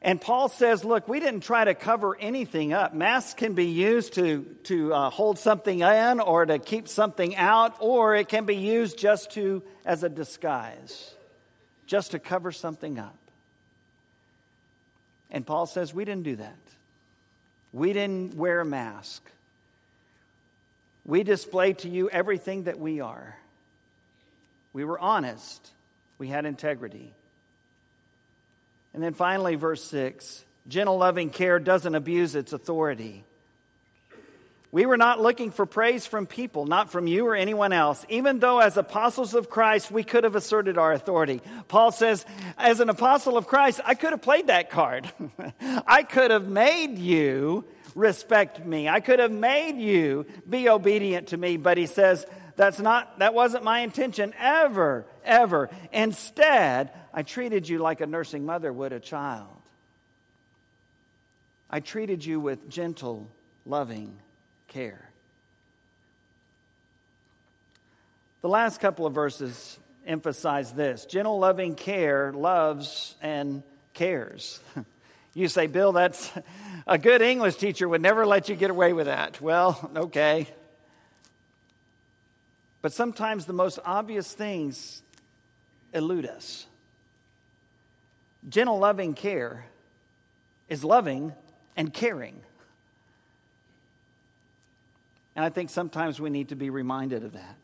And 0.02 0.20
Paul 0.20 0.50
says, 0.50 0.84
look, 0.84 1.08
we 1.08 1.20
didn't 1.20 1.40
try 1.40 1.64
to 1.64 1.74
cover 1.74 2.14
anything 2.14 2.74
up. 2.74 2.92
Masks 2.92 3.32
can 3.32 3.54
be 3.54 3.68
used 3.68 4.12
to, 4.16 4.42
to 4.64 4.92
uh, 4.92 5.08
hold 5.08 5.38
something 5.38 5.80
in 5.80 6.20
or 6.20 6.44
to 6.44 6.58
keep 6.58 6.86
something 6.86 7.34
out, 7.34 7.76
or 7.80 8.14
it 8.14 8.28
can 8.28 8.44
be 8.44 8.56
used 8.56 8.98
just 8.98 9.30
to, 9.30 9.62
as 9.86 10.02
a 10.02 10.10
disguise, 10.10 11.14
just 11.86 12.10
to 12.10 12.18
cover 12.18 12.52
something 12.52 12.98
up. 12.98 13.16
And 15.30 15.46
Paul 15.46 15.66
says, 15.66 15.92
we 15.92 16.04
didn't 16.04 16.24
do 16.24 16.36
that. 16.36 16.56
We 17.72 17.92
didn't 17.92 18.34
wear 18.34 18.60
a 18.60 18.64
mask. 18.64 19.22
We 21.04 21.22
displayed 21.22 21.78
to 21.78 21.88
you 21.88 22.08
everything 22.10 22.64
that 22.64 22.78
we 22.78 23.00
are. 23.00 23.36
We 24.72 24.84
were 24.84 24.98
honest. 24.98 25.70
We 26.18 26.28
had 26.28 26.46
integrity. 26.46 27.12
And 28.94 29.02
then 29.02 29.14
finally, 29.14 29.56
verse 29.56 29.84
6 29.84 30.44
gentle, 30.68 30.98
loving 30.98 31.30
care 31.30 31.58
doesn't 31.58 31.94
abuse 31.94 32.34
its 32.34 32.52
authority. 32.52 33.24
We 34.72 34.84
were 34.84 34.96
not 34.96 35.20
looking 35.20 35.52
for 35.52 35.64
praise 35.64 36.06
from 36.06 36.26
people, 36.26 36.66
not 36.66 36.90
from 36.90 37.06
you 37.06 37.26
or 37.26 37.34
anyone 37.34 37.72
else, 37.72 38.04
even 38.08 38.40
though 38.40 38.58
as 38.58 38.76
apostles 38.76 39.34
of 39.34 39.48
Christ 39.48 39.90
we 39.90 40.02
could 40.02 40.24
have 40.24 40.34
asserted 40.34 40.76
our 40.76 40.92
authority. 40.92 41.40
Paul 41.68 41.92
says, 41.92 42.26
as 42.58 42.80
an 42.80 42.90
apostle 42.90 43.36
of 43.36 43.46
Christ, 43.46 43.80
I 43.84 43.94
could 43.94 44.10
have 44.10 44.22
played 44.22 44.48
that 44.48 44.70
card. 44.70 45.10
I 45.86 46.02
could 46.02 46.30
have 46.30 46.48
made 46.48 46.98
you 46.98 47.64
respect 47.94 48.64
me. 48.66 48.88
I 48.88 49.00
could 49.00 49.20
have 49.20 49.32
made 49.32 49.78
you 49.78 50.26
be 50.48 50.68
obedient 50.68 51.28
to 51.28 51.36
me, 51.36 51.56
but 51.56 51.78
he 51.78 51.86
says, 51.86 52.26
that's 52.56 52.80
not 52.80 53.20
that 53.20 53.34
wasn't 53.34 53.64
my 53.64 53.80
intention 53.80 54.34
ever, 54.38 55.06
ever. 55.24 55.70
Instead, 55.92 56.90
I 57.14 57.22
treated 57.22 57.68
you 57.68 57.78
like 57.78 58.00
a 58.00 58.06
nursing 58.06 58.44
mother 58.44 58.72
would 58.72 58.92
a 58.92 59.00
child. 59.00 59.48
I 61.70 61.80
treated 61.80 62.24
you 62.24 62.40
with 62.40 62.68
gentle, 62.68 63.30
loving 63.64 64.18
care. 64.76 65.08
The 68.42 68.48
last 68.50 68.78
couple 68.78 69.06
of 69.06 69.14
verses 69.14 69.78
emphasize 70.06 70.72
this 70.72 71.06
gentle, 71.06 71.38
loving 71.38 71.74
care 71.74 72.30
loves 72.34 73.14
and 73.22 73.62
cares. 73.94 74.60
You 75.34 75.48
say, 75.48 75.66
Bill, 75.66 75.92
that's 75.92 76.32
a 76.86 76.96
good 76.96 77.20
English 77.20 77.56
teacher 77.56 77.86
would 77.86 78.00
never 78.00 78.24
let 78.24 78.48
you 78.48 78.56
get 78.56 78.70
away 78.70 78.94
with 78.94 79.04
that. 79.04 79.38
Well, 79.38 79.90
okay. 79.96 80.46
But 82.80 82.94
sometimes 82.94 83.44
the 83.44 83.52
most 83.52 83.78
obvious 83.84 84.32
things 84.32 85.02
elude 85.92 86.24
us. 86.24 86.64
Gentle, 88.48 88.78
loving 88.78 89.12
care 89.12 89.66
is 90.70 90.82
loving 90.82 91.34
and 91.76 91.92
caring. 91.92 92.40
And 95.36 95.44
I 95.44 95.50
think 95.50 95.68
sometimes 95.68 96.18
we 96.18 96.30
need 96.30 96.48
to 96.48 96.56
be 96.56 96.70
reminded 96.70 97.22
of 97.22 97.34
that. 97.34 97.56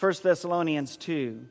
1 0.00 0.14
Thessalonians 0.22 0.96
2, 0.96 1.44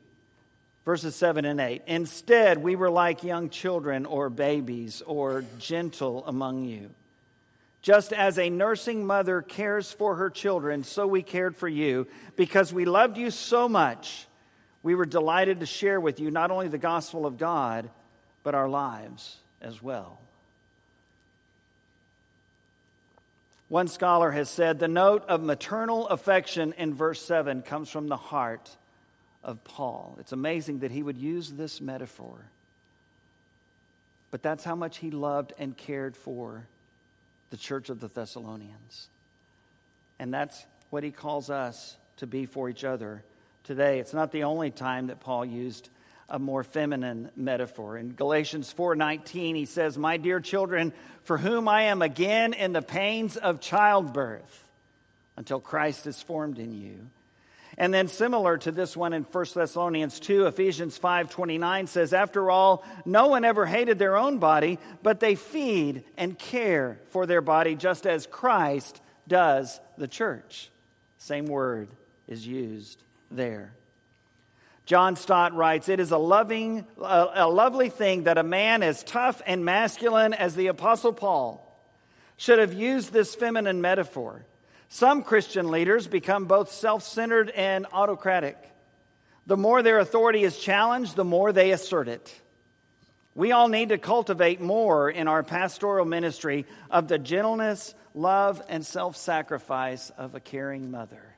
verses 0.84 1.14
7 1.14 1.44
and 1.44 1.60
8. 1.60 1.82
Instead, 1.86 2.58
we 2.58 2.74
were 2.74 2.90
like 2.90 3.22
young 3.22 3.48
children 3.48 4.04
or 4.04 4.30
babies 4.30 5.00
or 5.06 5.44
gentle 5.60 6.26
among 6.26 6.64
you. 6.64 6.90
Just 7.82 8.12
as 8.12 8.38
a 8.38 8.50
nursing 8.50 9.06
mother 9.06 9.40
cares 9.40 9.92
for 9.92 10.16
her 10.16 10.28
children, 10.28 10.82
so 10.82 11.06
we 11.06 11.22
cared 11.22 11.56
for 11.56 11.68
you. 11.68 12.08
Because 12.34 12.72
we 12.72 12.84
loved 12.84 13.16
you 13.16 13.30
so 13.30 13.68
much, 13.68 14.26
we 14.82 14.96
were 14.96 15.06
delighted 15.06 15.60
to 15.60 15.66
share 15.66 16.00
with 16.00 16.18
you 16.18 16.32
not 16.32 16.50
only 16.50 16.66
the 16.66 16.78
gospel 16.78 17.26
of 17.26 17.38
God, 17.38 17.88
but 18.42 18.56
our 18.56 18.68
lives 18.68 19.36
as 19.62 19.80
well. 19.80 20.18
One 23.68 23.88
scholar 23.88 24.30
has 24.30 24.48
said 24.48 24.78
the 24.78 24.88
note 24.88 25.24
of 25.28 25.42
maternal 25.42 26.08
affection 26.08 26.74
in 26.78 26.94
verse 26.94 27.20
7 27.20 27.62
comes 27.62 27.90
from 27.90 28.08
the 28.08 28.16
heart 28.16 28.76
of 29.44 29.62
Paul. 29.62 30.16
It's 30.18 30.32
amazing 30.32 30.80
that 30.80 30.90
he 30.90 31.02
would 31.02 31.18
use 31.18 31.52
this 31.52 31.80
metaphor. 31.80 32.46
But 34.30 34.42
that's 34.42 34.64
how 34.64 34.74
much 34.74 34.98
he 34.98 35.10
loved 35.10 35.52
and 35.58 35.76
cared 35.76 36.16
for 36.16 36.66
the 37.50 37.56
church 37.56 37.90
of 37.90 38.00
the 38.00 38.08
Thessalonians. 38.08 39.08
And 40.18 40.32
that's 40.32 40.66
what 40.90 41.04
he 41.04 41.10
calls 41.10 41.50
us 41.50 41.96
to 42.16 42.26
be 42.26 42.46
for 42.46 42.68
each 42.68 42.84
other 42.84 43.22
today. 43.64 44.00
It's 44.00 44.14
not 44.14 44.32
the 44.32 44.44
only 44.44 44.70
time 44.70 45.08
that 45.08 45.20
Paul 45.20 45.44
used 45.44 45.90
a 46.28 46.38
more 46.38 46.62
feminine 46.62 47.30
metaphor. 47.36 47.96
In 47.96 48.12
Galatians 48.12 48.72
4:19 48.72 49.54
he 49.54 49.64
says, 49.64 49.96
"My 49.96 50.16
dear 50.16 50.40
children, 50.40 50.92
for 51.22 51.38
whom 51.38 51.68
I 51.68 51.82
am 51.84 52.02
again 52.02 52.52
in 52.52 52.72
the 52.72 52.82
pains 52.82 53.36
of 53.36 53.60
childbirth 53.60 54.68
until 55.36 55.60
Christ 55.60 56.06
is 56.06 56.20
formed 56.22 56.58
in 56.58 56.72
you." 56.72 57.08
And 57.78 57.94
then 57.94 58.08
similar 58.08 58.58
to 58.58 58.72
this 58.72 58.96
one 58.96 59.12
in 59.12 59.22
1 59.22 59.54
Thessalonians 59.54 60.18
2, 60.18 60.46
Ephesians 60.46 60.98
5:29 60.98 61.86
says, 61.86 62.12
"After 62.12 62.50
all, 62.50 62.84
no 63.04 63.28
one 63.28 63.44
ever 63.44 63.66
hated 63.66 63.98
their 63.98 64.16
own 64.16 64.38
body, 64.38 64.78
but 65.02 65.20
they 65.20 65.36
feed 65.36 66.04
and 66.16 66.38
care 66.38 66.98
for 67.10 67.24
their 67.24 67.40
body 67.40 67.76
just 67.76 68.06
as 68.06 68.26
Christ 68.26 69.00
does 69.28 69.80
the 69.96 70.08
church." 70.08 70.70
Same 71.18 71.46
word 71.46 71.88
is 72.26 72.46
used 72.46 73.02
there. 73.30 73.72
John 74.88 75.16
Stott 75.16 75.54
writes, 75.54 75.90
It 75.90 76.00
is 76.00 76.12
a 76.12 76.16
loving, 76.16 76.86
a, 76.96 77.46
lovely 77.46 77.90
thing 77.90 78.22
that 78.22 78.38
a 78.38 78.42
man 78.42 78.82
as 78.82 79.02
tough 79.02 79.42
and 79.44 79.62
masculine 79.62 80.32
as 80.32 80.54
the 80.54 80.68
Apostle 80.68 81.12
Paul 81.12 81.62
should 82.38 82.58
have 82.58 82.72
used 82.72 83.12
this 83.12 83.34
feminine 83.34 83.82
metaphor. 83.82 84.46
Some 84.88 85.24
Christian 85.24 85.70
leaders 85.70 86.06
become 86.06 86.46
both 86.46 86.72
self 86.72 87.02
centered 87.02 87.50
and 87.50 87.84
autocratic. 87.92 88.56
The 89.46 89.58
more 89.58 89.82
their 89.82 89.98
authority 89.98 90.42
is 90.42 90.56
challenged, 90.58 91.16
the 91.16 91.24
more 91.24 91.52
they 91.52 91.72
assert 91.72 92.08
it. 92.08 92.40
We 93.34 93.52
all 93.52 93.68
need 93.68 93.90
to 93.90 93.98
cultivate 93.98 94.58
more 94.58 95.10
in 95.10 95.28
our 95.28 95.42
pastoral 95.42 96.06
ministry 96.06 96.64
of 96.90 97.08
the 97.08 97.18
gentleness, 97.18 97.94
love, 98.14 98.62
and 98.70 98.86
self 98.86 99.18
sacrifice 99.18 100.08
of 100.16 100.34
a 100.34 100.40
caring 100.40 100.90
mother. 100.90 101.36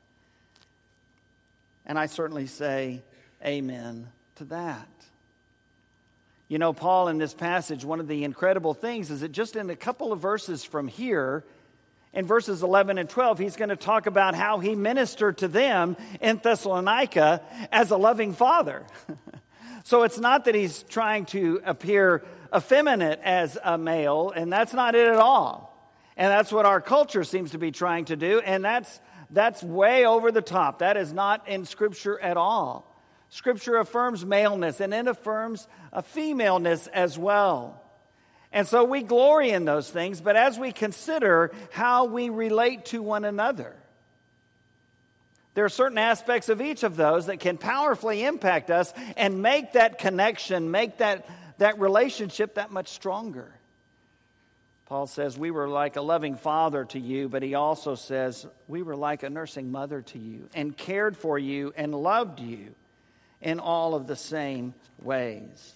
And 1.84 1.98
I 1.98 2.06
certainly 2.06 2.46
say, 2.46 3.02
amen 3.44 4.08
to 4.36 4.44
that. 4.44 4.88
You 6.48 6.58
know, 6.58 6.72
Paul, 6.72 7.08
in 7.08 7.18
this 7.18 7.32
passage, 7.32 7.84
one 7.84 8.00
of 8.00 8.08
the 8.08 8.24
incredible 8.24 8.74
things 8.74 9.10
is 9.10 9.20
that 9.20 9.30
just 9.30 9.54
in 9.54 9.70
a 9.70 9.76
couple 9.76 10.12
of 10.12 10.18
verses 10.18 10.64
from 10.64 10.88
here, 10.88 11.44
in 12.12 12.26
verses 12.26 12.64
11 12.64 12.98
and 12.98 13.08
12, 13.08 13.38
he's 13.38 13.54
going 13.54 13.68
to 13.68 13.76
talk 13.76 14.06
about 14.06 14.34
how 14.34 14.58
he 14.58 14.74
ministered 14.74 15.38
to 15.38 15.48
them 15.48 15.96
in 16.20 16.40
Thessalonica 16.42 17.40
as 17.70 17.92
a 17.92 17.96
loving 17.96 18.32
father. 18.32 18.84
so 19.84 20.02
it's 20.02 20.18
not 20.18 20.46
that 20.46 20.56
he's 20.56 20.82
trying 20.82 21.24
to 21.26 21.60
appear 21.64 22.24
effeminate 22.52 23.20
as 23.22 23.56
a 23.62 23.78
male, 23.78 24.32
and 24.34 24.52
that's 24.52 24.74
not 24.74 24.96
it 24.96 25.06
at 25.06 25.16
all. 25.18 25.68
And 26.16 26.32
that's 26.32 26.52
what 26.52 26.66
our 26.66 26.80
culture 26.80 27.22
seems 27.22 27.52
to 27.52 27.58
be 27.58 27.70
trying 27.70 28.06
to 28.06 28.16
do, 28.16 28.40
and 28.40 28.64
that's, 28.64 29.00
that's 29.30 29.62
way 29.62 30.04
over 30.04 30.32
the 30.32 30.42
top. 30.42 30.80
That 30.80 30.96
is 30.96 31.12
not 31.12 31.46
in 31.46 31.64
Scripture 31.64 32.18
at 32.20 32.36
all. 32.36 32.89
Scripture 33.30 33.76
affirms 33.76 34.26
maleness 34.26 34.80
and 34.80 34.92
it 34.92 35.06
affirms 35.06 35.68
a 35.92 36.02
femaleness 36.02 36.88
as 36.88 37.16
well. 37.16 37.80
And 38.52 38.66
so 38.66 38.82
we 38.84 39.02
glory 39.02 39.50
in 39.50 39.64
those 39.64 39.88
things, 39.88 40.20
but 40.20 40.34
as 40.34 40.58
we 40.58 40.72
consider 40.72 41.52
how 41.70 42.06
we 42.06 42.28
relate 42.28 42.86
to 42.86 43.00
one 43.00 43.24
another, 43.24 43.76
there 45.54 45.64
are 45.64 45.68
certain 45.68 45.98
aspects 45.98 46.48
of 46.48 46.60
each 46.60 46.82
of 46.82 46.96
those 46.96 47.26
that 47.26 47.38
can 47.38 47.56
powerfully 47.56 48.24
impact 48.24 48.70
us 48.70 48.92
and 49.16 49.42
make 49.42 49.72
that 49.74 49.98
connection, 49.98 50.72
make 50.72 50.98
that, 50.98 51.28
that 51.58 51.78
relationship 51.78 52.54
that 52.54 52.72
much 52.72 52.88
stronger. 52.88 53.52
Paul 54.86 55.06
says, 55.06 55.38
We 55.38 55.52
were 55.52 55.68
like 55.68 55.94
a 55.94 56.02
loving 56.02 56.34
father 56.34 56.84
to 56.86 56.98
you, 56.98 57.28
but 57.28 57.44
he 57.44 57.54
also 57.54 57.94
says, 57.94 58.46
We 58.66 58.82
were 58.82 58.96
like 58.96 59.22
a 59.22 59.30
nursing 59.30 59.70
mother 59.70 60.02
to 60.02 60.18
you 60.18 60.48
and 60.54 60.76
cared 60.76 61.16
for 61.16 61.38
you 61.38 61.72
and 61.76 61.94
loved 61.94 62.40
you 62.40 62.74
in 63.40 63.60
all 63.60 63.94
of 63.94 64.06
the 64.06 64.16
same 64.16 64.74
ways. 65.02 65.74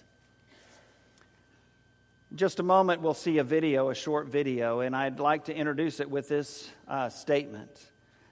Just 2.35 2.59
a 2.59 2.63
moment, 2.63 3.01
we'll 3.01 3.13
see 3.13 3.37
a 3.37 3.43
video, 3.43 3.89
a 3.89 3.95
short 3.95 4.27
video, 4.27 4.81
and 4.81 4.95
I'd 4.95 5.19
like 5.19 5.45
to 5.45 5.55
introduce 5.55 5.99
it 5.99 6.09
with 6.09 6.27
this 6.27 6.69
uh, 6.87 7.09
statement. 7.09 7.91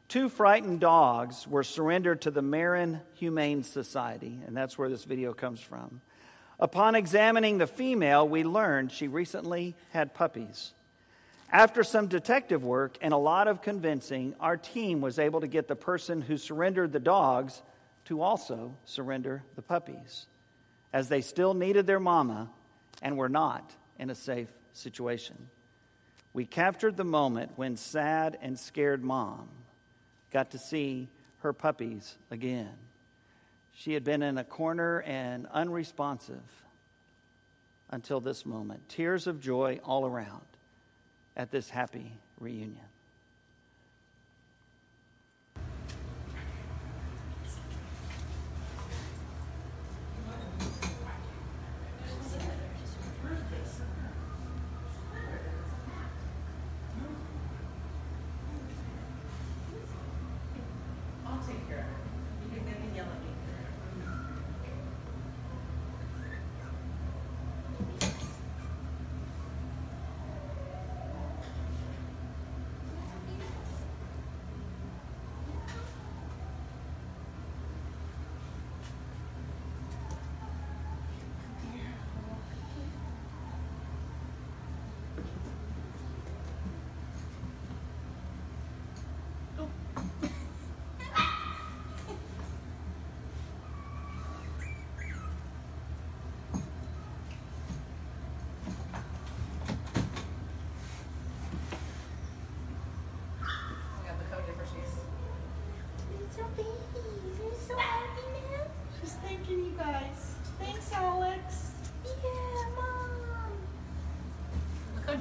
Two 0.10 0.30
frightened 0.30 0.80
dogs 0.80 1.48
were 1.48 1.64
surrendered 1.64 2.22
to 2.24 2.32
the 2.32 2.42
Marin 2.42 3.00
Humane 3.16 3.64
Society, 3.64 4.40
and 4.46 4.56
that's 4.56 4.78
where 4.78 4.90
this 4.90 5.06
video 5.06 5.34
comes 5.34 5.62
from. 5.62 6.02
Upon 6.60 6.96
examining 6.96 7.58
the 7.58 7.68
female, 7.68 8.28
we 8.28 8.44
learned 8.44 8.92
she 8.92 9.08
recently 9.08 9.76
had 9.92 10.14
puppies. 10.14 10.74
After 11.52 11.84
some 11.84 12.08
detective 12.08 12.64
work 12.64 12.98
and 13.02 13.14
a 13.14 13.18
lot 13.18 13.48
of 13.48 13.62
convincing, 13.62 14.36
our 14.40 14.58
team 14.58 15.02
was 15.02 15.20
able 15.20 15.42
to 15.42 15.48
get 15.48 15.68
the 15.68 15.76
person 15.76 16.22
who 16.22 16.38
surrendered 16.38 16.92
the 16.92 17.00
dogs 17.00 17.62
to 18.06 18.22
also 18.22 18.76
surrender 18.86 19.44
the 19.56 19.62
puppies, 19.62 20.26
as 20.92 21.10
they 21.10 21.22
still 21.22 21.54
needed 21.54 21.88
their 21.88 22.00
mama 22.00 22.50
and 23.02 23.18
were 23.18 23.30
not 23.30 23.72
in 23.98 24.10
a 24.10 24.16
safe 24.16 24.50
situation. 24.74 25.50
We 26.34 26.46
captured 26.46 26.98
the 26.98 27.04
moment 27.04 27.52
when 27.56 27.78
sad 27.78 28.38
and 28.42 28.60
scared 28.60 29.04
mom 29.04 29.48
got 30.32 30.52
to 30.52 30.58
see 30.58 31.08
her 31.40 31.54
puppies 31.54 32.16
again. 32.32 32.74
She 33.76 33.94
had 33.94 34.04
been 34.04 34.24
in 34.24 34.38
a 34.38 34.44
corner 34.44 35.02
and 35.02 35.48
unresponsive 35.52 36.42
until 37.90 38.20
this 38.20 38.46
moment. 38.46 38.90
Tears 38.90 39.28
of 39.28 39.42
joy 39.42 39.80
all 39.84 40.06
around 40.06 40.42
at 41.38 41.52
this 41.52 41.70
happy 41.70 42.14
reunion. 42.40 42.86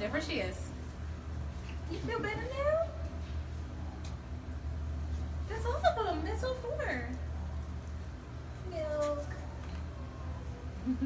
Different 0.03 0.25
she 0.25 0.39
is. 0.39 0.57
You 1.89 1.97
feel 1.99 2.19
better 2.19 2.35
now? 2.35 2.89
That's 5.47 5.65
all 5.65 5.75
of 5.75 6.05
them. 6.05 6.21
That's 6.25 6.43
all 6.43 6.55
four. 6.55 7.07
Milk. 8.69 9.25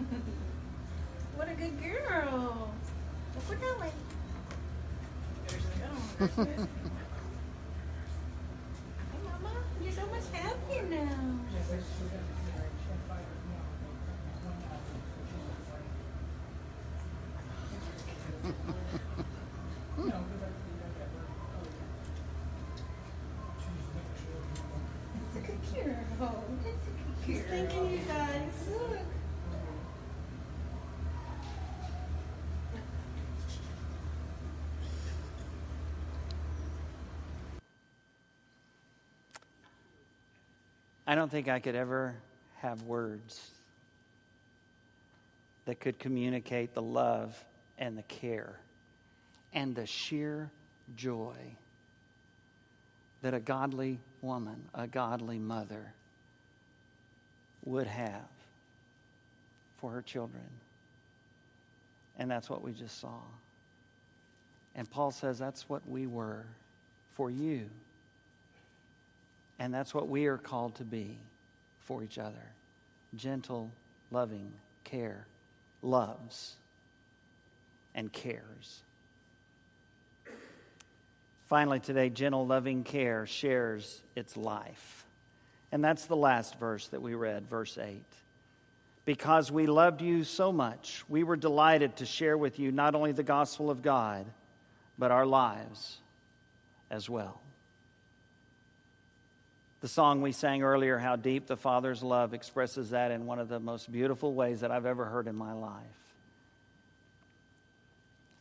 what 1.36 1.48
a 1.48 1.54
good 1.54 1.80
girl. 1.80 2.72
Look 3.36 3.50
what 3.50 3.62
that 3.62 3.80
way. 3.80 3.92
There's 5.48 5.64
the 5.64 5.84
other 6.26 6.56
one. 6.56 6.68
I 41.08 41.16
don't 41.16 41.32
think 41.32 41.48
I 41.48 41.60
could 41.60 41.76
ever 41.76 42.16
have 42.58 42.84
words 42.84 43.50
that 45.66 45.80
could 45.80 46.00
communicate 46.00 46.74
the 46.74 46.82
love 46.82 47.42
and 47.80 47.98
the 47.98 48.04
care 48.04 48.60
and 49.54 49.74
the 49.74 49.86
sheer 49.86 50.52
joy 50.98 51.36
that 53.22 53.34
a 53.34 53.40
godly 53.40 54.00
woman, 54.22 54.66
a 54.74 54.86
godly 54.86 55.40
mother, 55.40 55.94
would 57.64 57.88
have 57.88 58.28
for 59.78 59.92
her 59.92 60.02
children. 60.02 60.44
And 62.18 62.30
that's 62.30 62.50
what 62.50 62.62
we 62.62 62.74
just 62.74 63.00
saw. 63.00 63.20
And 64.76 64.90
Paul 64.90 65.12
says 65.12 65.40
that's 65.40 65.70
what 65.70 65.88
we 65.88 66.06
were 66.06 66.46
for 67.16 67.32
you. 67.32 67.70
And 69.60 69.74
that's 69.74 69.94
what 69.94 70.08
we 70.08 70.28
are 70.28 70.38
called 70.38 70.76
to 70.76 70.84
be 70.84 71.18
for 71.82 72.04
each 72.04 72.18
other 72.18 72.34
gentle, 73.16 73.72
loving, 74.12 74.52
care, 74.84 75.26
loves, 75.82 76.56
and 77.96 78.12
cares. 78.12 78.82
Finally, 81.48 81.80
today, 81.80 82.10
gentle, 82.10 82.46
loving 82.46 82.84
care 82.84 83.26
shares 83.26 84.02
its 84.16 84.36
life. 84.36 85.06
And 85.72 85.84
that's 85.84 86.06
the 86.06 86.16
last 86.16 86.60
verse 86.60 86.88
that 86.90 87.02
we 87.02 87.16
read, 87.16 87.50
verse 87.50 87.78
8. 87.78 88.04
Because 89.06 89.50
we 89.50 89.66
loved 89.66 90.02
you 90.02 90.26
so 90.26 90.52
much, 90.52 91.06
we 91.08 91.24
were 91.24 91.38
delighted 91.38 91.96
to 91.98 92.06
share 92.06 92.38
with 92.38 92.60
you 92.60 92.74
not 92.74 92.94
only 92.94 93.14
the 93.14 93.24
gospel 93.24 93.70
of 93.70 93.82
God, 93.82 94.26
but 94.98 95.12
our 95.12 95.26
lives 95.26 95.98
as 96.92 97.10
well. 97.10 97.40
The 99.88 99.94
song 99.94 100.22
we 100.22 100.34
sang 100.34 100.64
earlier, 100.64 100.98
How 100.98 101.16
Deep 101.16 101.48
the 101.48 101.56
Father's 101.56 102.04
Love, 102.04 102.34
expresses 102.34 102.90
that 102.90 103.10
in 103.10 103.26
one 103.26 103.40
of 103.40 103.48
the 103.48 103.62
most 103.62 103.90
beautiful 103.90 104.34
ways 104.34 104.60
that 104.60 104.70
I've 104.70 104.86
ever 104.86 105.06
heard 105.06 105.28
in 105.28 105.36
my 105.38 105.54
life. 105.54 105.82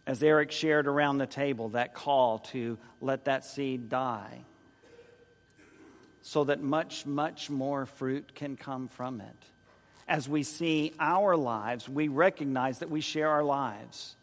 As 0.08 0.24
Eric 0.24 0.50
shared 0.50 0.88
around 0.88 1.18
the 1.18 1.26
table, 1.28 1.68
that 1.68 1.94
call 1.94 2.40
to 2.50 2.78
let 3.00 3.26
that 3.26 3.44
seed 3.44 3.88
die 3.88 4.40
so 6.20 6.42
that 6.42 6.60
much, 6.60 7.06
much 7.06 7.48
more 7.48 7.86
fruit 7.86 8.34
can 8.34 8.56
come 8.56 8.88
from 8.88 9.20
it. 9.20 9.36
As 10.08 10.28
we 10.28 10.42
see 10.42 10.94
our 10.98 11.36
lives, 11.36 11.88
we 11.88 12.08
recognize 12.08 12.80
that 12.80 12.90
we 12.90 13.00
share 13.00 13.28
our 13.28 13.44
lives, 13.44 14.16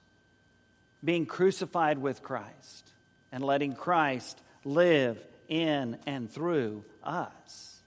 being 1.01 1.25
crucified 1.25 1.99
with 1.99 2.21
Christ 2.21 2.91
and 3.31 3.45
letting 3.45 3.75
Christ 3.75 4.41
live 4.65 5.17
in 5.47 5.97
and 6.05 6.31
through 6.31 6.83
us. 7.03 7.81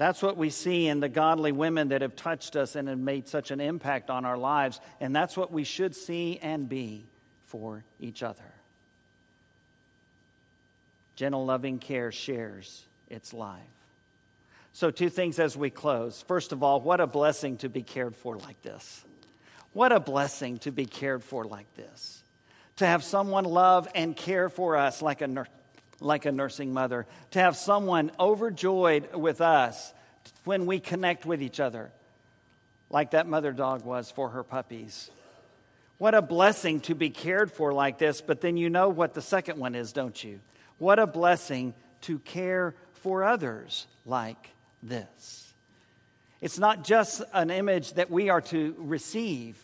That's 0.00 0.22
what 0.22 0.38
we 0.38 0.48
see 0.48 0.88
in 0.88 1.00
the 1.00 1.10
godly 1.10 1.52
women 1.52 1.88
that 1.88 2.00
have 2.00 2.16
touched 2.16 2.56
us 2.56 2.74
and 2.74 2.88
have 2.88 2.98
made 2.98 3.28
such 3.28 3.50
an 3.50 3.60
impact 3.60 4.08
on 4.08 4.24
our 4.24 4.38
lives. 4.38 4.80
And 4.98 5.14
that's 5.14 5.36
what 5.36 5.52
we 5.52 5.62
should 5.62 5.94
see 5.94 6.38
and 6.40 6.68
be 6.68 7.04
for 7.44 7.84
each 8.00 8.22
other. 8.22 8.40
Gentle, 11.16 11.44
loving 11.44 11.78
care 11.78 12.12
shares 12.12 12.82
its 13.10 13.34
life. 13.34 13.60
So, 14.72 14.90
two 14.90 15.10
things 15.10 15.38
as 15.38 15.54
we 15.54 15.68
close. 15.68 16.22
First 16.22 16.52
of 16.52 16.62
all, 16.62 16.80
what 16.80 17.00
a 17.00 17.06
blessing 17.06 17.58
to 17.58 17.68
be 17.68 17.82
cared 17.82 18.16
for 18.16 18.38
like 18.38 18.62
this. 18.62 19.04
What 19.74 19.92
a 19.92 20.00
blessing 20.00 20.58
to 20.60 20.72
be 20.72 20.86
cared 20.86 21.22
for 21.22 21.44
like 21.44 21.66
this. 21.76 22.19
To 22.80 22.86
have 22.86 23.04
someone 23.04 23.44
love 23.44 23.88
and 23.94 24.16
care 24.16 24.48
for 24.48 24.74
us 24.74 25.02
like 25.02 25.20
a, 25.20 25.26
nur- 25.26 25.48
like 26.00 26.24
a 26.24 26.32
nursing 26.32 26.72
mother. 26.72 27.06
To 27.32 27.38
have 27.38 27.54
someone 27.54 28.10
overjoyed 28.18 29.14
with 29.14 29.42
us 29.42 29.92
when 30.44 30.64
we 30.64 30.80
connect 30.80 31.26
with 31.26 31.42
each 31.42 31.60
other, 31.60 31.90
like 32.88 33.10
that 33.10 33.26
mother 33.26 33.52
dog 33.52 33.84
was 33.84 34.10
for 34.10 34.30
her 34.30 34.42
puppies. 34.42 35.10
What 35.98 36.14
a 36.14 36.22
blessing 36.22 36.80
to 36.80 36.94
be 36.94 37.10
cared 37.10 37.52
for 37.52 37.74
like 37.74 37.98
this, 37.98 38.22
but 38.22 38.40
then 38.40 38.56
you 38.56 38.70
know 38.70 38.88
what 38.88 39.12
the 39.12 39.20
second 39.20 39.58
one 39.58 39.74
is, 39.74 39.92
don't 39.92 40.24
you? 40.24 40.40
What 40.78 40.98
a 40.98 41.06
blessing 41.06 41.74
to 42.02 42.18
care 42.20 42.74
for 42.94 43.24
others 43.24 43.86
like 44.06 44.52
this. 44.82 45.52
It's 46.40 46.58
not 46.58 46.82
just 46.82 47.20
an 47.34 47.50
image 47.50 47.92
that 47.92 48.10
we 48.10 48.30
are 48.30 48.40
to 48.40 48.74
receive, 48.78 49.62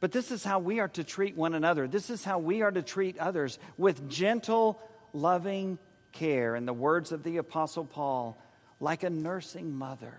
but 0.00 0.12
this 0.12 0.30
is 0.30 0.44
how 0.44 0.58
we 0.58 0.80
are 0.80 0.88
to 0.88 1.04
treat 1.04 1.36
one 1.36 1.54
another. 1.54 1.88
This 1.88 2.10
is 2.10 2.24
how 2.24 2.38
we 2.38 2.62
are 2.62 2.70
to 2.70 2.82
treat 2.82 3.18
others 3.18 3.58
with 3.78 4.08
gentle, 4.08 4.80
loving 5.12 5.78
care. 6.12 6.54
In 6.54 6.66
the 6.66 6.72
words 6.72 7.12
of 7.12 7.22
the 7.22 7.38
Apostle 7.38 7.84
Paul, 7.84 8.36
like 8.80 9.02
a 9.02 9.10
nursing 9.10 9.74
mother 9.74 10.14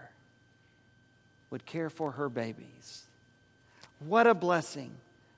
would 1.50 1.66
care 1.66 1.90
for 1.90 2.12
her 2.12 2.30
babies. 2.30 3.04
What 4.00 4.28
a 4.28 4.34
blessing 4.34 4.92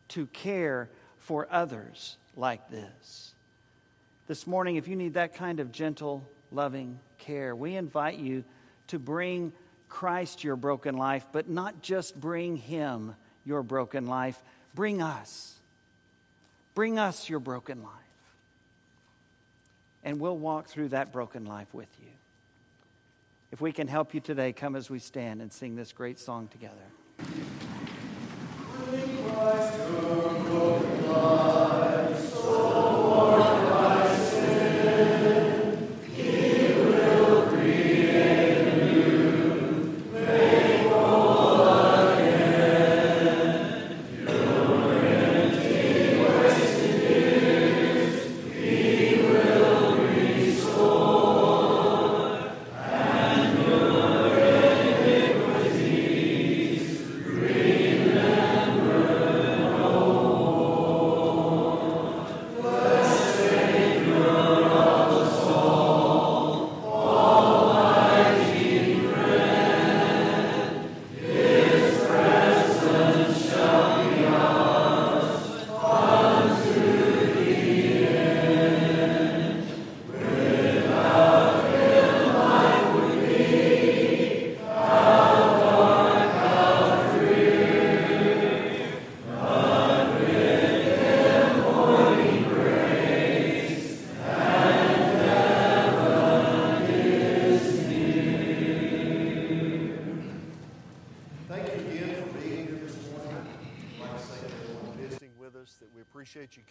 to 0.10 0.26
care 0.28 0.90
for 1.20 1.48
others 1.52 2.18
like 2.36 2.70
this. 2.70 3.34
This 4.28 4.48
morning, 4.48 4.76
if 4.76 4.88
you 4.88 4.96
need 4.96 5.16
that 5.16 5.36
kind 5.36 5.60
of 5.60 5.72
gentle, 5.72 6.24
loving 6.52 7.00
care, 7.18 7.56
we 7.56 7.76
invite 7.76 8.20
you 8.20 8.44
to 8.88 9.00
bring 9.00 9.54
Christ 9.88 10.44
your 10.44 10.56
broken 10.56 10.98
life, 10.98 11.26
but 11.32 11.50
not 11.50 11.82
just 11.82 12.20
bring 12.20 12.56
Him 12.56 13.16
your 13.50 13.64
broken 13.64 14.06
life, 14.06 14.40
bring 14.76 15.02
us. 15.02 15.56
Bring 16.76 17.00
us 17.00 17.28
your 17.28 17.40
broken 17.40 17.82
life. 17.84 17.94
And 20.04 20.20
we'll 20.20 20.38
walk 20.38 20.68
through 20.68 20.90
that 20.90 21.12
broken 21.12 21.46
life 21.46 21.74
with 21.74 21.90
you. 22.00 22.08
If 23.52 23.60
we 23.60 23.72
can 23.72 23.88
help 23.88 24.14
you 24.14 24.20
today, 24.20 24.54
come 24.54 24.76
as 24.76 24.90
we 24.90 25.00
stand 25.00 25.42
and 25.42 25.52
sing 25.52 25.76
this 25.76 25.92
great 25.92 26.20
song 26.20 26.48
together. 26.48 26.76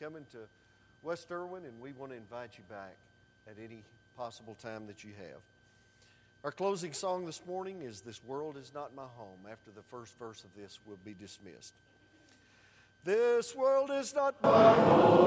Coming 0.00 0.26
to 0.30 0.38
West 1.02 1.26
Erwin 1.32 1.64
and 1.64 1.80
we 1.80 1.90
want 1.92 2.12
to 2.12 2.16
invite 2.16 2.50
you 2.56 2.62
back 2.70 2.94
at 3.48 3.56
any 3.58 3.82
possible 4.16 4.56
time 4.62 4.86
that 4.86 5.02
you 5.02 5.10
have. 5.18 5.40
Our 6.44 6.52
closing 6.52 6.92
song 6.92 7.26
this 7.26 7.42
morning 7.48 7.82
is 7.82 8.00
This 8.00 8.22
World 8.24 8.56
Is 8.56 8.70
Not 8.72 8.94
My 8.94 9.06
Home. 9.16 9.40
After 9.50 9.72
the 9.74 9.82
first 9.82 10.16
verse 10.16 10.44
of 10.44 10.50
this, 10.56 10.78
we'll 10.86 10.98
be 11.04 11.16
dismissed. 11.20 11.72
This 13.04 13.56
world 13.56 13.90
is 13.90 14.14
not 14.14 14.40
my 14.40 14.50
Oh, 14.50 15.18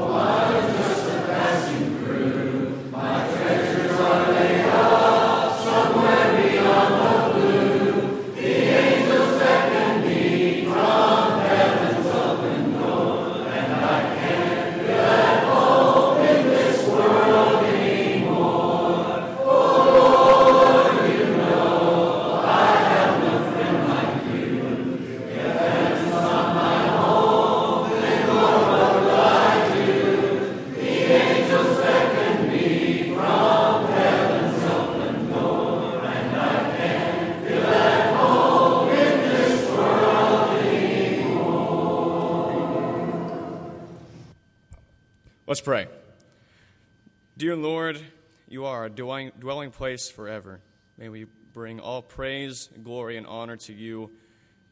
Let's 45.62 45.68
pray. 45.68 45.88
Dear 47.38 47.56
Lord, 47.56 48.02
you 48.50 48.66
are 48.66 48.86
a 48.86 48.90
dwelling, 48.90 49.70
place 49.70 50.10
forever. 50.10 50.60
May 50.98 51.10
we 51.10 51.28
bring 51.54 51.80
all 51.80 52.02
praise, 52.02 52.68
glory, 52.84 53.16
and 53.16 53.28
honor 53.28 53.58
to 53.58 53.72
you, 53.72 54.10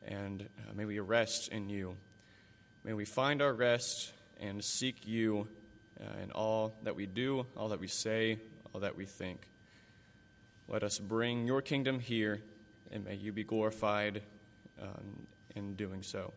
and 0.08 0.42
uh, 0.42 0.74
may 0.74 0.86
we 0.86 0.98
rest 0.98 1.50
in 1.50 1.70
you. 1.70 1.96
May 2.84 2.94
we 2.94 3.06
find 3.06 3.44
our 3.44 3.54
rest 3.54 4.14
and 4.40 4.64
seek 4.64 5.06
you 5.06 5.48
uh, 6.02 6.24
in 6.24 6.32
all 6.32 6.74
that 6.82 6.96
we 6.96 7.06
do, 7.06 7.46
all 7.56 7.70
that 7.70 7.80
we 7.80 7.88
say, 7.88 8.40
all 8.74 8.82
that 8.82 8.98
we 8.98 9.06
think. 9.06 9.48
Let 10.68 10.82
us 10.82 10.98
bring 10.98 11.46
your 11.46 11.62
kingdom 11.62 12.00
here, 12.00 12.42
and 12.92 13.06
may 13.06 13.14
you 13.14 13.32
be 13.32 13.44
glorified 13.44 14.24
um, 14.82 15.28
in 15.56 15.76
doing 15.76 16.02
so. 16.02 16.34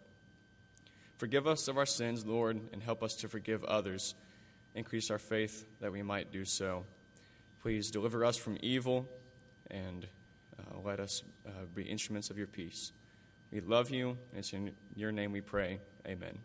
Forgive 1.16 1.46
us 1.46 1.68
of 1.68 1.78
our 1.78 1.86
sins, 1.86 2.26
Lord, 2.26 2.60
and 2.74 2.82
help 2.82 3.02
us 3.02 3.14
to 3.14 3.28
forgive 3.28 3.64
others. 3.64 4.14
Increase 4.74 5.10
our 5.10 5.18
faith 5.18 5.66
that 5.80 5.92
we 5.92 6.02
might 6.02 6.32
do 6.32 6.44
so. 6.44 6.84
Please 7.60 7.90
deliver 7.90 8.24
us 8.24 8.36
from 8.36 8.56
evil 8.60 9.06
and 9.70 10.06
uh, 10.58 10.78
let 10.84 11.00
us 11.00 11.22
uh, 11.46 11.50
be 11.74 11.82
instruments 11.82 12.30
of 12.30 12.38
your 12.38 12.46
peace. 12.46 12.92
We 13.50 13.60
love 13.60 13.90
you, 13.90 14.10
and 14.30 14.38
it's 14.38 14.52
in 14.52 14.72
your 14.94 15.12
name 15.12 15.32
we 15.32 15.42
pray. 15.42 15.78
Amen. 16.06 16.38